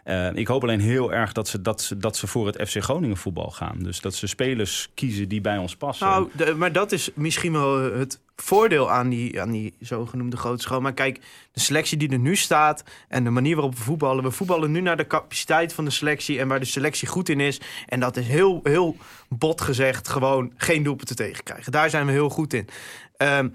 Eh, 0.09 0.29
ik 0.35 0.47
hoop 0.47 0.63
alleen 0.63 0.81
heel 0.81 1.13
erg 1.13 1.33
dat 1.33 1.49
ze, 1.49 1.63
dat, 1.63 1.83
ze, 1.83 1.97
dat 1.97 2.17
ze 2.17 2.27
voor 2.27 2.47
het 2.47 2.69
FC 2.69 2.83
Groningen 2.83 3.17
voetbal 3.17 3.51
gaan. 3.51 3.79
Dus 3.79 4.01
dat 4.01 4.15
ze 4.15 4.27
spelers 4.27 4.89
kiezen 4.95 5.29
die 5.29 5.41
bij 5.41 5.59
ons 5.59 5.77
passen. 5.77 6.07
Nou, 6.07 6.55
maar 6.55 6.73
dat 6.73 6.93
is 6.93 7.11
misschien 7.15 7.53
wel 7.53 7.93
het 7.93 8.21
voordeel 8.37 8.91
aan 8.91 9.09
die, 9.09 9.41
aan 9.41 9.51
die 9.51 9.75
zogenoemde 9.81 10.37
grote 10.37 10.63
school. 10.63 10.81
Maar 10.81 10.95
kijk, 10.95 11.21
de 11.53 11.61
selectie 11.61 11.99
die 11.99 12.11
er 12.11 12.19
nu 12.19 12.37
staat 12.37 12.85
en 13.09 13.25
de 13.25 13.31
manier 13.31 13.55
waarop 13.55 13.77
we 13.77 13.83
voetballen. 13.83 14.25
We 14.25 14.31
voetballen 14.31 14.71
nu 14.71 14.81
naar 14.81 14.97
de 14.97 15.07
capaciteit 15.07 15.73
van 15.73 15.85
de 15.85 15.91
selectie 15.91 16.39
en 16.39 16.49
waar 16.49 16.61
de 16.61 16.67
selectie 16.67 17.09
goed 17.09 17.29
in 17.29 17.41
is. 17.41 17.61
En 17.87 18.01
dat 18.01 18.17
is 18.17 18.27
heel, 18.27 18.61
heel 18.63 18.97
bot 19.29 19.61
gezegd 19.61 20.09
gewoon 20.09 20.53
geen 20.57 20.83
doelpunten 20.83 21.17
tegenkrijgen. 21.17 21.73
Daar 21.73 21.91
zijn 21.91 22.07
we 22.07 22.13
heel 22.13 22.31
goed 22.31 22.53
in. 22.53 22.69
Ehm, 23.17 23.49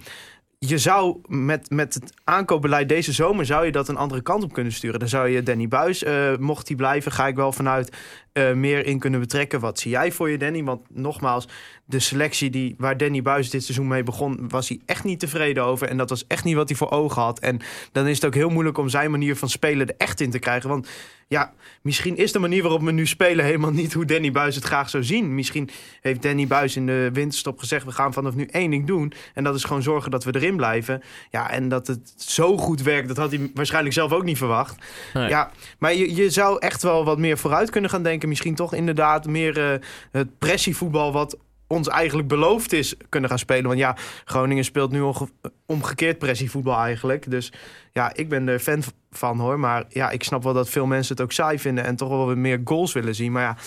je 0.67 0.77
zou 0.77 1.17
met, 1.27 1.69
met 1.69 1.93
het 1.93 2.13
aankoopbeleid 2.23 2.89
deze 2.89 3.11
zomer 3.11 3.45
zou 3.45 3.65
je 3.65 3.71
dat 3.71 3.87
een 3.87 3.97
andere 3.97 4.21
kant 4.21 4.43
op 4.43 4.53
kunnen 4.53 4.73
sturen. 4.73 4.99
Dan 4.99 5.07
zou 5.07 5.29
je 5.29 5.43
Danny 5.43 5.67
Buis, 5.67 6.03
eh, 6.03 6.35
mocht 6.39 6.67
hij 6.67 6.77
blijven, 6.77 7.11
ga 7.11 7.27
ik 7.27 7.35
wel 7.35 7.51
vanuit 7.51 7.97
eh, 8.33 8.53
meer 8.53 8.85
in 8.85 8.99
kunnen 8.99 9.19
betrekken. 9.19 9.59
Wat 9.59 9.79
zie 9.79 9.91
jij 9.91 10.11
voor 10.11 10.29
je, 10.29 10.37
Danny? 10.37 10.63
Want 10.63 10.81
nogmaals, 10.89 11.47
de 11.85 11.99
selectie 11.99 12.49
die, 12.49 12.75
waar 12.77 12.97
Danny 12.97 13.21
Buis 13.21 13.49
dit 13.49 13.63
seizoen 13.63 13.87
mee 13.87 14.03
begon, 14.03 14.49
was 14.49 14.69
hij 14.69 14.79
echt 14.85 15.03
niet 15.03 15.19
tevreden 15.19 15.63
over. 15.63 15.87
En 15.87 15.97
dat 15.97 16.09
was 16.09 16.27
echt 16.27 16.43
niet 16.43 16.55
wat 16.55 16.69
hij 16.69 16.77
voor 16.77 16.91
ogen 16.91 17.21
had. 17.21 17.39
En 17.39 17.59
dan 17.91 18.07
is 18.07 18.15
het 18.15 18.25
ook 18.25 18.33
heel 18.33 18.49
moeilijk 18.49 18.77
om 18.77 18.89
zijn 18.89 19.11
manier 19.11 19.35
van 19.35 19.49
spelen 19.49 19.87
er 19.87 19.95
echt 19.97 20.19
in 20.21 20.31
te 20.31 20.39
krijgen. 20.39 20.69
Want 20.69 20.87
ja, 21.27 21.53
misschien 21.81 22.17
is 22.17 22.31
de 22.31 22.39
manier 22.39 22.61
waarop 22.61 22.81
we 22.81 22.91
nu 22.91 23.07
spelen 23.07 23.45
helemaal 23.45 23.71
niet 23.71 23.93
hoe 23.93 24.05
Danny 24.05 24.31
Buis 24.31 24.55
het 24.55 24.63
graag 24.63 24.89
zou 24.89 25.03
zien. 25.03 25.35
Misschien 25.35 25.69
heeft 26.01 26.21
Danny 26.21 26.47
Buis 26.47 26.75
in 26.75 26.85
de 26.85 27.09
winterstop 27.13 27.59
gezegd: 27.59 27.85
we 27.85 27.91
gaan 27.91 28.13
vanaf 28.13 28.35
nu 28.35 28.45
één 28.45 28.69
ding 28.71 28.87
doen. 28.87 29.13
En 29.33 29.43
dat 29.43 29.55
is 29.55 29.63
gewoon 29.63 29.81
zorgen 29.81 30.11
dat 30.11 30.23
we 30.23 30.35
erin 30.35 30.55
blijven. 30.55 31.01
Ja, 31.29 31.51
en 31.51 31.69
dat 31.69 31.87
het 31.87 32.13
zo 32.17 32.57
goed 32.57 32.81
werkt, 32.81 33.07
dat 33.07 33.17
had 33.17 33.31
hij 33.31 33.51
waarschijnlijk 33.53 33.93
zelf 33.93 34.11
ook 34.11 34.23
niet 34.23 34.37
verwacht. 34.37 34.75
Nee. 35.13 35.29
Ja, 35.29 35.51
maar 35.79 35.93
je, 35.93 36.15
je 36.15 36.29
zou 36.29 36.57
echt 36.59 36.83
wel 36.83 37.05
wat 37.05 37.17
meer 37.17 37.37
vooruit 37.37 37.69
kunnen 37.69 37.89
gaan 37.89 38.03
denken. 38.03 38.22
Misschien 38.27 38.55
toch 38.55 38.73
inderdaad 38.73 39.27
meer 39.27 39.71
eh, 39.73 39.79
het 40.11 40.37
pressievoetbal 40.37 41.11
wat 41.11 41.37
ons 41.67 41.87
eigenlijk 41.87 42.27
beloofd 42.27 42.73
is 42.73 42.95
kunnen 43.09 43.29
gaan 43.29 43.39
spelen. 43.39 43.63
Want 43.65 43.79
ja, 43.79 43.95
Groningen 44.25 44.63
speelt 44.63 44.91
nu 44.91 45.01
onge- 45.01 45.29
omgekeerd 45.65 46.17
pressievoetbal 46.17 46.77
eigenlijk. 46.77 47.31
Dus 47.31 47.51
ja, 47.91 48.13
ik 48.13 48.29
ben 48.29 48.47
er 48.47 48.59
fan 48.59 48.83
van 49.11 49.39
hoor. 49.39 49.59
Maar 49.59 49.83
ja, 49.89 50.09
ik 50.09 50.23
snap 50.23 50.43
wel 50.43 50.53
dat 50.53 50.69
veel 50.69 50.85
mensen 50.85 51.15
het 51.15 51.23
ook 51.23 51.31
saai 51.31 51.59
vinden 51.59 51.83
en 51.83 51.95
toch 51.95 52.09
wel 52.09 52.27
weer 52.27 52.37
meer 52.37 52.61
goals 52.63 52.93
willen 52.93 53.15
zien. 53.15 53.31
Maar 53.31 53.43
ja, 53.43 53.57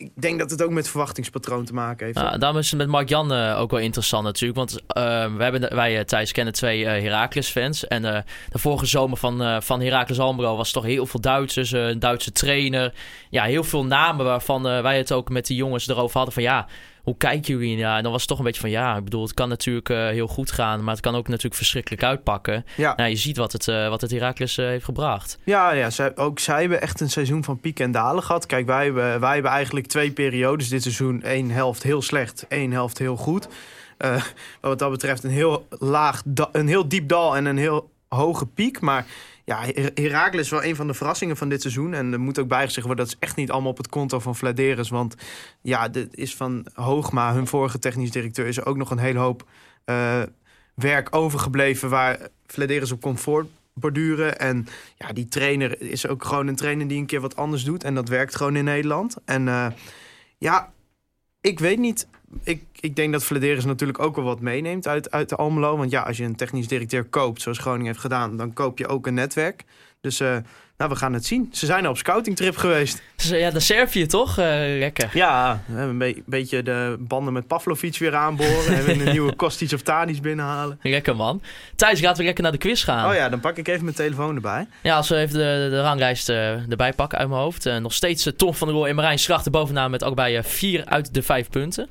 ik 0.00 0.10
denk 0.14 0.38
dat 0.38 0.50
het 0.50 0.62
ook 0.62 0.70
met 0.70 0.88
verwachtingspatroon 0.88 1.64
te 1.64 1.72
maken 1.72 2.06
heeft. 2.06 2.18
Ja, 2.18 2.38
daarom 2.38 2.58
is 2.58 2.70
het 2.70 2.78
met 2.78 2.88
Mark 2.88 3.08
Jan 3.08 3.32
eh, 3.32 3.60
ook 3.60 3.70
wel 3.70 3.80
interessant 3.80 4.24
natuurlijk. 4.24 4.58
Want 4.58 4.80
eh, 4.86 5.34
we 5.36 5.42
hebben, 5.42 5.74
wij 5.74 5.98
uh, 5.98 6.00
Thijs 6.00 6.32
kennen 6.32 6.54
twee 6.54 6.86
Heracles-fans. 6.86 7.86
En 7.86 8.02
de 8.02 8.58
vorige 8.58 8.86
zomer 8.86 9.16
van, 9.16 9.62
van 9.62 9.80
Heracles 9.80 10.18
Almelo 10.18 10.56
was 10.56 10.72
toch 10.72 10.84
heel 10.84 11.06
veel 11.06 11.20
Duitsers. 11.20 11.72
een 11.72 11.98
Duitse 11.98 12.32
trainer. 12.32 12.94
Ja, 13.30 13.44
heel 13.44 13.64
veel 13.64 13.84
namen 13.84 14.24
waarvan 14.24 14.62
wij 14.62 14.96
het 14.96 15.12
ook 15.12 15.28
met 15.28 15.46
die 15.46 15.56
jongens 15.56 15.88
erover 15.88 16.16
hadden 16.16 16.34
van... 16.34 16.42
ja, 16.42 16.66
hoe 17.10 17.18
kijken 17.18 17.54
jullie? 17.58 17.76
Ja, 17.76 17.96
en 17.96 18.02
dan 18.02 18.12
was 18.12 18.20
het 18.20 18.30
toch 18.30 18.38
een 18.38 18.44
beetje 18.44 18.60
van 18.60 18.70
ja, 18.70 18.96
ik 18.96 19.04
bedoel, 19.04 19.22
het 19.22 19.34
kan 19.34 19.48
natuurlijk 19.48 19.88
heel 19.88 20.26
goed 20.26 20.50
gaan, 20.50 20.84
maar 20.84 20.94
het 20.94 21.02
kan 21.02 21.14
ook 21.14 21.28
natuurlijk 21.28 21.54
verschrikkelijk 21.54 22.02
uitpakken. 22.02 22.64
Ja. 22.76 22.92
Nou, 22.96 23.10
je 23.10 23.16
ziet 23.16 23.36
wat 23.36 23.52
het, 23.52 23.66
uh, 23.66 23.88
wat 23.88 24.00
het 24.00 24.10
Heracles 24.10 24.56
heeft 24.56 24.84
gebracht. 24.84 25.38
Ja, 25.44 25.72
ja 25.72 25.90
zij, 25.90 26.16
ook 26.16 26.38
zij 26.38 26.60
hebben 26.60 26.80
echt 26.80 27.00
een 27.00 27.10
seizoen 27.10 27.44
van 27.44 27.60
piek 27.60 27.80
en 27.80 27.90
dalen 27.90 28.22
gehad. 28.22 28.46
Kijk, 28.46 28.66
wij 28.66 28.84
hebben, 28.84 29.20
wij 29.20 29.34
hebben 29.34 29.50
eigenlijk 29.50 29.86
twee 29.86 30.10
periodes 30.10 30.68
dit 30.68 30.82
seizoen. 30.82 31.20
Eén 31.24 31.50
helft 31.50 31.82
heel 31.82 32.02
slecht, 32.02 32.46
één 32.48 32.72
helft 32.72 32.98
heel 32.98 33.16
goed. 33.16 33.48
Wat 34.60 34.78
dat 34.78 34.90
betreft 34.90 35.24
een 35.24 35.30
heel 35.30 35.66
laag, 35.78 36.22
een 36.52 36.68
heel 36.68 36.88
diep 36.88 37.08
dal 37.08 37.36
en 37.36 37.44
een 37.44 37.58
heel 37.58 37.90
hoge 38.08 38.46
piek. 38.46 38.80
Maar 38.80 39.06
ja, 39.50 39.64
Herakles 39.94 40.44
is 40.44 40.50
wel 40.50 40.64
een 40.64 40.76
van 40.76 40.86
de 40.86 40.94
verrassingen 40.94 41.36
van 41.36 41.48
dit 41.48 41.60
seizoen. 41.60 41.94
En 41.94 42.12
er 42.12 42.20
moet 42.20 42.38
ook 42.38 42.48
bijgezegd 42.48 42.86
worden, 42.86 43.04
dat 43.04 43.14
is 43.14 43.20
echt 43.20 43.36
niet 43.36 43.50
allemaal 43.50 43.70
op 43.70 43.76
het 43.76 43.88
konto 43.88 44.18
van 44.18 44.36
Vladeris. 44.36 44.88
Want 44.88 45.14
ja, 45.60 45.88
dit 45.88 46.16
is 46.16 46.34
van 46.34 46.66
Hoogma, 46.74 47.32
hun 47.32 47.46
vorige 47.46 47.78
technisch 47.78 48.10
directeur, 48.10 48.46
is 48.46 48.56
er 48.56 48.66
ook 48.66 48.76
nog 48.76 48.90
een 48.90 48.98
hele 48.98 49.18
hoop 49.18 49.48
uh, 49.86 50.22
werk 50.74 51.16
overgebleven 51.16 51.88
waar 51.88 52.28
Vladeris 52.46 52.92
op 52.92 53.00
comfort 53.00 53.48
borduren. 53.74 54.38
En 54.38 54.66
ja, 54.96 55.12
die 55.12 55.28
trainer 55.28 55.80
is 55.82 56.06
ook 56.06 56.24
gewoon 56.24 56.46
een 56.46 56.56
trainer 56.56 56.88
die 56.88 56.98
een 56.98 57.06
keer 57.06 57.20
wat 57.20 57.36
anders 57.36 57.64
doet. 57.64 57.84
En 57.84 57.94
dat 57.94 58.08
werkt 58.08 58.36
gewoon 58.36 58.56
in 58.56 58.64
Nederland. 58.64 59.16
En 59.24 59.46
uh, 59.46 59.66
ja, 60.38 60.72
ik 61.40 61.58
weet 61.58 61.78
niet. 61.78 62.06
Ik, 62.42 62.62
ik 62.80 62.96
denk 62.96 63.12
dat 63.12 63.24
Vladeris 63.24 63.64
natuurlijk 63.64 63.98
ook 63.98 64.16
wel 64.16 64.24
wat 64.24 64.40
meeneemt 64.40 64.88
uit, 64.88 65.10
uit 65.10 65.28
de 65.28 65.36
Almelo. 65.36 65.76
Want 65.76 65.90
ja, 65.90 66.02
als 66.02 66.16
je 66.16 66.24
een 66.24 66.36
technisch 66.36 66.68
directeur 66.68 67.04
koopt, 67.04 67.42
zoals 67.42 67.58
Groningen 67.58 67.86
heeft 67.86 67.98
gedaan... 67.98 68.36
dan 68.36 68.52
koop 68.52 68.78
je 68.78 68.86
ook 68.86 69.06
een 69.06 69.14
netwerk. 69.14 69.64
Dus 70.00 70.20
uh, 70.20 70.36
nou, 70.76 70.90
we 70.90 70.96
gaan 70.96 71.12
het 71.12 71.26
zien. 71.26 71.48
Ze 71.52 71.66
zijn 71.66 71.88
op 71.88 71.96
scoutingtrip 71.96 72.56
geweest. 72.56 73.02
Ja, 73.16 73.50
de 73.50 73.60
Servië 73.60 74.06
toch? 74.06 74.30
Uh, 74.30 74.44
lekker. 74.78 75.10
Ja, 75.12 75.62
een 75.74 75.98
be 75.98 76.22
beetje 76.26 76.62
de 76.62 76.96
banden 76.98 77.32
met 77.32 77.46
Pavlovic 77.46 77.98
weer 77.98 78.14
aanboren. 78.14 78.74
en 78.74 79.00
een 79.00 79.10
nieuwe 79.12 79.34
Kostic 79.34 79.72
of 79.72 79.82
Tadic 79.82 80.22
binnenhalen. 80.22 80.78
Lekker 80.82 81.16
man. 81.16 81.42
Thijs, 81.76 82.00
laten 82.00 82.18
we 82.18 82.24
lekker 82.24 82.42
naar 82.42 82.52
de 82.52 82.58
quiz 82.58 82.84
gaan. 82.84 83.08
Oh 83.08 83.14
ja, 83.14 83.28
dan 83.28 83.40
pak 83.40 83.56
ik 83.56 83.68
even 83.68 83.84
mijn 83.84 83.96
telefoon 83.96 84.34
erbij. 84.34 84.66
Ja, 84.82 84.96
als 84.96 85.08
we 85.08 85.16
even 85.16 85.38
de, 85.38 85.66
de 85.70 85.80
ranglijst 85.80 86.28
uh, 86.28 86.70
erbij 86.70 86.92
pakken 86.92 87.18
uit 87.18 87.28
mijn 87.28 87.40
hoofd. 87.40 87.64
Nog 87.64 87.92
steeds 87.92 88.30
Tom 88.36 88.54
van 88.54 88.66
der 88.66 88.76
Rooij 88.76 88.90
en 88.90 88.96
Marijn 88.96 89.18
Schrachter 89.18 89.50
bovenaan 89.50 89.90
met 89.90 90.04
ook 90.04 90.14
bij 90.14 90.44
vier 90.44 90.84
uit 90.84 91.14
de 91.14 91.22
vijf 91.22 91.48
punten. 91.48 91.88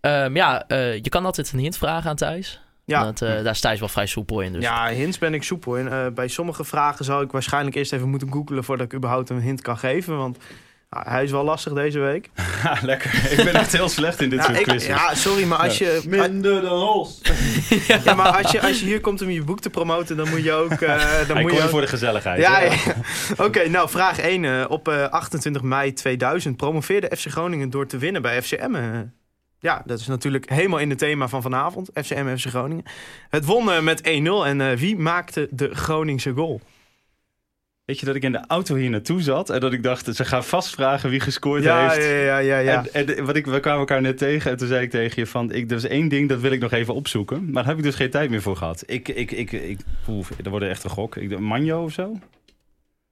Um, 0.00 0.36
ja, 0.36 0.64
je 1.02 1.08
kan 1.08 1.24
altijd 1.24 1.52
een 1.52 1.58
hint 1.58 1.76
vragen 1.76 2.10
aan 2.10 2.16
Thijs. 2.16 2.60
Ja. 2.88 3.04
Dat, 3.04 3.20
uh, 3.20 3.44
daar 3.44 3.56
sta 3.56 3.70
je 3.70 3.78
wel 3.78 3.88
vrij 3.88 4.06
soepel 4.06 4.40
in. 4.40 4.52
Dus. 4.52 4.62
Ja, 4.62 4.88
hints 4.88 5.18
ben 5.18 5.34
ik 5.34 5.42
soepel 5.42 5.76
in. 5.76 5.86
Uh, 5.86 6.06
bij 6.14 6.28
sommige 6.28 6.64
vragen 6.64 7.04
zou 7.04 7.24
ik 7.24 7.32
waarschijnlijk 7.32 7.76
eerst 7.76 7.92
even 7.92 8.08
moeten 8.08 8.32
googlen 8.32 8.64
voordat 8.64 8.86
ik 8.86 8.94
überhaupt 8.94 9.30
een 9.30 9.40
hint 9.40 9.62
kan 9.62 9.78
geven. 9.78 10.16
Want 10.16 10.36
uh, 10.36 11.00
hij 11.04 11.24
is 11.24 11.30
wel 11.30 11.44
lastig 11.44 11.72
deze 11.72 11.98
week. 11.98 12.30
Ja, 12.62 12.78
lekker. 12.82 13.32
Ik 13.38 13.44
ben 13.44 13.54
echt 13.54 13.72
heel 13.72 13.88
slecht 13.88 14.20
in 14.20 14.30
dit 14.30 14.44
soort 14.44 14.60
quizzes. 14.60 14.86
Ja, 14.86 15.14
sorry, 15.14 15.44
maar 15.44 15.58
als 15.58 15.78
je... 15.78 16.02
Minder 16.06 16.62
dan 16.62 16.78
Hols. 16.78 17.20
ja, 18.04 18.14
maar 18.14 18.42
als 18.42 18.50
je, 18.52 18.60
als 18.60 18.80
je 18.80 18.86
hier 18.86 19.00
komt 19.00 19.22
om 19.22 19.30
je 19.30 19.42
boek 19.42 19.60
te 19.60 19.70
promoten, 19.70 20.16
dan 20.16 20.28
moet 20.28 20.42
je 20.42 20.52
ook... 20.52 20.78
dan 20.78 20.88
hij 20.88 21.42
moet 21.42 21.52
je 21.52 21.62
ook... 21.62 21.68
voor 21.68 21.80
de 21.80 21.86
gezelligheid. 21.86 22.40
Ja, 22.40 22.60
ja. 22.60 22.72
Oké, 23.32 23.42
okay, 23.42 23.66
nou, 23.66 23.88
vraag 23.88 24.18
1. 24.18 24.70
op 24.70 24.88
28 24.88 25.62
mei 25.62 25.92
2000 25.92 26.56
promoveerde 26.56 27.16
FC 27.16 27.26
Groningen 27.26 27.70
door 27.70 27.86
te 27.86 27.98
winnen 27.98 28.22
bij 28.22 28.42
FCM. 28.42 28.74
Ja, 29.60 29.82
dat 29.86 29.98
is 30.00 30.06
natuurlijk 30.06 30.50
helemaal 30.50 30.78
in 30.78 30.90
het 30.90 30.98
thema 30.98 31.28
van 31.28 31.42
vanavond. 31.42 31.90
FCM, 31.94 32.36
FC 32.36 32.46
Groningen. 32.46 32.84
Het 33.28 33.44
won 33.44 33.68
uh, 33.68 33.80
met 33.80 34.00
1-0. 34.00 34.02
En 34.04 34.60
uh, 34.60 34.72
wie 34.72 34.96
maakte 34.96 35.48
de 35.50 35.74
Groningse 35.74 36.32
goal? 36.32 36.60
Weet 37.84 38.00
je 38.00 38.06
dat 38.06 38.14
ik 38.14 38.22
in 38.22 38.32
de 38.32 38.44
auto 38.46 38.74
hier 38.74 38.90
naartoe 38.90 39.22
zat 39.22 39.50
en 39.50 39.60
dat 39.60 39.72
ik 39.72 39.82
dacht, 39.82 40.16
ze 40.16 40.24
gaan 40.24 40.44
vast 40.44 40.74
vragen 40.74 41.10
wie 41.10 41.20
gescoord 41.20 41.62
ja, 41.62 41.88
heeft. 41.88 42.06
Ja, 42.06 42.12
ja, 42.12 42.38
ja, 42.38 42.58
ja. 42.58 42.84
En, 42.92 43.16
en 43.16 43.24
wat 43.24 43.36
ik, 43.36 43.46
we 43.46 43.60
kwamen 43.60 43.80
elkaar 43.80 44.00
net 44.00 44.18
tegen 44.18 44.50
en 44.50 44.56
toen 44.56 44.68
zei 44.68 44.82
ik 44.82 44.90
tegen 44.90 45.22
je 45.22 45.26
van, 45.26 45.52
ik, 45.52 45.70
er 45.70 45.76
is 45.76 45.84
één 45.84 46.08
ding, 46.08 46.28
dat 46.28 46.40
wil 46.40 46.52
ik 46.52 46.60
nog 46.60 46.72
even 46.72 46.94
opzoeken. 46.94 47.44
Maar 47.44 47.52
daar 47.52 47.66
heb 47.66 47.76
ik 47.76 47.82
dus 47.82 47.94
geen 47.94 48.10
tijd 48.10 48.30
meer 48.30 48.42
voor 48.42 48.56
gehad. 48.56 48.82
Ik, 48.86 49.08
ik, 49.08 49.30
ik, 49.30 49.52
ik, 49.52 49.80
oef, 50.08 50.30
er 50.44 50.50
wordt 50.50 50.66
echt 50.66 50.84
een 50.84 50.90
gok. 50.90 51.16
Ik, 51.16 51.38
Manjo 51.38 51.82
of 51.82 51.92
zo? 51.92 52.18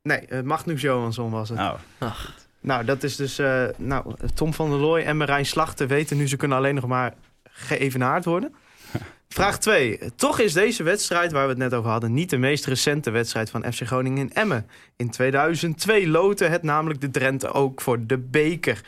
Nee, 0.02 0.20
uh, 0.28 0.40
Magnus 0.40 0.80
Johansson 0.80 1.30
was 1.30 1.48
het. 1.48 1.59
Oh. 1.59 1.72
Ach. 1.98 2.45
Nou, 2.66 2.85
dat 2.85 3.02
is 3.02 3.16
dus... 3.16 3.38
Uh, 3.38 3.64
nou, 3.76 4.14
Tom 4.35 4.55
van 4.55 4.70
der 4.70 4.79
Looy 4.79 5.02
en 5.02 5.16
Marijn 5.16 5.46
Slachter 5.46 5.88
weten 5.88 6.16
nu... 6.16 6.29
ze 6.29 6.37
kunnen 6.37 6.57
alleen 6.57 6.74
nog 6.74 6.87
maar 6.87 7.14
geëvenaard 7.42 8.24
worden. 8.24 8.55
Vraag 9.29 9.59
2. 9.59 9.98
Toch 10.16 10.38
is 10.38 10.52
deze 10.52 10.83
wedstrijd, 10.83 11.33
waar 11.33 11.42
we 11.42 11.48
het 11.48 11.59
net 11.59 11.74
over 11.74 11.90
hadden... 11.90 12.14
niet 12.14 12.31
de 12.31 12.37
meest 12.37 12.66
recente 12.66 13.11
wedstrijd 13.11 13.50
van 13.50 13.72
FC 13.72 13.83
Groningen 13.83 14.18
in 14.18 14.33
Emmen. 14.33 14.66
In 14.96 15.11
2002 15.11 16.09
loten 16.09 16.50
het 16.50 16.62
namelijk 16.62 17.00
de 17.00 17.11
Drenthe 17.11 17.52
ook 17.52 17.81
voor 17.81 18.07
de 18.07 18.18
beker. 18.18 18.81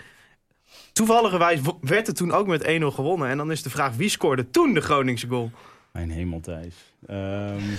Toevalligerwijs 0.92 1.60
werd 1.80 2.06
het 2.06 2.16
toen 2.16 2.32
ook 2.32 2.46
met 2.46 2.62
1-0 2.62 2.66
gewonnen. 2.86 3.28
En 3.28 3.36
dan 3.36 3.50
is 3.50 3.62
de 3.62 3.70
vraag, 3.70 3.96
wie 3.96 4.08
scoorde 4.08 4.50
toen 4.50 4.74
de 4.74 4.80
Groningse 4.80 5.28
goal? 5.28 5.50
Mijn 5.92 6.10
hemel, 6.10 6.40
Thijs. 6.40 6.74
Um, 7.10 7.76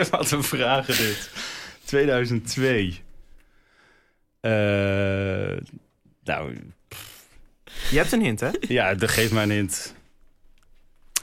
wat 0.10 0.30
een 0.30 0.42
vragen 0.42 0.96
dit. 0.96 1.30
2002. 1.84 3.02
Uh, 4.40 5.56
nou. 6.24 6.56
Je 7.90 7.96
hebt 7.96 8.12
een 8.12 8.22
hint, 8.22 8.40
hè? 8.40 8.50
Ja, 8.68 8.94
dat 8.94 9.10
geeft 9.10 9.32
mij 9.32 9.42
een 9.42 9.50
hint. 9.50 9.94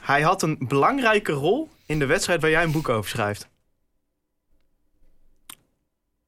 Hij 0.00 0.22
had 0.22 0.42
een 0.42 0.56
belangrijke 0.58 1.32
rol 1.32 1.68
in 1.86 1.98
de 1.98 2.06
wedstrijd 2.06 2.40
waar 2.40 2.50
jij 2.50 2.62
een 2.62 2.72
boek 2.72 2.88
over 2.88 3.10
schrijft. 3.10 3.48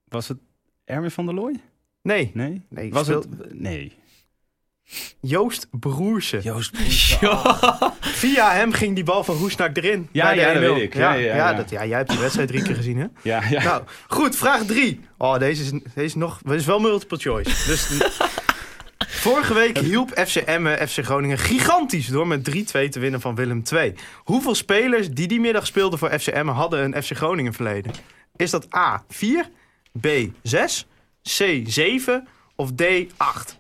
Was 0.05 0.29
het 0.29 0.39
Erwin 0.85 1.11
van 1.11 1.27
der 1.27 1.35
Looy? 1.35 1.61
Nee. 2.03 2.31
Nee? 2.35 2.63
nee 2.69 2.93
Was 2.93 3.07
het... 3.07 3.55
Nee. 3.55 3.97
Joost 5.21 5.67
Broersen. 5.71 6.41
Joost. 6.43 6.73
Oh. 7.23 7.83
Via 8.01 8.53
hem 8.53 8.73
ging 8.73 8.95
die 8.95 9.05
bal 9.05 9.25
van 9.25 9.37
Roesnak 9.37 9.77
erin. 9.77 10.09
Ja, 10.13 10.31
ja 10.31 10.53
dat 10.53 10.63
weet 10.63 10.83
ik. 10.83 10.95
Ja, 10.95 11.13
ja, 11.13 11.21
ja, 11.21 11.37
ja, 11.37 11.55
Dat, 11.55 11.71
ja, 11.71 11.85
jij 11.87 11.97
hebt 11.97 12.11
die 12.11 12.19
wedstrijd 12.19 12.49
drie 12.49 12.63
keer 12.63 12.75
gezien, 12.75 12.99
hè? 12.99 13.07
Ja, 13.23 13.43
ja. 13.51 13.63
Nou, 13.63 13.83
goed, 14.09 14.37
vraag 14.37 14.65
drie. 14.65 15.01
Oh, 15.19 15.39
deze 15.39 15.63
is, 15.63 15.71
deze 15.71 15.83
is 15.95 16.15
nog... 16.15 16.41
Is 16.45 16.65
wel 16.65 16.79
multiple 16.79 17.19
choice. 17.19 17.67
Dus... 17.67 17.89
Vorige 19.09 19.55
week 19.55 19.79
hielp 19.79 20.11
FC 20.27 20.37
Emmen 20.37 20.89
FC 20.89 21.05
Groningen 21.05 21.39
gigantisch 21.39 22.07
door 22.07 22.27
met 22.27 22.51
3-2 22.51 22.53
te 22.89 22.99
winnen 22.99 23.21
van 23.21 23.35
Willem 23.35 23.63
II. 23.73 23.95
Hoeveel 24.17 24.55
spelers 24.55 25.11
die 25.11 25.29
die 25.29 25.41
middag 25.41 25.67
speelden 25.67 25.99
voor 25.99 26.19
FC 26.19 26.27
Emmen 26.27 26.55
hadden 26.55 26.85
een 26.85 27.03
FC 27.03 27.17
Groningen 27.17 27.53
verleden? 27.53 27.93
Is 28.37 28.51
dat 28.51 28.75
A 28.75 29.05
4, 29.09 29.49
B 30.01 30.07
6, 30.43 30.87
C 31.23 31.63
7 31.65 32.29
of 32.57 32.73
D 32.73 32.83
8? 33.17 33.60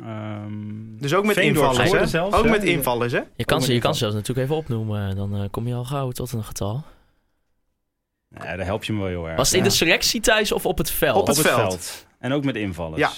Um, 0.00 0.96
dus 1.00 1.14
ook 1.14 1.24
met 1.24 1.36
invallers, 1.36 1.90
hè? 1.90 2.06
Zelfs, 2.06 2.36
ook 2.36 2.44
hè? 2.44 2.50
met 2.50 2.64
invallers, 2.64 3.12
hè? 3.12 3.20
Je 3.36 3.44
kan, 3.44 3.62
ze, 3.62 3.72
je 3.72 3.80
kan 3.80 3.92
ze 3.92 3.98
zelfs 3.98 4.14
natuurlijk 4.14 4.46
even 4.46 4.56
opnoemen. 4.56 5.16
Dan 5.16 5.42
uh, 5.42 5.48
kom 5.50 5.66
je 5.66 5.74
al 5.74 5.84
gauw 5.84 6.10
tot 6.10 6.32
een 6.32 6.44
getal. 6.44 6.84
Ja, 8.28 8.56
daar 8.56 8.66
help 8.66 8.84
je 8.84 8.92
me 8.92 8.98
wel 8.98 9.08
heel 9.08 9.26
erg. 9.26 9.36
Was 9.36 9.46
het 9.46 9.56
in 9.56 9.64
ja. 9.64 9.68
de 9.68 9.74
selectie 9.74 10.20
thuis 10.20 10.52
of 10.52 10.66
op 10.66 10.78
het 10.78 10.90
veld? 10.90 11.20
Op 11.20 11.26
het, 11.26 11.38
op 11.38 11.44
het 11.44 11.52
veld. 11.52 11.68
veld. 11.68 12.06
En 12.18 12.32
ook 12.32 12.44
met 12.44 12.56
invallers. 12.56 13.00
Ja. 13.00 13.10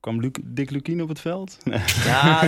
Kwam 0.00 0.20
Luc, 0.20 0.30
Dick 0.42 0.70
Lukien 0.70 1.02
op 1.02 1.08
het 1.08 1.20
veld? 1.20 1.58
Ja, 2.04 2.40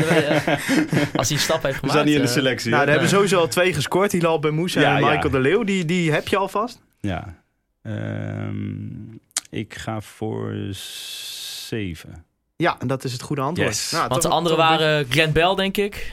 als 1.16 1.28
hij 1.28 1.36
een 1.36 1.42
stap 1.42 1.62
heeft 1.62 1.78
gemaakt. 1.78 1.82
We 1.82 1.90
zijn 1.90 2.04
niet 2.04 2.14
in 2.14 2.20
de 2.20 2.26
selectie. 2.26 2.70
Nou, 2.70 2.82
er 2.82 2.90
hebben 2.90 3.08
sowieso 3.08 3.38
al 3.38 3.48
twee 3.48 3.72
gescoord. 3.72 4.12
Hilal 4.12 4.38
Bemoussa 4.38 4.80
ja, 4.80 4.96
en 4.96 5.02
Michael 5.02 5.22
ja. 5.22 5.28
de 5.28 5.38
Leeuw. 5.38 5.64
Die, 5.64 5.84
die 5.84 6.12
heb 6.12 6.28
je 6.28 6.36
alvast. 6.36 6.82
Ja. 7.00 7.42
Um, 7.82 9.20
ik 9.50 9.74
ga 9.74 10.00
voor 10.00 10.56
zeven. 10.70 12.24
Ja, 12.56 12.76
en 12.78 12.86
dat 12.86 13.04
is 13.04 13.12
het 13.12 13.22
goede 13.22 13.42
antwoord. 13.42 13.68
Yes. 13.68 13.90
Nou, 13.90 14.08
Want 14.08 14.22
de 14.22 14.28
anderen 14.28 14.58
waren 14.58 15.06
Glenn 15.10 15.32
Bell, 15.32 15.54
denk 15.54 15.76
ik. 15.76 16.12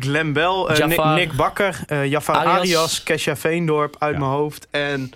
Glenn 0.00 0.32
Bell, 0.32 0.66
uh, 0.70 0.86
Nick, 0.86 1.04
Nick, 1.04 1.32
Bakker, 1.32 1.80
uh, 1.88 2.06
Jafar 2.06 2.36
Arias, 2.36 2.56
Arias 2.56 3.02
Kesha 3.02 3.36
Veendorp 3.36 3.96
uit 3.98 4.12
ja. 4.12 4.18
mijn 4.18 4.30
hoofd. 4.30 4.66
En 4.70 5.10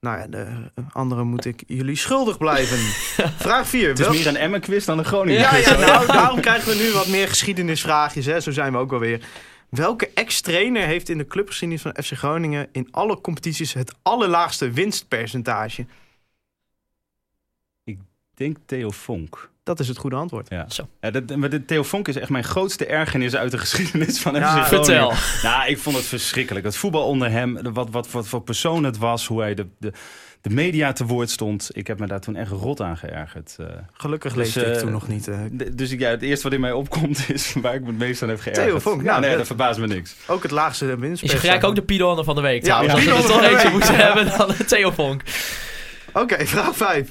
nou 0.00 0.18
ja, 0.18 0.26
de 0.26 0.70
andere 0.92 1.24
moet 1.24 1.44
ik 1.44 1.62
jullie 1.66 1.96
schuldig 1.96 2.38
blijven. 2.38 2.78
Vraag 3.46 3.68
4. 3.68 3.88
Het 3.88 3.98
is 3.98 4.08
meer 4.08 4.26
een 4.26 4.36
Emmen-quiz 4.36 4.84
dan 4.84 4.98
een 4.98 5.04
Groningen 5.04 5.40
ja, 5.40 5.56
ja, 5.56 5.76
nou, 5.76 6.06
daarom 6.06 6.40
krijgen 6.40 6.68
we 6.76 6.82
nu 6.82 6.92
wat 6.92 7.06
meer 7.06 7.28
geschiedenisvraagjes. 7.28 8.26
Hè? 8.26 8.40
Zo 8.40 8.50
zijn 8.50 8.72
we 8.72 8.78
ook 8.78 8.92
alweer. 8.92 9.26
Welke 9.68 10.10
ex-trainer 10.14 10.86
heeft 10.86 11.08
in 11.08 11.18
de 11.18 11.26
clubgeschiedenis 11.26 11.82
van 11.82 11.96
FC 12.02 12.12
Groningen... 12.12 12.68
in 12.72 12.88
alle 12.90 13.20
competities 13.20 13.72
het 13.72 13.94
allerlaagste 14.02 14.70
winstpercentage? 14.70 15.86
Ik 17.84 17.98
denk 18.34 18.56
Theo 18.66 18.90
Vonk. 18.90 19.52
Dat 19.64 19.80
is 19.80 19.88
het 19.88 19.96
goede 19.98 20.16
antwoord. 20.16 20.48
Ja. 20.50 20.64
Zo. 20.68 20.88
Ja, 21.00 21.10
dat, 21.10 21.36
maar 21.36 21.48
de 21.50 21.64
Theo 21.64 21.82
Vonk 21.82 22.08
is 22.08 22.16
echt 22.16 22.30
mijn 22.30 22.44
grootste 22.44 22.86
ergernis 22.86 23.36
uit 23.36 23.50
de 23.50 23.58
geschiedenis 23.66 24.20
van 24.20 24.32
FC 24.34 24.38
ja, 24.40 24.62
Groningen. 24.62 24.84
Vertel. 24.84 25.12
Nou, 25.50 25.68
ik 25.70 25.78
vond 25.78 25.96
het 25.96 26.04
verschrikkelijk. 26.04 26.64
Het 26.64 26.76
voetbal 26.76 27.06
onder 27.06 27.30
hem, 27.30 27.72
wat, 27.72 27.90
wat, 27.90 28.10
wat 28.10 28.28
voor 28.28 28.40
persoon 28.42 28.84
het 28.84 28.98
was, 28.98 29.26
hoe 29.26 29.40
hij 29.40 29.54
de, 29.54 29.66
de, 29.78 29.92
de 30.40 30.50
media 30.50 30.92
te 30.92 31.04
woord 31.06 31.30
stond. 31.30 31.68
Ik 31.72 31.86
heb 31.86 31.98
me 31.98 32.06
daar 32.06 32.20
toen 32.20 32.36
echt 32.36 32.50
rot 32.50 32.80
aan 32.80 32.96
geërgerd. 32.96 33.54
eh. 33.58 33.66
Gelukkig 33.92 34.32
Dus, 34.32 34.44
leefde 34.54 34.70
ik 34.70 34.74
eh, 34.76 34.80
toen 34.82 34.92
nog 34.92 35.08
niet. 35.08 35.24
D- 35.56 35.78
Dus 35.78 35.90
ik, 35.90 36.00
ja, 36.00 36.10
het 36.10 36.22
eerste 36.22 36.44
wat 36.44 36.52
in 36.52 36.60
mij 36.60 36.72
opkomt 36.72 37.24
is 37.34 37.52
waar 37.60 37.74
ik 37.74 37.80
me 37.80 37.86
het 37.86 37.98
meest 37.98 38.22
aan 38.22 38.28
heb 38.28 38.40
geërgerd. 38.40 38.66
Theo 38.66 38.78
Vonk, 38.78 39.00
Ja, 39.02 39.06
nou, 39.06 39.20
nee, 39.20 39.28
dat- 39.28 39.38
dat 39.38 39.46
verbaast 39.46 39.78
me 39.78 39.86
niks. 39.86 40.14
ook 40.26 40.42
het 40.42 40.52
laagste 40.52 40.84
Is 40.84 40.90
winstpercentage. 40.98 41.46
gelijk 41.46 41.64
ook 41.64 41.74
de 41.74 41.82
Pidonne 41.82 42.24
van 42.24 42.34
de 42.34 42.40
week 42.40 42.66
Ja, 42.66 42.80
trouwens. 42.80 42.94
Als 43.10 43.26
we 43.26 43.32
er 43.32 43.38
toch 43.40 43.50
eentje 43.50 43.70
moeten 43.70 43.96
hebben, 43.96 44.38
dan 44.38 44.66
Theo 44.66 44.90
Vonk. 44.90 45.22
Oké, 46.12 46.46
vraag 46.46 46.76
5. 46.76 47.10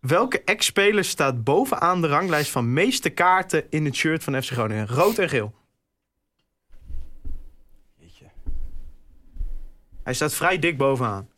Welke 0.00 0.42
ex-speler 0.44 1.04
staat 1.04 1.44
bovenaan 1.44 2.00
de 2.00 2.06
ranglijst 2.06 2.50
van 2.50 2.72
meeste 2.72 3.10
kaarten 3.10 3.64
in 3.70 3.84
het 3.84 3.94
shirt 3.94 4.24
van 4.24 4.42
FC 4.42 4.50
Groningen? 4.50 4.86
Rood 4.88 5.18
en 5.18 5.28
geel. 5.28 5.54
Hij 10.02 10.14
staat 10.14 10.34
vrij 10.34 10.58
dik 10.58 10.76
bovenaan. 10.76 11.28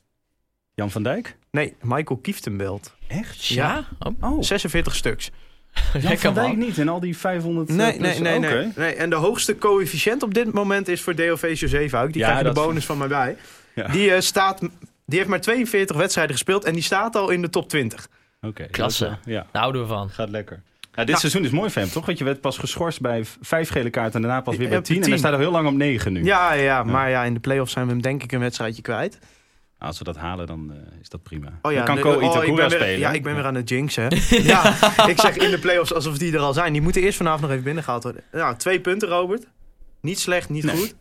Jan 0.75 0.91
van 0.91 1.03
Dijk? 1.03 1.37
Nee, 1.51 1.77
Michael 1.81 2.21
Kieftenbelt. 2.21 2.95
Echt? 3.09 3.47
Ja? 3.47 3.89
Oh, 3.99 4.13
Oh, 4.33 4.43
46 4.43 4.95
stuks. 4.95 5.31
Jan 6.01 6.19
van 6.19 6.35
Dijk 6.35 6.57
niet. 6.57 6.79
En 6.79 6.89
al 6.89 7.01
die 7.01 7.17
500 7.17 7.69
eh, 7.69 7.77
Nee, 7.77 7.97
plus- 7.97 8.19
nee, 8.19 8.39
nee, 8.39 8.51
nee, 8.51 8.73
nee. 8.77 8.95
En 8.95 9.11
de 9.11 9.17
hoogste 9.17 9.59
coëfficiënt 9.59 10.23
op 10.23 10.35
dit 10.35 10.53
moment 10.53 10.89
is 10.89 11.01
voor 11.03 11.15
DOV 11.15 11.53
Josefuik. 11.61 12.13
Die 12.13 12.23
Ja, 12.23 12.29
krijgt 12.29 12.45
de 12.55 12.61
bonus 12.61 12.85
van 12.87 12.99
mij 12.99 13.09
bij. 13.09 13.37
Ja. 13.75 13.89
Die, 13.89 14.13
eh, 14.15 14.21
staat, 14.21 14.61
die 15.07 15.19
heeft 15.19 15.29
maar 15.29 15.41
42 15.41 15.97
wedstrijden 15.97 16.35
gespeeld 16.35 16.65
en 16.65 16.73
die 16.73 16.83
staat 16.83 17.17
al 17.17 17.31
in 17.31 17.43
de 17.43 17.51
top 17.51 17.69
20. 17.69 18.09
Oké, 18.47 18.67
Klasse. 18.71 19.05
dat, 19.05 19.19
Ja, 19.25 19.47
Daar 19.53 19.63
houden 19.63 19.83
we 19.83 19.87
van. 19.89 20.11
gaat 20.11 20.29
lekker. 20.29 20.63
Ja, 20.81 20.99
dit 20.99 21.07
Nou. 21.07 21.19
seizoen 21.19 21.45
is 21.45 21.51
mooi 21.51 21.71
hem, 21.75 21.89
toch? 21.89 22.07
Want 22.07 22.19
je 22.19 22.25
werd 22.25 22.41
pas 22.41 22.59
geschorst 22.59 23.01
bij 23.01 23.25
vijf 23.41 23.69
gele 23.69 23.91
kaarten 23.91 24.15
en 24.15 24.23
daarna 24.23 24.41
pas 24.41 24.55
weer 24.57 24.63
Ja, 24.63 24.69
bij 24.69 24.79
op 24.79 24.85
de 24.85 24.89
tien. 24.89 24.97
En 24.99 25.03
tien. 25.03 25.11
dan 25.13 25.21
staat 25.21 25.33
er 25.33 25.39
heel 25.45 25.51
lang 25.51 25.69
op 25.69 25.75
negen 25.75 26.13
nu. 26.13 26.25
Ja, 26.25 26.53
ja, 26.53 26.83
maar 26.85 27.11
ja, 27.11 27.25
in 27.25 27.35
de 27.35 27.41
play-offs 27.41 27.73
zijn 27.73 27.87
we 27.87 27.93
hem 27.93 28.03
denk 28.03 28.23
ik 28.23 28.33
een 28.33 28.41
wedstrijdje 28.41 28.83
kwijt. 28.83 29.19
Als 29.79 29.99
we 29.99 30.05
dat 30.05 30.17
halen, 30.17 30.47
dan 30.47 30.73
eh, 30.73 31.01
is 31.01 31.09
dat 31.09 31.23
prima. 31.23 31.49
Oh 31.63 31.73
ja, 31.73 31.85
dan 31.85 31.95
kan 31.95 32.05
Ko 32.05 32.11
oh, 32.19 32.23
ik 32.23 32.29
Itakura 32.31 32.47
ben 32.57 32.69
weer- 32.69 32.71
spelen. 32.79 32.99
Ja, 32.99 33.11
ik 33.13 33.23
ben 33.23 33.35
weer 33.35 33.45
aan 33.45 33.55
het 33.55 33.69
jinxen. 33.69 34.09
ja, 34.53 34.75
ik 35.09 35.21
zeg 35.21 35.37
in 35.37 35.51
de 35.51 35.59
play-offs 35.59 35.95
alsof 35.95 36.19
die 36.19 36.33
er 36.33 36.39
al 36.41 36.53
zijn. 36.53 36.73
Die 36.73 36.83
moeten 36.83 37.03
eerst 37.03 37.17
vanavond 37.17 37.43
nog 37.43 37.51
even 37.51 37.65
binnengehaald 37.65 38.03
worden. 38.03 38.23
Nou, 38.33 38.57
twee 38.57 38.81
punten, 38.81 39.09
Robert. 39.09 39.47
Niet 40.01 40.19
slecht, 40.21 40.49
niet 40.49 40.65
Nee. 40.65 40.77
goed. 40.77 40.95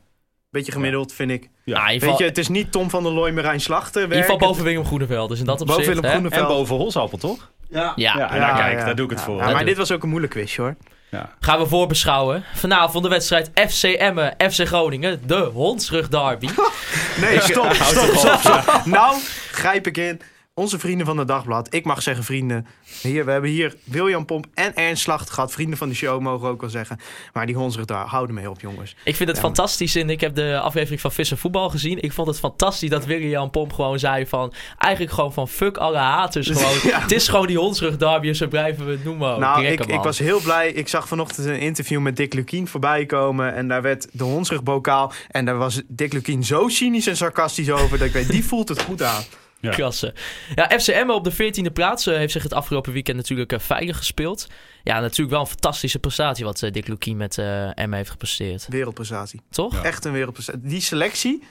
Beetje 0.51 0.71
gemiddeld, 0.71 1.13
vind 1.13 1.31
ik. 1.31 1.49
Ja. 1.63 1.77
Nou, 1.85 1.99
Weet 1.99 2.17
je, 2.17 2.23
het 2.23 2.37
is 2.37 2.47
niet 2.47 2.71
Tom 2.71 2.89
van 2.89 3.03
der 3.03 3.11
Looy, 3.11 3.31
Marijn 3.31 3.61
Slachter. 3.61 4.01
in 4.01 4.07
ieder 4.07 4.21
geval 4.23 4.37
boven 4.37 4.63
Willem 4.63 4.85
Groeneveld. 4.85 5.29
Dus 5.29 5.39
in 5.39 5.45
dat 5.45 5.61
opzicht... 5.61 5.77
Boven 5.79 5.93
Willem? 5.95 6.09
Groeneveld. 6.11 6.41
En 6.41 6.47
boven 6.47 6.75
Holsappel, 6.75 7.17
toch? 7.17 7.51
Ja. 7.69 7.93
Ja, 7.95 8.31
en 8.31 8.39
daar, 8.39 8.55
kijk, 8.55 8.77
daar 8.77 8.95
doe 8.95 9.05
ik 9.05 9.11
het 9.11 9.19
Ja, 9.19 9.25
voor. 9.25 9.35
maar 9.35 9.65
dit 9.65 9.77
was 9.77 9.91
ook 9.91 10.03
een 10.03 10.09
moeilijk 10.09 10.33
quizje, 10.33 10.61
hoor. 10.61 10.75
Ja. 11.09 11.29
Gaan 11.39 11.59
we 11.59 11.65
voorbeschouwen. 11.65 12.43
Vanavond 12.53 13.03
de 13.03 13.09
wedstrijd 13.09 13.51
FC 13.69 13.83
Emmen, 13.83 14.35
FC 14.51 14.67
Groningen. 14.67 15.21
De 15.27 15.35
hondsrug 15.53 16.09
derby. 16.09 16.47
Nee, 17.21 17.39
stop, 17.41 17.73
stop, 17.73 18.03
stop, 18.15 18.33
op. 18.33 18.39
stop. 18.39 18.81
Nou, 18.85 19.17
grijp 19.51 19.87
ik 19.87 19.97
in. 19.97 20.21
Onze 20.61 20.79
vrienden 20.79 21.05
van 21.05 21.17
het 21.17 21.27
Dagblad. 21.27 21.73
Ik 21.73 21.85
mag 21.85 22.01
zeggen 22.01 22.23
vrienden. 22.23 22.67
Hier, 23.01 23.25
we 23.25 23.31
hebben 23.31 23.49
hier 23.49 23.75
William 23.83 24.25
Pomp 24.25 24.45
en 24.53 24.75
Ernst 24.75 25.03
Slachter 25.03 25.33
gehad. 25.33 25.51
Vrienden 25.51 25.77
van 25.77 25.89
de 25.89 25.95
show 25.95 26.21
mogen 26.21 26.41
we 26.47 26.53
ook 26.53 26.61
wel 26.61 26.69
zeggen. 26.69 26.99
Maar 27.33 27.45
die 27.45 27.55
hondsrug 27.55 27.85
daar, 27.85 28.05
houden 28.05 28.35
mee 28.35 28.49
op, 28.49 28.59
jongens. 28.61 28.95
Ik 29.03 29.15
vind 29.15 29.29
het 29.29 29.37
Ja. 29.37 29.43
fantastisch. 29.43 29.95
En 29.95 30.09
ik 30.09 30.21
heb 30.21 30.35
de 30.35 30.59
aflevering 30.59 31.01
van 31.01 31.11
Vissen 31.11 31.37
Voetbal 31.37 31.69
gezien. 31.69 32.01
Ik 32.01 32.11
vond 32.13 32.27
het 32.27 32.39
fantastisch 32.39 32.89
dat 32.89 33.05
William 33.05 33.49
Pomp 33.49 33.73
gewoon 33.73 33.99
zei 33.99 34.27
van... 34.27 34.53
Eigenlijk 34.77 35.13
gewoon 35.13 35.33
van 35.33 35.47
fuck 35.47 35.77
alle 35.77 35.97
haters 35.97 36.47
gewoon. 36.51 36.77
Ja. 36.83 36.99
Het 37.01 37.11
is 37.11 37.27
gewoon 37.27 37.47
die 37.47 37.57
hondsrug 37.57 37.97
derby. 37.97 38.33
Zo 38.33 38.47
blijven 38.47 38.85
we 38.85 38.91
het 38.91 39.03
noemen 39.03 39.33
ook. 39.33 39.39
nou, 39.39 39.65
ik, 39.65 39.85
ik 39.85 40.01
was 40.01 40.19
heel 40.19 40.39
blij. 40.39 40.71
Ik 40.71 40.87
zag 40.87 41.07
vanochtend 41.07 41.47
een 41.47 41.59
interview 41.59 41.99
met 41.99 42.15
Dick 42.15 42.33
Lukien 42.33 42.67
voorbij 42.67 43.05
komen. 43.05 43.53
En 43.55 43.67
daar 43.67 43.81
werd 43.81 44.07
de 44.11 44.23
hondsrugbokaal. 44.23 45.11
En 45.29 45.45
daar 45.45 45.57
was 45.57 45.81
Dick 45.87 46.13
Lukien 46.13 46.43
zo 46.43 46.67
cynisch 46.67 47.07
en 47.07 47.17
sarcastisch 47.17 47.71
over. 47.71 47.97
Dat 47.97 48.07
ik 48.07 48.13
weet, 48.13 48.29
die 48.31 48.45
voelt 48.45 48.69
het 48.69 48.81
goed 48.81 49.03
aan. 49.03 49.23
Ja. 49.61 49.71
Klasse. 49.71 50.13
Ja, 50.55 50.79
FC 50.79 50.87
Emmen 50.87 51.15
op 51.15 51.23
de 51.23 51.33
14e 51.33 51.73
plaats 51.73 52.07
eh, 52.07 52.15
heeft 52.15 52.31
zich 52.31 52.43
het 52.43 52.53
afgelopen 52.53 52.93
weekend 52.93 53.17
natuurlijk 53.17 53.51
eh, 53.51 53.59
veilig 53.59 53.97
gespeeld. 53.97 54.47
Ja, 54.83 54.99
natuurlijk 54.99 55.29
wel 55.29 55.39
een 55.39 55.47
fantastische 55.47 55.99
prestatie 55.99 56.45
wat 56.45 56.61
eh, 56.61 56.71
Dick 56.71 56.87
Lukien 56.87 57.17
met 57.17 57.37
eh 57.37 57.77
Emmen 57.77 57.97
heeft 57.97 58.09
gepresteerd. 58.09 58.65
Wereldprestatie. 58.69 59.41
Toch? 59.49 59.73
Ja. 59.73 59.83
Echt 59.83 60.05
een 60.05 60.11
wereldprestatie. 60.11 60.61
Die 60.61 60.81
selectie 60.81 61.43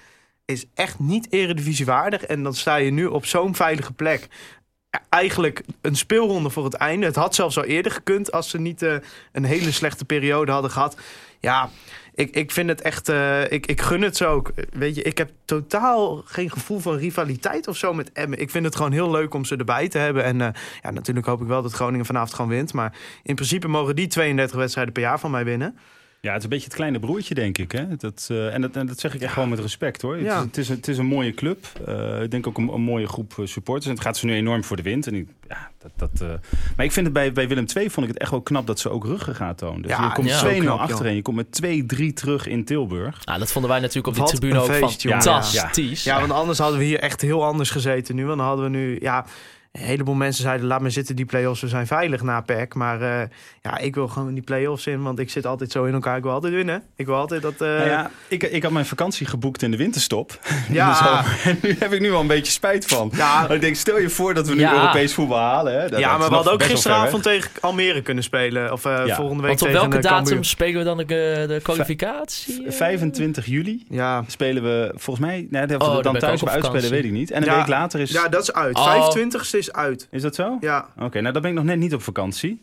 is 0.50 0.64
echt 0.74 0.98
niet 0.98 1.32
eredivisiewaardig. 1.32 2.22
En 2.22 2.42
dan 2.42 2.54
sta 2.54 2.76
je 2.76 2.90
nu 2.90 3.06
op 3.06 3.26
zo'n 3.26 3.54
veilige 3.54 3.92
plek. 3.92 4.28
Eigenlijk 5.08 5.62
een 5.80 5.96
speelronde 5.96 6.50
voor 6.50 6.64
het 6.64 6.74
einde. 6.74 7.06
Het 7.06 7.16
had 7.16 7.34
zelfs 7.34 7.56
al 7.56 7.64
eerder 7.64 7.92
gekund 7.92 8.32
als 8.32 8.50
ze 8.50 8.58
niet 8.58 8.82
eh, 8.82 8.96
een 9.32 9.44
hele 9.44 9.72
slechte 9.72 10.04
periode 10.04 10.52
hadden 10.52 10.70
gehad. 10.70 10.96
Ja, 11.40 11.70
ik, 12.14 12.34
ik 12.34 12.50
vind 12.50 12.68
het 12.68 12.80
echt... 12.80 13.08
eh, 13.08 13.52
ik, 13.52 13.66
ik 13.66 13.80
gun 13.80 14.02
het 14.02 14.16
ze 14.16 14.26
ook. 14.26 14.52
Weet 14.72 14.94
je, 14.94 15.02
ik 15.02 15.18
heb 15.18 15.30
totaal 15.44 16.22
geen 16.24 16.50
gevoel 16.50 16.78
van 16.78 16.96
rivaliteit 16.96 17.68
of 17.68 17.76
zo 17.76 17.92
met 17.92 18.12
Emmen. 18.12 18.40
Ik 18.40 18.50
vind 18.50 18.64
het 18.64 18.76
gewoon 18.76 18.92
heel 18.92 19.10
leuk 19.10 19.34
om 19.34 19.44
ze 19.44 19.56
erbij 19.56 19.88
te 19.88 19.98
hebben. 19.98 20.24
En 20.24 20.40
eh, 20.40 20.48
ja, 20.82 20.90
natuurlijk 20.90 21.26
hoop 21.26 21.40
ik 21.40 21.46
wel 21.46 21.62
dat 21.62 21.72
Groningen 21.72 22.06
vanavond 22.06 22.34
gewoon 22.34 22.50
wint. 22.50 22.72
Maar 22.72 22.94
in 23.22 23.34
principe 23.34 23.68
mogen 23.68 23.96
die 23.96 24.06
32 24.06 24.56
wedstrijden 24.56 24.92
per 24.92 25.02
jaar 25.02 25.20
van 25.20 25.30
mij 25.30 25.44
winnen. 25.44 25.76
Ja, 26.22 26.28
het 26.28 26.38
is 26.38 26.44
een 26.44 26.50
beetje 26.50 26.64
het 26.64 26.74
kleine 26.74 26.98
broertje, 26.98 27.34
denk 27.34 27.58
ik. 27.58 27.72
Hè? 27.72 27.96
Dat, 27.96 28.26
eh, 28.30 28.54
en, 28.54 28.60
dat, 28.60 28.76
en 28.76 28.86
dat 28.86 29.00
zeg 29.00 29.14
ik 29.14 29.20
echt 29.20 29.32
gewoon 29.32 29.48
met 29.48 29.58
respect, 29.58 30.02
hoor. 30.02 30.18
Ja. 30.18 30.44
Het, 30.44 30.56
is, 30.56 30.58
het, 30.58 30.58
is 30.58 30.68
een, 30.68 30.76
het 30.76 30.88
is 30.88 30.98
een 30.98 31.06
mooie 31.06 31.34
club. 31.34 31.66
Eh, 31.86 32.22
ik 32.22 32.30
denk 32.30 32.46
ook 32.46 32.58
een, 32.58 32.68
een 32.68 32.80
mooie 32.80 33.06
groep 33.08 33.38
eh, 33.38 33.46
supporters. 33.46 33.86
En 33.86 33.92
het 33.92 34.00
gaat 34.00 34.16
ze 34.16 34.26
nu 34.26 34.34
enorm 34.34 34.64
voor 34.64 34.76
de 34.76 34.82
wind. 34.82 35.06
En 35.06 35.14
ik, 35.14 35.28
ja, 35.48 35.70
dat, 35.78 35.90
dat, 35.96 36.20
eh, 36.20 36.28
Maar 36.76 36.84
ik 36.84 36.92
vind 36.92 37.06
het 37.06 37.14
bij, 37.14 37.32
bij 37.32 37.48
Willem 37.48 37.64
II 37.76 37.90
vond 37.90 38.06
ik 38.06 38.12
het 38.12 38.22
echt 38.22 38.30
wel 38.30 38.40
knap 38.40 38.66
dat 38.66 38.78
ze 38.80 38.90
ook 38.90 39.04
ruggengraat 39.04 39.58
tonen. 39.58 39.82
Dus 39.82 39.90
Ja, 39.90 40.04
je 40.04 40.12
komt 40.12 40.28
ja. 40.28 40.44
2-0 40.44 40.54
Zo 40.54 40.60
knap, 40.60 40.78
achter 40.78 41.06
en 41.06 41.14
je 41.14 41.22
komt 41.22 41.36
met 41.36 41.60
2-3 42.00 42.12
terug 42.14 42.46
in 42.46 42.64
Tilburg. 42.64 43.24
Nou, 43.24 43.38
dat 43.38 43.52
vonden 43.52 43.70
wij 43.70 43.80
natuurlijk 43.80 44.06
op 44.06 44.14
die 44.14 44.22
Wat 44.22 44.32
tribune 44.32 44.60
ook 44.60 44.70
feest, 44.70 45.02
fantastisch. 45.02 46.04
Ja, 46.04 46.20
want 46.20 46.32
anders 46.32 46.58
hadden 46.58 46.78
we 46.78 46.84
hier 46.84 47.00
echt 47.00 47.20
heel 47.20 47.44
anders 47.44 47.70
gezeten 47.70 48.14
nu. 48.14 48.24
Want 48.24 48.38
dan 48.38 48.46
hadden 48.46 48.64
we 48.64 48.70
nu, 48.70 48.98
ja, 49.00 49.26
een 49.72 49.80
heleboel 49.80 50.14
mensen 50.14 50.42
zeiden: 50.42 50.66
laat 50.66 50.80
me 50.80 50.90
zitten, 50.90 51.16
die 51.16 51.24
play-offs, 51.24 51.60
we 51.60 51.68
zijn 51.68 51.86
veilig 51.86 52.22
na 52.22 52.40
PEC. 52.40 52.74
Maar 52.74 53.00
eh, 53.02 53.28
ja, 53.62 53.78
ik 53.78 53.94
wil 53.94 54.08
gewoon 54.08 54.34
die 54.34 54.42
play-offs 54.42 54.86
in, 54.86 55.02
want 55.02 55.18
ik 55.18 55.30
zit 55.30 55.46
altijd 55.46 55.70
zo 55.72 55.84
in 55.84 55.94
elkaar. 55.94 56.16
Ik 56.16 56.22
wil 56.22 56.32
altijd 56.32 56.52
winnen. 56.52 56.82
Ik 56.96 57.06
wil 57.06 57.14
altijd 57.14 57.42
dat. 57.42 57.52
eh, 57.52 57.58
Nou 57.68 57.88
ja, 57.88 58.10
ik, 58.28 58.42
ik 58.42 58.62
had 58.62 58.72
mijn 58.72 58.86
vakantie 58.86 59.26
geboekt 59.26 59.62
in 59.62 59.70
de 59.70 59.76
winterstop. 59.76 60.38
Ja. 60.70 60.86
In 60.86 60.92
de 60.92 60.98
zomer. 61.04 61.40
En 61.44 61.58
nu 61.62 61.76
heb 61.78 61.92
ik 61.92 62.00
nu 62.00 62.12
al 62.12 62.20
een 62.20 62.26
beetje 62.26 62.52
spijt 62.52 62.86
van. 62.86 63.10
Ja. 63.16 63.40
Want 63.40 63.52
Ik 63.52 63.60
denk, 63.60 63.76
stel 63.76 63.98
je 63.98 64.08
voor 64.10 64.34
dat 64.34 64.48
we 64.48 64.54
nu 64.54 64.60
Ja. 64.60 64.72
Europees 64.74 65.14
voetbal 65.14 65.38
halen. 65.38 65.80
Hè? 65.80 65.88
Dat- 65.88 65.98
ja, 66.00 66.10
dat 66.10 66.18
maar 66.18 66.28
we 66.28 66.34
hadden 66.34 66.52
ook 66.52 66.62
gisteravond 66.62 67.22
tegen 67.22 67.50
Almere 67.60 68.02
kunnen 68.02 68.24
spelen. 68.24 68.72
Of 68.72 68.84
eh, 68.84 69.02
Ja. 69.06 69.14
volgende 69.14 69.42
week 69.42 69.50
Want 69.50 69.62
op 69.62 69.66
tegen 69.68 69.80
welke 69.90 69.98
datum 70.08 70.24
Cambuur. 70.24 70.44
spelen 70.44 70.78
we 70.78 70.84
dan 70.84 70.96
de, 70.96 71.04
de 71.48 71.60
kwalificatie? 71.62 72.62
weg. 72.64 72.74
25 72.74 73.46
juli 73.46 73.84
Ja. 73.88 74.24
spelen 74.26 74.62
we 74.62 74.92
volgens 74.96 75.26
mij... 75.26 75.46
Nee, 75.50 75.62
of 75.62 75.70
Oh, 75.72 75.96
we 75.96 76.02
dan 76.02 76.12
dan 76.12 76.18
thuis 76.22 76.42
op 76.42 76.48
uitspelen, 76.48 76.90
weet 76.90 77.04
ik 77.04 77.10
niet. 77.10 77.30
En 77.30 77.42
een 77.42 77.48
Ja. 77.48 77.56
week 77.56 77.66
later 77.66 78.00
is... 78.00 78.10
ja, 78.10 78.28
dat 78.28 78.42
is 78.42 78.52
uit. 78.52 78.76
Oh. 78.76 79.10
25ste 79.16 79.58
is 79.60 79.72
uit. 79.72 80.08
Is 80.10 80.22
dat 80.22 80.34
zo? 80.34 80.56
Ja. 80.60 80.88
Oké, 80.98 81.20
nou 81.20 81.32
dan 81.32 81.42
ben 81.42 81.50
ik 81.50 81.56
nog 81.56 81.66
net 81.66 81.78
niet 81.78 81.94
op 81.94 82.02
vakantie. 82.02 82.62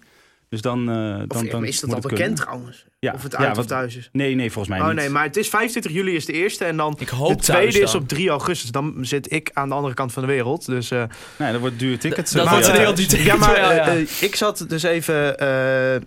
Dus 0.49 0.61
dan, 0.61 0.89
eh 0.89 1.21
Of 1.21 1.27
dan, 1.27 1.45
dan 1.49 1.65
is 1.65 1.79
dat 1.79 1.89
moet 1.89 1.95
al 1.95 2.01
het 2.01 2.09
bekend 2.11 2.17
kunnen. 2.19 2.35
trouwens? 2.35 2.85
Ja. 2.99 3.13
Of 3.13 3.23
het 3.23 3.31
Ja, 3.31 3.37
uit 3.37 3.57
of 3.57 3.65
thuis 3.65 3.95
is? 3.95 4.09
Nee, 4.11 4.35
nee, 4.35 4.51
volgens 4.51 4.73
mij 4.77 4.83
Oh 4.83 4.87
niet. 4.93 4.95
nee, 5.01 5.09
maar 5.09 5.23
het 5.23 5.37
is 5.37 5.49
25 5.49 5.91
juli 5.91 6.15
is 6.15 6.25
de 6.25 6.33
eerste 6.33 6.65
en 6.65 6.77
dan 6.77 6.95
Ik 6.99 7.09
hoop 7.09 7.29
de 7.29 7.35
tweede 7.43 7.61
thuis 7.71 7.83
is 7.83 7.91
dan. 7.91 8.01
op 8.01 8.07
3 8.07 8.29
augustus. 8.29 8.71
Dan 8.71 8.93
zit 9.01 9.31
ik 9.31 9.49
aan 9.53 9.69
de 9.69 9.75
andere 9.75 9.93
kant 9.93 10.13
van 10.13 10.21
de 10.23 10.27
wereld. 10.29 10.65
Dus 10.65 10.91
eh, 10.91 11.03
Nee, 11.37 11.51
dat 11.51 11.59
wordt 11.61 11.79
duur 11.79 11.99
tickets. 11.99 12.31
Dat 12.31 12.45
eh, 12.45 12.51
wordt 12.51 12.67
een 12.67 12.73
jou 12.73 12.85
heel 12.85 13.07
duur 13.07 13.21
Ja, 13.23 13.35
maar 13.35 13.57
Ja, 13.57 13.71
ja. 13.73 13.87
eh, 13.87 14.01
eh, 14.01 14.07
ik 14.21 14.35
zat 14.35 14.65
dus 14.67 14.83
even 14.83 15.37
eh, 15.39 16.01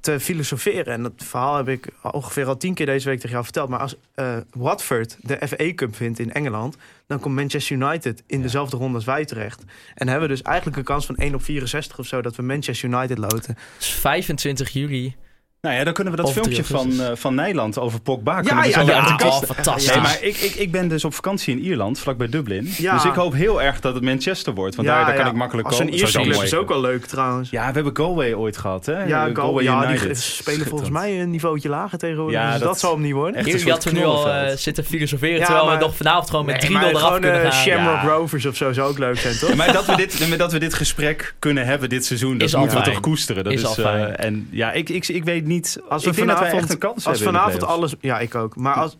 te 0.00 0.20
filosoferen. 0.20 0.92
En 0.92 1.02
dat 1.02 1.12
verhaal 1.16 1.56
heb 1.56 1.68
ik 1.68 1.88
ongeveer 2.02 2.46
al 2.46 2.56
tien 2.56 2.74
keer 2.74 2.86
deze 2.86 3.08
week 3.08 3.16
tegen 3.16 3.30
jou 3.30 3.44
verteld. 3.44 3.68
Maar 3.68 3.80
als 3.80 3.96
eh, 4.14 4.36
Watford 4.52 5.16
de 5.20 5.46
FA 5.48 5.74
Cup 5.74 5.96
vindt 5.96 6.18
in 6.18 6.32
Engeland... 6.32 6.76
dan 7.06 7.20
komt 7.20 7.34
Manchester 7.34 7.76
United 7.76 8.22
in 8.26 8.42
dezelfde 8.42 8.76
ronde 8.76 8.94
als 8.94 9.04
wij 9.04 9.24
terecht. 9.24 9.64
En 9.94 10.08
hebben 10.08 10.28
we 10.28 10.34
dus 10.34 10.42
eigenlijk 10.42 10.76
een 10.76 10.84
kans 10.84 11.06
van 11.06 11.16
1 11.16 11.34
op 11.34 11.42
64 11.42 11.98
of 11.98 12.06
zo... 12.06 12.22
dat 12.22 12.36
we 12.36 12.42
Manchester 12.42 12.88
United 12.88 13.18
loten. 13.18 13.56
Dus 13.78 13.88
25 13.88 14.68
juli. 14.70 15.16
Nou 15.60 15.74
ja, 15.74 15.84
dan 15.84 15.92
kunnen 15.92 16.12
we 16.16 16.22
dat 16.22 16.32
filmpje 16.32 16.64
van, 16.64 17.00
eh, 17.00 17.06
van 17.14 17.34
Nederland 17.34 17.78
over 17.78 18.00
Pogba... 18.00 18.40
ja, 18.42 18.62
zo 18.70 18.80
ja, 18.80 18.86
ja, 18.86 19.14
kast 19.16 19.42
oh, 19.42 19.50
fantastisch. 19.50 19.90
Nee, 19.92 20.00
maar 20.00 20.18
ik, 20.20 20.36
ik, 20.36 20.54
ik 20.54 20.70
ben 20.70 20.88
dus 20.88 21.04
op 21.04 21.14
vakantie 21.14 21.56
in 21.56 21.62
Ierland, 21.62 21.98
vlakbij 21.98 22.28
Dublin. 22.28 22.72
Ja. 22.76 22.94
Dus 22.94 23.04
ik 23.04 23.14
hoop 23.14 23.32
heel 23.34 23.62
erg 23.62 23.80
dat 23.80 23.94
het 23.94 24.02
Manchester 24.02 24.54
wordt. 24.54 24.74
Want 24.76 24.88
daar, 24.88 25.06
daar 25.06 25.14
kan 25.14 25.26
ik 25.26 25.32
makkelijk 25.32 25.68
Als 25.68 25.76
komen. 25.78 25.92
een 25.92 25.98
Ierse 25.98 26.20
club 26.20 26.42
is 26.42 26.54
ook 26.54 26.68
wel 26.68 26.80
leuk 26.80 27.06
trouwens. 27.06 27.50
Ja, 27.50 27.66
we 27.66 27.72
hebben 27.72 27.96
Galway 27.96 28.32
ooit 28.34 28.56
gehad, 28.56 28.86
hè? 28.86 29.02
Ja, 29.04 29.26
Eh, 29.28 29.34
Gal- 29.34 29.60
ja 29.60 29.86
die 29.86 30.14
spelen 30.14 30.66
volgens 30.66 30.90
mij 30.90 31.20
een 31.20 31.30
niveautje 31.30 31.68
lager 31.68 31.98
tegenwoordig. 31.98 32.40
Ja, 32.40 32.50
dus 32.50 32.58
dat, 32.58 32.68
dat- 32.68 32.78
zal 32.78 32.92
hem 32.92 33.02
niet 33.02 33.12
worden. 33.12 33.34
Echt 33.46 33.68
hadden 33.68 33.94
nu 33.94 34.04
al 34.04 34.30
eh, 34.30 34.56
zitten 34.56 34.84
filosoferen, 34.84 35.38
Ja, 35.38 35.44
terwijl 35.44 35.66
maar- 35.66 35.78
we 35.78 35.84
nog 35.84 35.96
vanavond 35.96 36.30
gewoon 36.30 36.44
met 36.44 36.60
3-0 36.60 36.68
Nee, 36.80 36.92
maar 36.92 37.02
eraf 37.02 37.10
kunnen 37.12 37.34
eh, 37.44 37.50
gaan. 37.50 37.52
Shamrock 37.62 38.02
Ja. 38.02 38.08
Rovers 38.08 38.46
of 38.46 38.56
zo 38.56 38.72
zou 38.72 38.88
ook 38.90 38.98
leuk 38.98 39.18
zijn, 39.18 39.38
toch? 39.38 39.48
Ja, 39.48 39.54
maar 39.54 39.72
dat 39.72 39.86
we, 39.86 39.96
dit, 39.96 40.28
maar 40.28 40.38
dat 40.38 40.52
we 40.52 40.58
dit 40.58 40.74
gesprek 40.74 41.34
kunnen 41.38 41.66
hebben 41.66 41.88
dit 41.88 42.04
seizoen, 42.04 42.38
dat 42.38 42.52
moeten 42.56 42.78
we 42.78 42.84
toch 42.84 43.00
koesteren. 43.00 43.44
Dat 43.44 43.52
Is 43.52 43.60
is, 43.60 43.66
al 43.66 43.76
eh, 43.76 43.82
fijn. 43.82 44.16
en 44.16 44.48
ja, 44.50 44.72
ik, 44.72 44.88
ik, 44.88 45.08
ik 45.08 45.24
weet 45.24 45.46
niet. 45.50 45.80
Als 45.88 46.02
ik 46.04 46.10
we 46.10 46.14
denk 46.16 46.28
dat 46.28 46.38
wij 46.38 46.48
vanavond, 46.48 46.62
echt 46.62 46.70
een 46.72 46.78
kans 46.78 47.06
als 47.06 47.18
hebben. 47.18 47.26
in 47.26 47.32
de 47.32 47.38
vanavond 47.38 47.64
alles... 47.72 47.94
Ja, 48.00 48.18
ik 48.18 48.34
ook. 48.34 48.56
Maar 48.56 48.74
als 48.74 48.96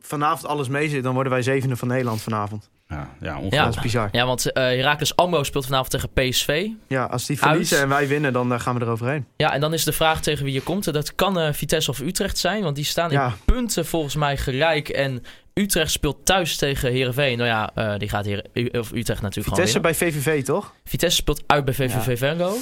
vanavond 0.00 0.46
alles 0.46 0.68
mee 0.68 0.88
zit, 0.88 1.02
dan 1.02 1.14
worden 1.14 1.32
wij 1.32 1.42
zevende 1.42 1.76
van 1.76 1.88
Nederland 1.88 2.22
vanavond. 2.22 2.70
Ja, 2.88 2.96
ja, 2.96 3.06
Ja. 3.20 3.34
ongelooflijk. 3.34 3.64
Dat 3.64 3.74
is 3.76 3.80
bizar. 3.82 4.08
Ja, 4.12 4.18
Ja, 4.20 4.26
want 4.26 4.52
eh 4.52 4.62
Heracles 4.62 5.16
Almelo 5.16 5.42
speelt 5.42 5.64
vanavond 5.64 5.90
tegen 5.90 6.10
PSV. 6.12 6.66
als 7.10 7.26
die 7.26 7.38
verliezen 7.38 7.76
Uit. 7.76 7.84
en 7.84 7.90
wij 7.90 8.08
winnen, 8.08 8.32
dan 8.32 8.52
eh, 8.52 8.60
gaan 8.60 8.78
we 8.78 8.84
eroverheen. 8.84 9.26
Ja, 9.36 9.52
en 9.52 9.60
dan 9.60 9.72
is 9.72 9.84
de 9.84 9.92
vraag 9.92 10.20
tegen 10.20 10.44
wie 10.44 10.54
je 10.54 10.60
komt. 10.62 10.92
Dat 10.92 11.14
kan 11.14 11.38
eh, 11.38 11.52
Vitesse 11.52 11.90
of 11.90 11.98
Utrecht 12.00 12.38
zijn, 12.38 12.62
want 12.62 12.76
die 12.76 12.84
staan 12.84 13.10
in 13.10 13.18
Ja. 13.18 13.32
punten 13.44 13.86
volgens 13.86 14.14
mij 14.16 14.36
gelijk. 14.36 14.88
En 14.88 15.22
Utrecht 15.54 15.90
speelt 15.90 16.26
thuis 16.26 16.56
tegen 16.56 16.90
Heerenveen. 16.92 17.36
Nou 17.38 17.48
ja, 17.48 17.70
eh, 17.74 17.98
die 17.98 18.08
gaat 18.08 18.24
hier, 18.24 18.44
U- 18.52 18.66
of 18.78 18.92
Utrecht 18.92 19.22
natuurlijk 19.22 19.54
Vitesse 19.56 19.76
gewoon 19.80 19.96
bij 19.98 20.10
VVV, 20.12 20.44
toch? 20.44 20.72
Vitesse 20.84 21.16
speelt 21.16 21.42
uit 21.46 21.64
bij 21.64 21.74
VVV 21.74 22.18
Venlo. 22.18 22.54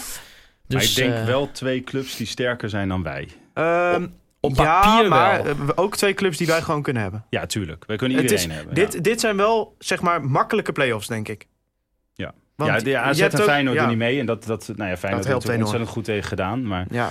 Maar 0.73 0.81
Dus 0.81 0.91
ik 0.91 1.05
denk 1.05 1.15
eh, 1.15 1.25
wel 1.25 1.51
twee 1.53 1.85
clubs 1.85 2.17
die 2.17 2.27
sterker 2.27 2.69
zijn 2.69 2.89
dan 2.89 3.03
wij. 3.03 3.29
Ehm, 3.55 4.07
op 4.41 4.57
ja, 4.57 4.81
papier 4.81 5.09
maar 5.09 5.45
wel. 5.45 5.77
ook 5.77 5.97
twee 5.97 6.15
clubs 6.15 6.37
die 6.37 6.47
wij 6.47 6.63
gewoon 6.63 6.83
kunnen 6.83 7.03
hebben. 7.03 7.25
Ja, 7.31 7.47
tuurlijk. 7.47 7.85
Wij 7.87 7.97
kunnen 7.97 8.21
iedereen 8.21 8.51
is, 8.51 8.55
hebben. 8.55 8.75
dit, 8.75 8.93
ja. 8.93 9.01
dit 9.01 9.21
zijn 9.21 9.37
wel, 9.37 9.75
zeg 9.79 10.01
maar, 10.01 10.25
makkelijke 10.25 10.73
play-offs, 10.73 11.07
denk 11.07 11.29
ik. 11.29 11.47
Ja. 12.15 12.35
Want 12.57 12.71
ja, 12.71 12.79
de 12.79 12.99
AZ 12.99 13.21
en 13.21 13.27
ook- 13.27 13.41
Feyenoord 13.43 13.77
ja. 13.77 13.87
niet 13.89 13.97
mee. 13.97 14.19
En 14.21 14.27
dat, 14.27 14.45
dat, 14.45 14.73
nou 14.77 14.91
ja, 14.91 14.97
Feyenoord 14.97 15.25
helpt 15.25 15.43
heeft 15.43 15.55
er 15.55 15.61
ontzettend 15.61 15.91
goed 15.91 16.05
tegen 16.05 16.29
gedaan. 16.29 16.67
Maar 16.67 16.87
Ja. 16.91 17.09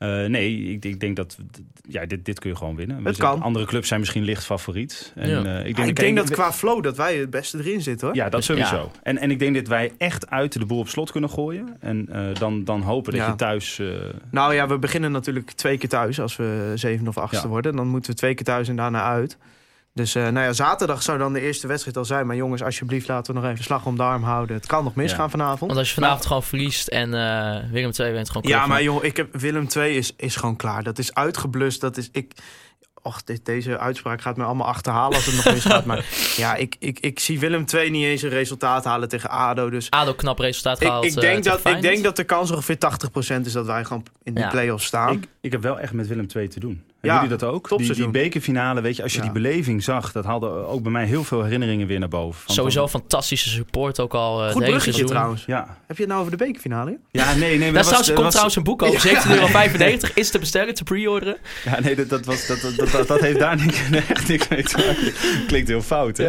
Eh, 0.00 0.24
nee, 0.24 0.62
ik, 0.62 0.84
ik 0.84 1.00
denk 1.00 1.16
dat... 1.16 1.36
Ja, 1.88 2.06
dit, 2.06 2.24
dit 2.24 2.38
kun 2.38 2.50
je 2.50 2.56
gewoon 2.56 2.76
winnen. 2.76 3.04
Het 3.04 3.16
kan. 3.16 3.42
Andere 3.42 3.64
clubs 3.64 3.88
zijn 3.88 4.00
misschien 4.00 4.22
licht 4.22 4.44
favoriet. 4.44 5.12
En, 5.14 5.28
Ja. 5.28 5.44
eh, 5.60 5.66
ik 5.66 5.76
denk, 5.76 5.88
ik 5.88 5.96
denk 5.96 6.16
dat 6.16 6.30
qua 6.30 6.52
flow 6.52 6.82
dat 6.82 6.96
wij 6.96 7.16
het 7.16 7.30
beste 7.30 7.58
erin 7.58 7.80
zitten, 7.80 8.06
hoor. 8.06 8.16
Ja, 8.16 8.28
dat 8.28 8.44
sowieso. 8.44 8.76
ja. 8.76 9.00
En, 9.02 9.18
en 9.18 9.30
ik 9.30 9.38
denk 9.38 9.54
dat 9.54 9.66
wij 9.66 9.92
echt 9.98 10.30
uit 10.30 10.52
de 10.52 10.66
boel 10.66 10.78
op 10.78 10.88
slot 10.88 11.10
kunnen 11.10 11.30
gooien. 11.30 11.76
En 11.80 12.06
eh, 12.12 12.34
dan, 12.34 12.64
dan 12.64 12.80
hopen 12.82 13.12
dat 13.12 13.20
Ja. 13.20 13.28
je 13.28 13.34
thuis... 13.34 13.78
eh, 13.78 13.86
Nou 14.30 14.54
ja, 14.54 14.68
we 14.68 14.78
beginnen 14.78 15.12
natuurlijk 15.12 15.50
twee 15.50 15.78
keer 15.78 15.88
thuis 15.88 16.20
als 16.20 16.36
we 16.36 16.72
zevende 16.74 17.10
of 17.10 17.18
achtste 17.18 17.42
Ja. 17.44 17.48
worden. 17.52 17.76
Dan 17.76 17.88
moeten 17.88 18.10
we 18.10 18.16
twee 18.16 18.34
keer 18.34 18.44
thuis 18.44 18.68
en 18.68 18.76
daarna 18.76 19.02
uit. 19.04 19.38
Dus 19.92 20.14
eh, 20.14 20.22
nou 20.22 20.46
ja, 20.46 20.52
zaterdag 20.52 21.02
zou 21.02 21.18
dan 21.18 21.32
de 21.32 21.40
eerste 21.40 21.66
wedstrijd 21.66 21.96
al 21.96 22.04
zijn. 22.04 22.26
Maar 22.26 22.36
jongens, 22.36 22.62
alsjeblieft 22.62 23.08
laten 23.08 23.34
we 23.34 23.40
nog 23.40 23.50
even 23.50 23.64
slag 23.64 23.86
om 23.86 23.96
de 23.96 24.02
arm 24.02 24.22
houden. 24.22 24.56
Het 24.56 24.66
kan 24.66 24.84
nog 24.84 24.94
misgaan 24.94 25.24
Ja. 25.24 25.30
vanavond. 25.30 25.60
Want 25.60 25.76
als 25.76 25.88
je 25.88 25.94
vanavond 25.94 26.26
gewoon 26.26 26.42
verliest 26.42 26.88
en 26.88 27.14
eh 27.14 27.70
Willem 27.70 27.90
II 27.98 28.12
wint 28.12 28.30
gewoon 28.30 28.48
Ja, 28.50 28.56
club, 28.56 28.68
maar 28.68 28.82
joh, 28.82 29.04
ik 29.04 29.16
heb, 29.16 29.36
Willem 29.36 29.66
II 29.76 29.96
is, 29.96 30.12
is 30.16 30.36
gewoon 30.36 30.56
klaar. 30.56 30.82
Dat 30.82 30.98
is 30.98 31.14
uitgeblust. 31.14 31.80
Dat 31.80 31.96
is, 31.96 32.08
ik, 32.12 32.32
och, 33.02 33.22
dit, 33.22 33.44
deze 33.44 33.78
uitspraak 33.78 34.20
gaat 34.22 34.36
me 34.36 34.44
allemaal 34.44 34.66
achterhalen 34.66 35.14
als 35.16 35.26
het 35.26 35.34
nog 35.44 35.54
misgaat. 35.54 35.84
Maar 35.84 36.04
ja, 36.36 36.54
ik, 36.54 36.76
ik, 36.78 37.00
ik 37.00 37.18
zie 37.18 37.38
Willem 37.40 37.64
II 37.74 37.90
niet 37.90 38.04
eens 38.04 38.22
een 38.22 38.28
resultaat 38.28 38.84
halen 38.84 39.08
tegen 39.08 39.30
ADO. 39.30 39.70
Dus 39.70 39.90
ADO 39.90 40.14
knap 40.14 40.38
resultaat 40.38 40.80
ik, 40.80 40.86
gehaald. 40.86 41.04
ik, 41.04 41.14
eh, 41.14 41.20
denk 41.20 41.44
dat, 41.44 41.66
ik 41.68 41.82
denk 41.82 42.02
dat 42.04 42.16
de 42.16 42.24
kans 42.24 42.50
ongeveer 42.50 42.78
80% 42.78 43.46
is 43.46 43.52
dat 43.52 43.66
wij 43.66 43.84
gewoon 43.84 44.04
in 44.22 44.34
die 44.34 44.44
Ja. 44.44 44.50
play-offs 44.50 44.86
staan. 44.86 45.12
ik, 45.12 45.28
ik 45.40 45.52
heb 45.52 45.62
wel 45.62 45.78
echt 45.80 45.92
met 45.92 46.06
Willem 46.06 46.26
II 46.36 46.48
te 46.48 46.60
doen. 46.60 46.84
Ja, 47.02 47.08
Hebben 47.10 47.28
jullie 47.28 47.44
dat 47.44 47.54
ook? 47.54 47.78
Die, 47.78 47.94
die 47.94 48.08
bekerfinale, 48.08 48.80
weet 48.80 48.96
je, 48.96 49.02
als 49.02 49.12
je 49.12 49.18
Ja. 49.18 49.24
die 49.24 49.32
beleving 49.32 49.82
zag... 49.82 50.12
dat 50.12 50.24
haalde 50.24 50.46
ook 50.48 50.82
bij 50.82 50.92
mij 50.92 51.04
heel 51.04 51.24
veel 51.24 51.42
herinneringen 51.42 51.86
weer 51.86 51.98
naar 51.98 52.08
boven. 52.08 52.40
Van- 52.40 52.54
Sowieso 52.54 52.86
van- 52.86 53.00
fantastische 53.00 53.48
support 53.48 54.00
ook 54.00 54.14
al 54.14 54.38
eh, 54.38 54.44
het 54.44 54.52
Goed 54.52 54.62
bruggetje 54.62 54.90
seizoen. 54.90 55.10
trouwens. 55.12 55.44
Ja. 55.46 55.78
Heb 55.86 55.96
je 55.96 56.02
het 56.02 56.12
nou 56.12 56.20
over 56.24 56.38
de 56.38 56.44
bekerfinale? 56.44 56.98
ja, 57.10 57.34
nee, 57.34 57.58
nee. 57.58 57.72
maar 57.72 57.72
Daar 57.82 57.90
dat 57.90 57.92
was- 57.98 58.06
komt 58.06 58.18
was- 58.18 58.28
trouwens 58.30 58.56
een 58.56 58.62
boek 58.62 58.82
over. 58.82 59.00
17,95 59.00 60.14
is 60.14 60.30
te 60.30 60.38
bestellen, 60.38 60.74
te 60.74 60.84
pre-orderen. 60.84 61.36
Ja, 61.64 61.80
nee, 61.80 61.96
dat, 61.96 62.08
dat, 62.08 62.24
was, 62.24 62.46
dat, 62.46 62.60
dat, 62.76 62.90
dat, 62.90 63.08
dat 63.08 63.20
heeft 63.20 63.38
daar 63.38 63.56
niks, 63.56 63.80
echt 64.08 64.28
niks 64.28 64.48
mee 64.48 64.62
te 64.62 64.76
maken. 64.76 65.46
Klinkt 65.46 65.68
heel 65.68 65.82
fout, 65.82 66.16
hè? 66.16 66.24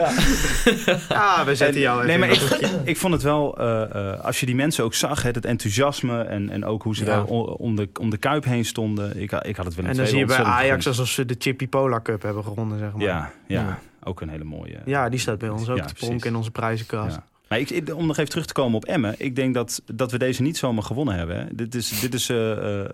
Ja, 1.09 1.45
we 1.45 1.55
zetten 1.55 1.81
jou 1.81 1.95
even 1.97 2.07
Nee, 2.07 2.17
maar 2.17 2.29
in 2.29 2.35
ik, 2.35 2.69
ik 2.83 2.97
vond 2.97 3.13
het 3.13 3.21
wel, 3.23 3.57
eh, 3.57 3.81
eh, 4.13 4.19
als 4.25 4.39
je 4.39 4.45
die 4.45 4.55
mensen 4.55 4.83
ook 4.83 4.93
zag, 4.93 5.23
hè, 5.23 5.29
het 5.29 5.45
enthousiasme 5.45 6.21
en, 6.21 6.49
en 6.49 6.65
ook 6.65 6.83
hoe 6.83 6.95
ze 6.95 7.05
Ja. 7.05 7.09
daar 7.15 7.23
om, 7.25 7.75
de, 7.75 7.89
om 7.99 8.09
de 8.09 8.17
kuip 8.17 8.43
heen 8.43 8.65
stonden. 8.65 9.21
Ik, 9.21 9.31
ik 9.31 9.55
had 9.55 9.65
het 9.65 9.75
wel 9.75 9.85
En 9.85 9.95
dan 9.95 10.07
zie 10.07 10.17
je 10.17 10.25
bij 10.25 10.35
Ajax 10.61 10.87
alsof 10.87 11.07
ze 11.07 11.25
de 11.25 11.35
Chippy 11.37 11.67
Polar 11.67 12.01
Cup 12.01 12.21
hebben 12.21 12.43
gewonnen, 12.43 12.79
zeg 12.79 12.91
maar. 12.91 13.01
Ja, 13.01 13.31
ja, 13.47 13.61
Ja. 13.61 13.79
ook 14.03 14.21
een 14.21 14.29
hele 14.29 14.43
mooie. 14.43 14.79
Ja, 14.85 15.09
die 15.09 15.19
staat 15.19 15.37
bij 15.37 15.49
ons 15.49 15.69
ook 15.69 15.77
Ja, 15.77 15.85
te 15.85 15.93
pronken 15.93 16.29
in 16.29 16.35
onze 16.35 16.51
prijzenkast. 16.51 17.15
Ja. 17.15 17.23
Maar 17.47 17.59
ik, 17.59 17.93
om 17.93 18.05
nog 18.05 18.17
even 18.17 18.29
terug 18.29 18.45
te 18.45 18.53
komen 18.53 18.75
op 18.75 18.85
Emmen. 18.85 19.15
Ik 19.17 19.35
denk 19.35 19.53
dat, 19.53 19.81
dat 19.85 20.11
we 20.11 20.17
deze 20.17 20.41
niet 20.41 20.57
zomaar 20.57 20.83
gewonnen 20.83 21.15
hebben. 21.15 21.35
Hè. 21.37 21.45
Dit 21.55 21.75
is, 21.75 21.99
dit 21.99 22.13
is, 22.13 22.29
eh, 22.29 22.81
eh, 22.81 22.89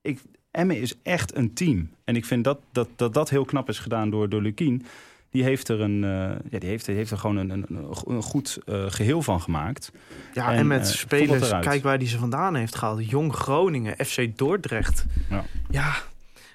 ik, 0.00 0.20
Emmen 0.50 0.80
is 0.80 0.94
echt 1.02 1.36
een 1.36 1.54
team. 1.54 1.90
En 2.04 2.16
ik 2.16 2.24
vind 2.24 2.44
dat 2.44 2.58
dat, 2.72 2.88
dat, 2.96 3.14
dat 3.14 3.30
heel 3.30 3.44
knap 3.44 3.68
is 3.68 3.78
gedaan 3.78 4.10
door, 4.10 4.28
door 4.28 4.42
Lukien. 4.42 4.86
Die 5.30 5.42
heeft 5.42 5.68
er, 5.68 5.80
een, 5.80 6.04
eh, 6.04 6.50
ja, 6.50 6.58
die 6.58 6.68
heeft, 6.68 6.84
die 6.86 6.94
heeft 6.94 7.10
er 7.10 7.18
gewoon 7.18 7.36
een, 7.36 7.50
een, 7.50 7.66
een 8.06 8.22
goed 8.22 8.58
eh, 8.66 8.84
geheel 8.88 9.22
van 9.22 9.40
gemaakt. 9.40 9.92
Ja, 10.32 10.50
en, 10.52 10.58
En, 10.58 10.66
met 10.66 10.88
spelers, 10.88 11.50
kijk 11.60 11.82
waar 11.82 11.98
die 11.98 12.08
ze 12.08 12.18
vandaan 12.18 12.54
heeft 12.54 12.74
gehaald. 12.74 13.10
Jong 13.10 13.34
Groningen, 13.34 14.06
FC 14.06 14.38
Dordrecht. 14.38 15.04
Ja. 15.30 15.44
Ja, 15.70 15.94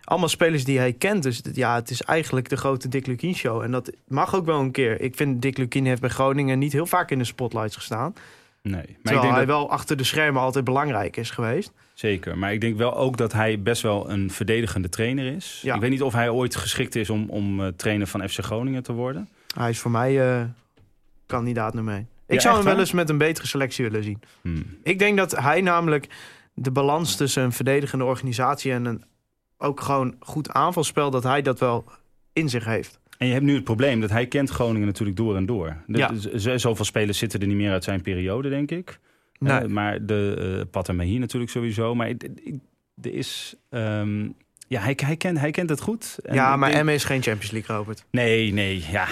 allemaal 0.04 0.30
spelers 0.30 0.64
die 0.64 0.78
hij 0.78 0.94
kent. 0.94 1.24
Dus 1.24 1.42
ja, 1.54 1.76
het 1.76 1.90
is 1.90 2.02
eigenlijk 2.02 2.50
de 2.50 2.58
grote 2.58 2.88
Dick 2.88 3.08
Lukien 3.08 3.36
show. 3.36 3.62
En 3.62 3.72
dat 3.72 3.92
mag 4.08 4.36
ook 4.36 4.46
wel 4.46 4.60
een 4.60 4.72
keer. 4.72 5.02
Ik 5.02 5.16
vind 5.16 5.42
Dick 5.42 5.58
Lukien 5.58 5.86
heeft 5.86 6.02
bij 6.02 6.10
Groningen 6.10 6.60
niet 6.60 6.72
heel 6.74 6.86
vaak 6.86 7.12
in 7.12 7.18
de 7.18 7.24
spotlights 7.24 7.76
gestaan. 7.76 8.14
Nee, 8.64 8.74
maar 8.74 8.84
ik 8.84 8.96
Terwijl 9.04 9.22
denk 9.22 9.36
hij 9.36 9.46
dat, 9.46 9.56
wel 9.56 9.70
achter 9.70 9.98
de 9.98 10.04
schermen 10.04 10.42
altijd 10.42 10.66
belangrijk 10.66 11.18
is 11.18 11.30
geweest. 11.30 11.72
zeker. 11.94 12.38
Maar 12.38 12.54
ik 12.54 12.62
denk 12.62 12.78
wel 12.78 12.98
ook 12.98 13.18
dat 13.18 13.34
hij 13.34 13.62
best 13.62 13.82
wel 13.82 14.10
een 14.10 14.32
verdedigende 14.32 14.90
trainer 14.90 15.26
is. 15.36 15.60
Ja. 15.64 15.76
Ik 15.76 15.82
weet 15.82 15.90
niet 15.90 16.02
of 16.02 16.14
hij 16.14 16.30
ooit 16.30 16.56
geschikt 16.56 16.96
is 16.96 17.10
om, 17.10 17.30
om 17.30 17.62
eh, 17.62 17.68
trainer 17.68 18.08
van 18.08 18.30
FC 18.30 18.40
Groningen 18.44 18.84
te 18.84 18.94
worden. 18.94 19.30
Hij 19.56 19.70
is 19.70 19.80
voor 19.80 19.92
mij 19.92 20.22
eh, 20.36 20.44
kandidaat 21.26 21.74
nummer 21.74 21.94
1. 21.94 22.08
Ik 22.28 22.34
Ja, 22.36 22.42
zou 22.42 22.56
hem 22.56 22.64
wel 22.64 22.74
waar? 22.74 22.82
eens 22.82 22.92
met 22.92 23.10
een 23.10 23.18
betere 23.18 23.48
selectie 23.48 23.84
willen 23.86 24.04
zien. 24.04 24.22
Hmm. 24.42 24.66
Ik 24.84 25.00
denk 25.00 25.18
dat 25.18 25.32
hij 25.40 25.62
namelijk 25.62 26.08
de 26.54 26.72
balans 26.72 27.16
tussen 27.16 27.44
een 27.44 27.52
verdedigende 27.52 28.04
organisatie 28.04 28.72
en 28.72 28.86
een 28.86 29.04
ook 29.62 29.82
gewoon 29.82 30.16
goed 30.20 30.50
aanvalspel, 30.50 31.10
dat 31.12 31.24
hij 31.24 31.42
dat 31.42 31.60
wel 31.60 31.86
in 32.34 32.50
zich 32.50 32.66
heeft. 32.66 33.00
En 33.18 33.28
je 33.28 33.34
hebt 33.34 33.46
nu 33.46 33.56
het 33.56 33.64
probleem 33.64 34.02
dat 34.02 34.10
hij 34.10 34.26
kent 34.28 34.50
Groningen 34.50 34.88
natuurlijk 34.88 35.18
door 35.18 35.36
en 35.36 35.46
door. 35.46 35.76
De, 35.88 35.98
Ja. 35.98 36.58
zoveel 36.58 36.86
spelers 36.86 37.18
zitten 37.18 37.40
er 37.40 37.48
niet 37.48 37.56
meer 37.56 37.72
uit 37.72 37.84
zijn 37.84 38.02
periode, 38.02 38.50
denk 38.50 38.72
ik. 38.72 39.00
Nee. 39.40 39.60
Eh, 39.60 39.68
maar 39.68 40.06
de 40.06 40.56
uh, 40.58 40.62
Pat 40.72 40.90
en 40.90 40.96
Mahir 40.96 41.20
natuurlijk 41.20 41.52
sowieso. 41.52 41.96
Maar 41.96 42.08
er 43.02 43.14
is... 43.14 43.56
ehm, 43.70 44.22
ja, 44.68 44.82
hij, 44.82 44.98
hij, 45.06 45.16
kent, 45.18 45.40
hij 45.40 45.52
kent 45.52 45.70
het 45.70 45.82
goed. 45.82 46.20
En 46.24 46.34
ja, 46.36 46.56
maar 46.56 46.70
denk- 46.70 46.82
Emme 46.82 46.94
is 46.94 47.04
geen 47.04 47.22
Champions 47.22 47.52
League, 47.52 47.76
Robert. 47.76 48.06
Nee, 48.12 48.54
nee, 48.54 48.84
ja. 48.92 49.06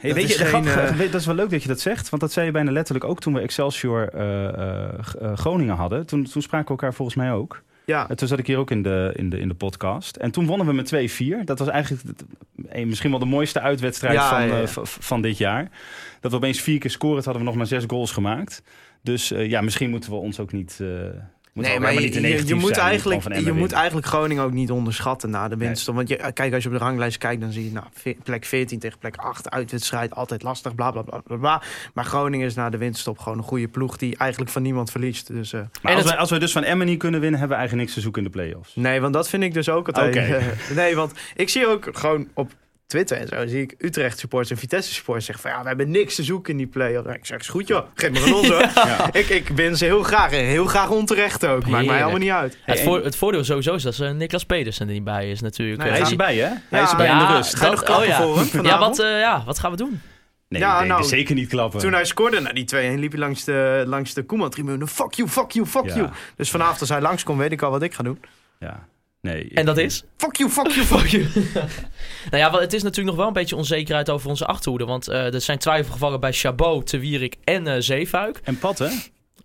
Hey, 0.00 0.12
Dat 0.12 0.12
weet 0.22 0.30
is 0.30 0.36
je, 0.38 0.44
geen, 0.44 0.66
eh, 0.66 0.98
dat 1.12 1.20
is 1.20 1.26
wel 1.26 1.34
leuk 1.34 1.50
dat 1.50 1.62
je 1.62 1.68
dat 1.68 1.80
zegt. 1.80 2.08
Want 2.08 2.22
dat 2.22 2.32
zei 2.32 2.46
je 2.46 2.52
bijna 2.52 2.70
letterlijk 2.70 3.04
ook 3.06 3.20
toen 3.20 3.34
we 3.34 3.40
Excelsior 3.40 4.08
eh, 4.08 4.44
eh, 4.48 4.88
eh, 5.20 5.36
Groningen 5.36 5.74
hadden. 5.76 6.06
Toen, 6.06 6.24
toen 6.24 6.42
spraken 6.42 6.66
we 6.66 6.70
elkaar 6.72 6.94
volgens 6.94 7.16
mij 7.16 7.32
ook. 7.32 7.62
Ja, 7.84 8.08
En 8.08 8.16
toen 8.16 8.28
zat 8.28 8.38
ik 8.38 8.46
hier 8.46 8.58
ook 8.58 8.70
in 8.70 8.82
de, 8.82 9.12
in 9.16 9.30
de, 9.30 9.38
in 9.38 9.48
de 9.48 9.54
podcast. 9.54 10.16
En 10.16 10.30
toen 10.30 10.46
wonnen 10.46 10.66
we 10.66 10.72
met 10.72 11.12
2-4. 11.40 11.44
Dat 11.44 11.58
was 11.58 11.68
eigenlijk 11.68 12.02
misschien 12.84 13.10
wel 13.10 13.18
de 13.18 13.24
mooiste 13.24 13.60
uitwedstrijd 13.60 14.14
Ja, 14.14 14.28
van, 14.28 14.40
ja, 14.48 14.56
ja. 14.56 14.62
eh, 14.62 14.84
van 14.84 15.20
dit 15.22 15.38
jaar. 15.38 15.70
Dat 16.20 16.30
we 16.30 16.36
opeens 16.36 16.60
vier 16.60 16.78
keer 16.78 16.90
scoren, 16.90 17.24
hadden 17.24 17.42
we 17.42 17.48
nog 17.48 17.54
maar 17.56 17.66
zes 17.66 17.84
goals 17.86 18.12
gemaakt. 18.12 18.62
Dus 19.02 19.30
eh, 19.32 19.48
ja, 19.50 19.60
misschien 19.60 19.90
moeten 19.90 20.10
we 20.10 20.16
ons 20.16 20.40
ook 20.40 20.52
niet... 20.52 20.78
eh 20.80 20.88
nee, 21.54 21.80
maar 21.80 21.92
je, 21.92 22.00
niet 22.00 22.48
je, 22.48 22.54
moet, 22.54 22.74
zijn, 22.74 22.86
eigenlijk, 22.86 23.34
je 23.34 23.52
moet 23.52 23.72
eigenlijk 23.72 24.06
Groningen 24.06 24.44
ook 24.44 24.52
niet 24.52 24.70
onderschatten 24.70 25.30
na 25.30 25.48
de 25.48 25.56
winst. 25.56 25.86
Want 25.86 26.08
je, 26.08 26.32
kijk, 26.32 26.54
als 26.54 26.62
je 26.62 26.68
op 26.68 26.74
de 26.74 26.80
ranglijst 26.84 27.18
kijkt, 27.18 27.40
dan 27.40 27.52
zie 27.52 27.64
je 27.64 27.72
nou, 27.72 27.86
plek 28.22 28.44
14 28.44 28.78
tegen 28.78 28.98
plek 28.98 29.16
8 29.16 29.50
uitwedstrijd. 29.50 30.14
Altijd 30.14 30.42
lastig, 30.42 30.74
bla 30.74 30.90
bla 30.90 31.02
bla 31.02 31.18
bla. 31.18 31.36
bla. 31.36 31.62
Maar 31.94 32.04
Groningen 32.04 32.46
is 32.46 32.54
na 32.54 32.70
de 32.70 32.76
winststop 32.78 33.18
gewoon 33.18 33.38
een 33.38 33.44
goede 33.44 33.68
ploeg 33.68 33.96
die 33.96 34.16
eigenlijk 34.16 34.50
van 34.50 34.62
niemand 34.62 34.90
verliest. 34.90 35.26
Dus, 35.26 35.52
eh, 35.52 35.60
Maar 35.60 35.68
En 35.82 35.88
als, 35.90 35.98
het- 35.98 36.08
wij, 36.10 36.16
als 36.20 36.30
we 36.30 36.38
dus 36.38 36.52
van 36.52 36.62
Emmen 36.62 36.86
niet 36.86 36.98
kunnen 36.98 37.20
winnen, 37.20 37.38
hebben 37.38 37.56
we 37.56 37.62
eigenlijk 37.62 37.84
niks 37.88 37.94
te 37.94 38.00
zoeken 38.04 38.22
in 38.24 38.28
de 38.32 38.34
play-offs. 38.38 38.74
Nee, 38.74 39.00
want 39.00 39.12
dat 39.12 39.28
vind 39.28 39.42
ik 39.42 39.54
dus 39.54 39.68
ook 39.68 39.86
altijd. 39.86 40.16
Oké. 40.16 40.42
nee, 40.80 40.94
want 40.96 41.12
ik 41.36 41.48
zie 41.48 41.66
ook 41.68 41.88
gewoon 41.92 42.28
op 42.34 42.52
Twitter 42.94 43.16
en 43.18 43.28
zo 43.28 43.46
zie 43.46 43.62
ik 43.62 43.74
Utrecht 43.78 44.18
supporters 44.18 44.50
en 44.50 44.56
Vitesse 44.56 44.92
supporters 44.94 45.26
zeggen 45.26 45.44
van 45.44 45.52
ja, 45.56 45.62
we 45.62 45.68
hebben 45.68 45.90
niks 45.90 46.14
te 46.14 46.22
zoeken 46.22 46.52
in 46.52 46.58
die 46.58 46.66
play-off. 46.66 47.08
Ik 47.08 47.26
zeg, 47.26 47.38
is 47.38 47.48
goed 47.48 47.68
joh, 47.68 47.86
geef 47.94 48.10
me 48.10 48.26
een 48.26 48.34
ons 48.34 48.48
hoor. 48.48 48.68
ik, 49.20 49.28
ik 49.28 49.48
win 49.48 49.76
ze 49.76 49.84
heel 49.84 50.02
graag 50.02 50.32
en 50.32 50.44
heel 50.44 50.66
graag 50.66 50.90
onterecht 50.90 51.46
ook. 51.46 51.66
Maakt 51.66 51.86
mij 51.86 51.96
helemaal 51.96 52.18
niet 52.18 52.30
uit. 52.30 52.58
het, 52.62 52.80
voor, 52.80 53.04
het 53.04 53.16
voordeel 53.16 53.44
sowieso 53.44 53.74
is 53.74 53.82
dat 53.82 53.94
ze 53.94 54.04
Niklas 54.04 54.44
Pedersen 54.44 54.86
er 54.86 54.92
niet 54.92 55.04
bij 55.04 55.30
is 55.30 55.40
natuurlijk. 55.40 55.78
Nee, 55.82 55.90
Hij 55.90 56.00
is 56.00 56.04
Ja. 56.06 56.10
erbij, 56.10 56.36
hè? 56.36 56.42
Hij 56.48 56.58
Ja, 56.70 56.82
is 56.82 56.90
erbij 56.90 57.06
in 57.06 57.12
ja, 57.16 57.26
de 57.26 57.34
rust. 57.36 57.54
Ga 57.56 57.70
nog 57.70 57.82
klappen 57.82 58.06
oh 58.06 58.10
ja. 58.10 58.22
voor 58.22 58.38
hem 58.38 58.64
ja, 58.64 58.78
wat, 58.78 58.98
eh, 58.98 59.18
ja, 59.20 59.42
wat 59.46 59.58
gaan 59.58 59.70
we 59.70 59.76
doen? 59.76 60.00
Nee, 60.48 60.60
Ja, 60.60 60.78
nee, 60.78 60.88
nou, 60.88 61.04
zeker 61.04 61.34
niet 61.34 61.48
klappen. 61.48 61.80
Toen 61.80 61.92
hij 61.92 62.04
scoorde 62.04 62.40
naar 62.40 62.54
die 62.54 62.64
2-1 62.64 62.98
liep 62.98 63.10
hij 63.10 63.20
langs 63.20 63.44
de, 63.44 63.84
langs 63.86 64.14
de 64.14 64.22
Koeman-tribune. 64.22 64.86
Fuck 64.86 65.12
you, 65.12 65.28
fuck 65.28 65.50
you, 65.50 65.66
fuck 65.66 65.86
Ja. 65.86 65.94
you. 65.94 66.08
Dus 66.36 66.50
vanavond 66.50 66.80
als 66.80 66.88
hij 66.88 67.00
langskomt 67.00 67.38
weet 67.38 67.52
ik 67.52 67.62
al 67.62 67.70
wat 67.70 67.82
ik 67.82 67.94
ga 67.94 68.02
doen. 68.02 68.20
Ja. 68.58 68.86
Nee, 69.24 69.50
En 69.54 69.64
dat 69.64 69.78
is? 69.78 70.04
Fuck 70.16 70.36
you, 70.36 70.50
fuck 70.50 70.70
you, 70.70 70.86
fuck 70.86 71.06
you. 71.06 71.26
Nou 72.30 72.42
ja, 72.42 72.50
wel, 72.50 72.60
het 72.60 72.72
is 72.72 72.82
natuurlijk 72.82 73.08
nog 73.08 73.16
wel 73.16 73.26
een 73.26 73.32
beetje 73.32 73.56
onzekerheid 73.56 74.10
over 74.10 74.28
onze 74.28 74.46
achterhoede. 74.46 74.84
Want 74.84 75.08
eh, 75.08 75.34
er 75.34 75.40
zijn 75.40 75.58
twijfelgevallen 75.58 76.20
bij 76.20 76.32
Chabot, 76.32 76.86
Te 76.86 76.98
Wierik 76.98 77.36
en 77.44 77.66
eh 77.66 77.76
Zeefuik. 77.78 78.40
En 78.44 78.58
Pat, 78.58 78.78
hè? 78.78 78.88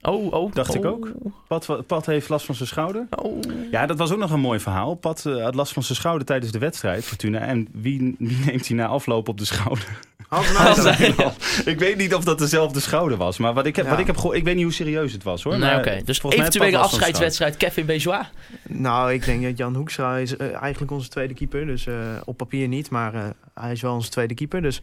Oh, 0.02 0.34
oh. 0.34 0.54
Dacht 0.54 0.76
ik 0.76 0.86
oh, 0.86 0.92
ook. 0.92 1.12
Pat, 1.48 1.88
Pat 1.88 2.06
heeft 2.06 2.30
last 2.30 2.46
van 2.46 2.56
zijn 2.56 2.68
schouder. 2.68 3.08
Oh. 3.10 3.40
Ja, 3.72 3.86
dat 3.86 3.98
was 3.98 4.12
ook 4.12 4.20
nog 4.20 4.32
een 4.32 4.40
mooi 4.40 4.60
verhaal. 4.60 4.96
Pat 4.96 5.26
eh, 5.26 5.44
had 5.44 5.56
last 5.56 5.74
van 5.74 5.84
zijn 5.84 5.98
schouder 5.98 6.26
tijdens 6.26 6.52
de 6.52 6.60
wedstrijd, 6.60 7.04
Fortuna. 7.06 7.40
En 7.40 7.68
wie, 7.72 8.16
wie 8.20 8.38
neemt 8.46 8.68
hij 8.68 8.78
na 8.78 8.88
afloop 8.88 9.28
op 9.28 9.38
de 9.38 9.46
schouder? 9.46 10.00
Hans 10.28 10.48
Hans 10.58 10.78
Nijland. 10.78 11.00
Nijland. 11.00 11.62
ik 11.66 11.80
weet 11.80 11.98
niet 11.98 12.14
of 12.14 12.24
dat 12.24 12.38
dezelfde 12.40 12.80
schouder 12.80 13.18
was. 13.18 13.38
Maar 13.38 13.54
wat 13.54 13.66
ik 13.66 13.76
heb, 13.76 13.86
Ja. 13.86 13.92
wat 13.92 14.00
ik 14.00 14.08
heb 14.08 14.18
gehoord, 14.18 14.38
ik 14.38 14.44
weet 14.44 14.56
niet 14.56 14.64
hoe 14.64 14.74
serieus 14.74 15.12
het 15.14 15.24
was 15.24 15.44
hoor. 15.44 15.52
Nee, 15.58 15.62
maar 15.62 15.78
oké. 15.78 16.02
Dus 16.06 16.24
eventuele 16.24 16.78
afscheidswedstrijd 16.78 17.58
Kevin 17.58 17.86
Bejois. 17.86 18.26
Nou, 18.68 19.14
ik 19.14 19.26
denk 19.26 19.44
dat 19.44 19.58
Jan 19.58 19.76
Hoekstra 19.76 20.18
is 20.18 20.38
eh, 20.38 20.62
eigenlijk 20.62 20.92
onze 20.92 21.10
tweede 21.10 21.34
keeper. 21.34 21.66
Dus 21.66 21.88
eh, 21.88 21.96
op 22.26 22.38
papier 22.38 22.68
niet, 22.68 22.90
maar 22.90 23.14
eh, 23.14 23.24
hij 23.54 23.72
is 23.72 23.82
wel 23.82 23.94
onze 23.94 24.10
tweede 24.10 24.34
keeper. 24.34 24.62
Dus 24.62 24.82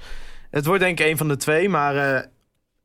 het 0.51 0.67
wordt 0.67 0.83
denk 0.83 1.01
ik 1.01 1.07
een 1.07 1.17
van 1.17 1.29
de 1.29 1.37
twee. 1.37 1.69
Maar 1.69 1.97
eh, 1.97 2.23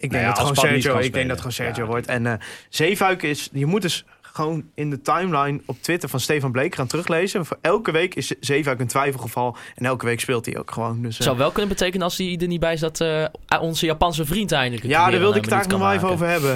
ik 0.02 0.10
denk 0.10 0.24
ja, 0.24 0.28
dat 0.28 0.38
gewoon 0.40 0.56
Sergio, 0.56 0.98
ik 0.98 1.14
denk 1.14 1.28
dat 1.28 1.38
gewoon 1.38 1.52
Sergio 1.52 1.84
Ja. 1.84 1.90
wordt. 1.90 2.08
En 2.08 2.26
eh 2.26 2.34
Zeefuik 2.70 3.24
is, 3.24 3.50
je 3.54 3.66
moet 3.66 3.82
dus 3.82 4.06
gewoon 4.22 4.64
in 4.76 4.90
de 4.90 5.02
timeline 5.02 5.62
op 5.66 5.82
Twitter 5.82 6.10
van 6.10 6.20
Stefan 6.20 6.52
Bleek 6.52 6.76
gaan 6.76 6.88
teruglezen. 6.88 7.46
Voor 7.46 7.58
elke 7.62 7.92
week 7.92 8.16
is 8.16 8.34
Zeefuik 8.40 8.80
een 8.80 8.88
twijfelgeval. 8.88 9.58
En 9.76 9.86
elke 9.86 10.06
week 10.06 10.20
speelt 10.20 10.46
hij 10.46 10.58
ook 10.58 10.72
gewoon. 10.72 11.02
Dus, 11.02 11.18
eh, 11.20 11.24
zou 11.26 11.38
wel 11.38 11.52
kunnen 11.52 11.70
betekenen 11.70 12.04
als 12.04 12.18
hij 12.18 12.38
er 12.42 12.48
niet 12.48 12.60
bij 12.60 12.78
zat, 12.78 13.02
eh, 13.02 13.26
onze 13.62 13.86
Japanse 13.86 14.26
vriend 14.26 14.52
eindelijk. 14.52 14.88
ja, 14.88 15.10
daar 15.10 15.20
wilde 15.20 15.38
ik 15.38 15.44
het 15.44 15.54
eigenlijk 15.54 15.84
nog 15.84 15.94
even 15.94 16.10
over 16.10 16.28
hebben. 16.28 16.50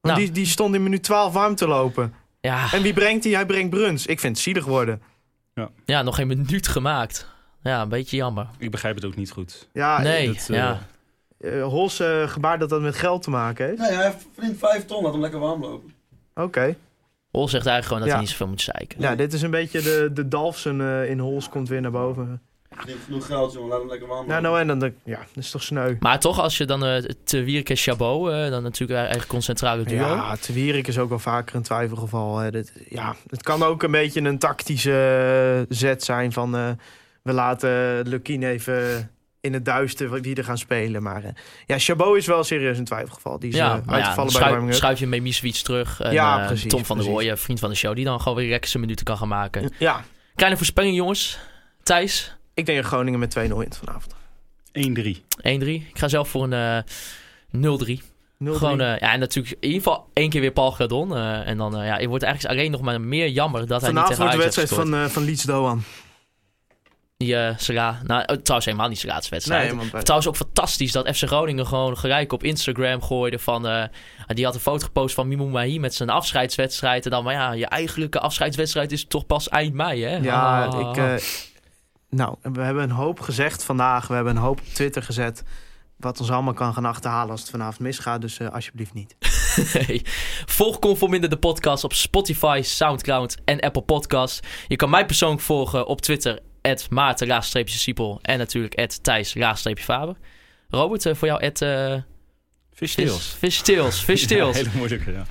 Want 0.00 0.14
Nou. 0.14 0.18
die, 0.18 0.30
die 0.30 0.46
stond 0.46 0.74
in 0.74 0.82
minuut 0.82 1.02
12 1.02 1.32
warm 1.32 1.54
te 1.54 1.66
lopen. 1.68 2.14
Ja, 2.40 2.72
En 2.72 2.82
wie 2.82 2.92
brengt 2.92 3.24
hij? 3.24 3.32
Hij 3.32 3.46
brengt 3.46 3.70
Bruns. 3.70 4.06
Ik 4.06 4.20
vind 4.20 4.34
het 4.34 4.44
zielig 4.44 4.64
worden. 4.64 5.02
ja, 5.84 6.02
nog 6.02 6.14
geen 6.14 6.26
minuut 6.26 6.68
gemaakt. 6.68 7.28
Ja, 7.62 7.82
een 7.82 7.88
beetje 7.88 8.16
jammer. 8.16 8.46
Ik 8.58 8.70
begrijp 8.70 8.94
het 8.94 9.04
ook 9.04 9.16
niet 9.16 9.30
goed. 9.30 9.68
Ja, 9.72 10.00
nee, 10.02 10.26
dat, 10.26 10.46
eh, 10.50 10.56
ja. 10.56 10.86
Hols 11.62 12.00
eh, 12.00 12.28
gebaar 12.28 12.58
dat 12.58 12.68
dat 12.68 12.80
met 12.80 12.94
geld 12.94 13.22
te 13.22 13.30
maken 13.30 13.66
heeft. 13.66 13.78
Nee, 13.80 13.90
hij 13.90 14.14
verdient 14.34 14.58
5 14.58 14.84
ton, 14.84 15.02
laat 15.02 15.12
hem 15.12 15.20
lekker 15.20 15.40
warm 15.40 15.60
lopen. 15.62 15.92
Oké. 16.34 16.76
Hol 17.30 17.48
zegt 17.48 17.66
eigenlijk 17.66 17.84
gewoon 17.86 17.98
dat 17.98 18.08
Ja. 18.08 18.12
hij 18.14 18.20
niet 18.22 18.30
zoveel 18.30 18.46
moet 18.48 18.60
zeiken. 18.60 19.00
Ja, 19.00 19.14
dit 19.14 19.32
is 19.32 19.42
een 19.42 19.50
beetje 19.50 19.82
de, 19.82 20.10
de 20.14 20.28
Dalfsen 20.28 20.80
eh, 20.80 21.10
in 21.10 21.18
Hols 21.18 21.48
komt 21.48 21.68
weer 21.68 21.80
naar 21.80 21.90
boven. 21.90 22.42
Hij 22.68 22.78
verdient 22.78 23.04
genoeg 23.04 23.26
geld, 23.26 23.52
jongen, 23.52 23.68
laat 23.68 23.78
hem 23.78 23.88
lekker 23.88 24.08
warm 24.08 24.26
Nou, 24.28 24.42
lopen. 24.42 24.42
nou 24.50 24.60
en 24.60 24.66
dan, 24.66 24.78
denk 24.78 24.92
ik, 24.92 24.98
ja, 25.04 25.18
dat 25.18 25.44
is 25.44 25.50
toch 25.50 25.62
sneu. 25.62 25.96
Maar 26.00 26.20
toch, 26.20 26.40
als 26.40 26.56
je 26.56 26.64
dan 26.64 26.84
eh 26.84 27.02
te 27.24 27.42
Wierke 27.42 27.70
en 27.70 27.76
Chabot, 27.78 28.28
eh, 28.30 28.50
dan 28.50 28.62
natuurlijk 28.62 28.98
eigenlijk 28.98 29.28
concentrale 29.28 29.82
duo. 29.82 30.06
Ja, 30.06 30.36
Te 30.36 30.52
Wierik 30.52 30.86
is 30.88 30.98
ook 30.98 31.08
wel 31.08 31.18
vaker 31.18 31.56
een 31.56 31.62
twijfelgeval. 31.62 32.38
Hè. 32.38 32.50
Dit, 32.50 32.72
ja, 32.88 33.14
het 33.26 33.42
kan 33.42 33.62
ook 33.62 33.82
een 33.82 33.90
beetje 33.90 34.20
een 34.20 34.38
tactische 34.38 35.66
zet 35.68 36.04
zijn 36.04 36.32
van... 36.32 36.56
eh, 36.56 36.68
we 37.22 37.32
laten 37.32 38.00
Lukien 38.08 38.42
even 38.42 39.10
in 39.40 39.52
het 39.52 39.64
duister 39.64 40.20
wie 40.20 40.34
er 40.34 40.44
gaan 40.44 40.58
spelen. 40.58 41.02
Maar 41.02 41.24
eh, 41.24 41.30
ja, 41.66 41.78
Chabot 41.78 42.16
is 42.16 42.26
wel 42.26 42.44
serieus 42.44 42.78
een 42.78 42.84
twijfelgeval. 42.84 43.38
Die 43.38 43.50
is 43.50 43.56
Ja, 43.56 43.68
dan 43.68 43.90
uitgevallen 43.90 44.14
bij 44.16 44.24
de 44.24 44.30
schuif, 44.30 44.50
warming-up. 44.50 44.76
schuif 44.78 44.98
je 44.98 45.06
Memiswitz 45.06 45.62
terug. 45.62 46.00
En, 46.00 46.12
Ja, 46.12 46.40
eh, 46.40 46.46
precies, 46.46 46.70
Tom 46.70 46.84
van 46.84 46.98
der. 46.98 47.06
Rooyen, 47.06 47.38
vriend 47.38 47.58
van 47.60 47.70
de 47.70 47.76
show, 47.76 47.94
die 47.94 48.04
dan 48.04 48.20
gewoon 48.20 48.38
weer 48.38 48.48
lekker 48.48 48.70
zijn 48.70 48.82
minuten 48.82 49.04
kan 49.04 49.16
gaan 49.16 49.28
maken. 49.28 49.72
Ja, 49.78 50.04
Kleine 50.34 50.56
voorspelling, 50.58 50.96
jongens. 50.96 51.38
Thijs, 51.82 52.30
1-3. 52.30 52.34
ik 52.54 52.66
denk 52.66 52.84
Groningen 52.84 53.18
met 53.18 53.30
2-0 53.38 53.56
wint 53.56 53.76
vanavond. 53.84 54.14
1-3. 54.72 55.88
Ik 55.88 55.98
ga 55.98 56.08
zelf 56.08 56.28
voor 56.28 56.42
een 56.42 56.52
eh 56.52 56.82
0-3. 57.50 58.00
0-3. 58.38 58.56
Gewoon, 58.56 58.80
eh, 58.80 58.98
ja, 58.98 59.12
en 59.12 59.20
natuurlijk 59.20 59.54
in 59.60 59.68
ieder 59.68 59.82
geval 59.82 60.08
één 60.12 60.30
keer 60.30 60.40
weer 60.40 60.52
Paul 60.52 60.70
Gradon. 60.70 61.16
eh, 61.16 61.48
en 61.48 61.56
dan, 61.56 61.76
eh, 61.76 61.86
ja, 61.86 61.96
het 61.96 62.06
wordt 62.06 62.24
eigenlijk 62.24 62.54
alleen 62.58 62.70
nog 62.70 62.80
maar 62.80 63.00
meer 63.00 63.28
jammer 63.28 63.66
dat 63.66 63.80
hij 63.80 63.90
niet 63.90 64.00
Vanavond 64.00 64.18
tegen 64.18 64.38
wordt 64.38 64.54
de 64.54 64.60
wedstrijd 64.60 64.88
van, 64.88 64.94
eh 65.04 65.06
van 65.08 65.24
Leeds 65.24 65.42
Doan. 65.42 65.82
Die 67.20 67.34
uh, 67.34 67.50
Sera, 67.56 68.00
nou, 68.04 68.20
oh, 68.20 68.26
trouwens 68.36 68.64
helemaal 68.64 68.88
niet 68.88 69.04
laatste 69.04 69.30
wedstrijd. 69.30 69.74
Nee, 69.76 69.90
bij- 69.90 70.02
Trouwens 70.02 70.28
ook 70.28 70.36
fantastisch 70.36 70.92
dat 70.92 71.16
FC 71.16 71.26
Groningen 71.26 71.66
gewoon 71.66 71.98
gelijk 71.98 72.32
op 72.32 72.42
Instagram 72.42 73.02
gooide 73.02 73.38
van... 73.38 73.66
eh, 73.66 73.84
die 74.26 74.44
had 74.44 74.54
een 74.54 74.60
foto 74.60 74.84
gepost 74.84 75.14
van 75.14 75.28
Mimou 75.28 75.48
Mahi 75.50 75.78
met 75.78 75.94
zijn 75.94 76.10
afscheidswedstrijd. 76.10 77.04
En 77.04 77.10
dan, 77.10 77.24
maar 77.24 77.32
ja, 77.34 77.52
je 77.52 77.66
eigenlijke 77.66 78.20
afscheidswedstrijd 78.20 78.92
is 78.92 79.04
toch 79.04 79.26
pas 79.26 79.48
eind 79.48 79.74
mei, 79.74 80.02
hè? 80.04 80.16
Ja, 80.16 80.64
Ah. 80.66 80.80
ik... 80.90 80.96
eh, 80.96 81.14
nou, 82.10 82.34
we 82.42 82.60
hebben 82.62 82.82
een 82.82 82.90
hoop 82.90 83.20
gezegd 83.20 83.64
vandaag. 83.64 84.06
We 84.06 84.14
hebben 84.14 84.36
een 84.36 84.42
hoop 84.42 84.58
op 84.60 84.66
Twitter 84.66 85.02
gezet. 85.02 85.42
Wat 85.96 86.20
ons 86.20 86.30
allemaal 86.30 86.54
kan 86.54 86.74
gaan 86.74 86.84
achterhalen 86.84 87.30
als 87.30 87.40
het 87.40 87.50
vanavond 87.50 87.78
misgaat. 87.78 88.20
Dus 88.20 88.38
eh, 88.38 88.48
alsjeblieft 88.48 88.94
niet. 88.94 89.16
Nee. 89.86 90.02
Volg 90.46 90.78
Conforminder 90.78 91.30
de 91.30 91.36
podcast 91.36 91.84
op 91.84 91.92
Spotify, 91.92 92.60
Soundcloud 92.64 93.36
en 93.44 93.60
Apple 93.60 93.82
Podcasts. 93.82 94.40
Je 94.68 94.76
kan 94.76 94.90
mij 94.90 95.06
persoonlijk 95.06 95.42
volgen 95.42 95.86
op 95.86 96.00
Twitter, 96.00 96.38
maarten-siepel. 96.90 98.18
En 98.22 98.38
natuurlijk 98.38 98.74
thijs-faber. 99.02 100.16
Robert, 100.68 101.06
eh, 101.06 101.14
voor 101.14 101.28
jou, 101.28 101.44
at, 101.44 101.62
eh, 101.62 101.94
Fish 102.74 102.94
Tails. 102.94 103.34
Fish 103.38 103.60
Tails. 103.60 104.00
Fish 104.02 104.20
Ja, 104.20 104.26
Tails. 104.26 104.56
hele 104.56 104.68
moeilijke, 104.74 105.12
ja. 105.12 105.26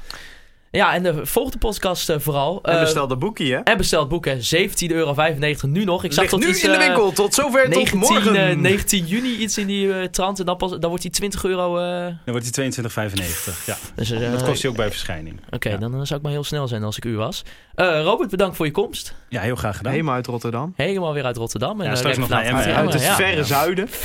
Ja, 0.72 0.94
en 0.94 1.04
de, 1.04 1.26
volg 1.26 1.50
de 1.52 1.58
podcast 1.58 2.10
eh, 2.10 2.20
vooral. 2.20 2.60
En 2.64 2.74
Eh, 2.74 2.80
bestel 2.80 3.08
de 3.08 3.16
boekie, 3.16 3.54
hè? 3.54 3.60
en 3.60 3.78
bestel 3.78 4.00
het 4.00 4.10
boek, 4.10 4.26
hè. 4.26 4.36
17,95 4.36 4.92
euro 4.92 5.16
nu 5.68 5.84
nog. 5.84 6.04
Ik 6.04 6.12
zag 6.12 6.20
Ligt 6.20 6.30
tot 6.30 6.40
nu 6.44 6.48
iets, 6.50 6.64
in 6.64 6.72
de 6.72 6.78
eh, 6.78 6.86
winkel. 6.86 7.12
Tot 7.12 7.34
zover, 7.34 7.64
tot 7.64 7.74
19, 7.74 8.00
morgen. 8.00 8.50
eh, 8.50 8.56
19 8.56 9.06
juni 9.06 9.36
iets 9.38 9.58
in 9.58 9.68
die 9.68 10.10
trant. 10.10 10.40
En 10.40 10.46
dan, 10.46 10.58
pas, 10.58 10.70
dan 10.72 10.88
wordt 10.90 11.02
die 11.02 11.12
20 11.12 11.44
euro... 11.46 11.78
eh, 11.78 11.84
Dan 12.06 12.16
wordt 12.26 12.56
hij 12.56 12.72
22,95. 12.72 13.66
Ja. 13.66 13.78
dus, 13.96 14.10
Dat 14.10 14.44
kost 14.44 14.62
hij 14.62 14.72
ook 14.72 14.78
bij 14.78 14.90
verschijning. 14.90 15.40
Oké, 15.50 15.70
Ja. 15.70 15.78
dan, 15.78 15.92
dan 15.92 16.06
zou 16.06 16.20
ik 16.20 16.26
maar 16.26 16.34
heel 16.36 16.44
snel 16.44 16.68
zijn 16.68 16.84
als 16.84 16.98
ik 16.98 17.06
u 17.06 17.16
was. 17.16 17.44
Eh, 17.76 18.02
Robert, 18.02 18.30
bedankt 18.30 18.56
voor 18.56 18.66
je 18.66 18.72
komst. 18.72 19.16
Ja, 19.30 19.42
heel 19.42 19.56
graag 19.56 19.78
gedaan. 19.78 19.92
Helemaal 19.92 20.16
uit 20.16 20.28
Rotterdam. 20.28 20.74
Helemaal 20.76 21.14
weer 21.14 21.26
uit 21.26 21.38
Rotterdam. 21.38 21.82
En, 21.82 21.88
Ja, 21.88 21.96
straks 21.96 22.18
nog 22.18 22.30
naar 22.30 22.44
Emmen, 22.44 22.76
uit 22.76 22.94
het 22.94 23.04
verre 23.04 23.44
zuiden. 23.44 23.90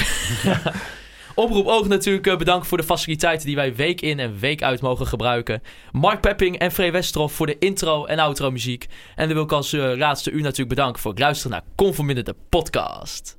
Oproep 1.34 1.66
ook 1.66 1.88
natuurlijk 1.88 2.26
eh, 2.26 2.36
bedankt 2.36 2.66
voor 2.66 2.78
de 2.78 2.84
faciliteiten 2.84 3.46
die 3.46 3.56
wij 3.56 3.74
week 3.74 4.00
in 4.00 4.18
en 4.18 4.38
week 4.38 4.62
uit 4.62 4.80
mogen 4.80 5.06
gebruiken. 5.06 5.62
Mark 5.92 6.20
Pepping 6.20 6.58
en 6.58 6.72
Free 6.72 6.92
Westerhof 6.92 7.32
voor 7.32 7.46
de 7.46 7.58
intro 7.58 8.04
en 8.04 8.18
outro 8.18 8.50
muziek. 8.50 8.86
En 9.14 9.26
dan 9.26 9.34
wil 9.34 9.44
ik 9.44 9.52
als 9.52 9.72
eh, 9.72 9.96
laatste 9.96 10.30
u 10.30 10.40
natuurlijk 10.40 10.68
bedanken 10.68 11.00
voor 11.00 11.10
het 11.10 11.20
luisteren 11.20 11.52
naar 11.52 11.64
Conforminder 11.74 12.24
de 12.24 12.34
podcast. 12.48 13.38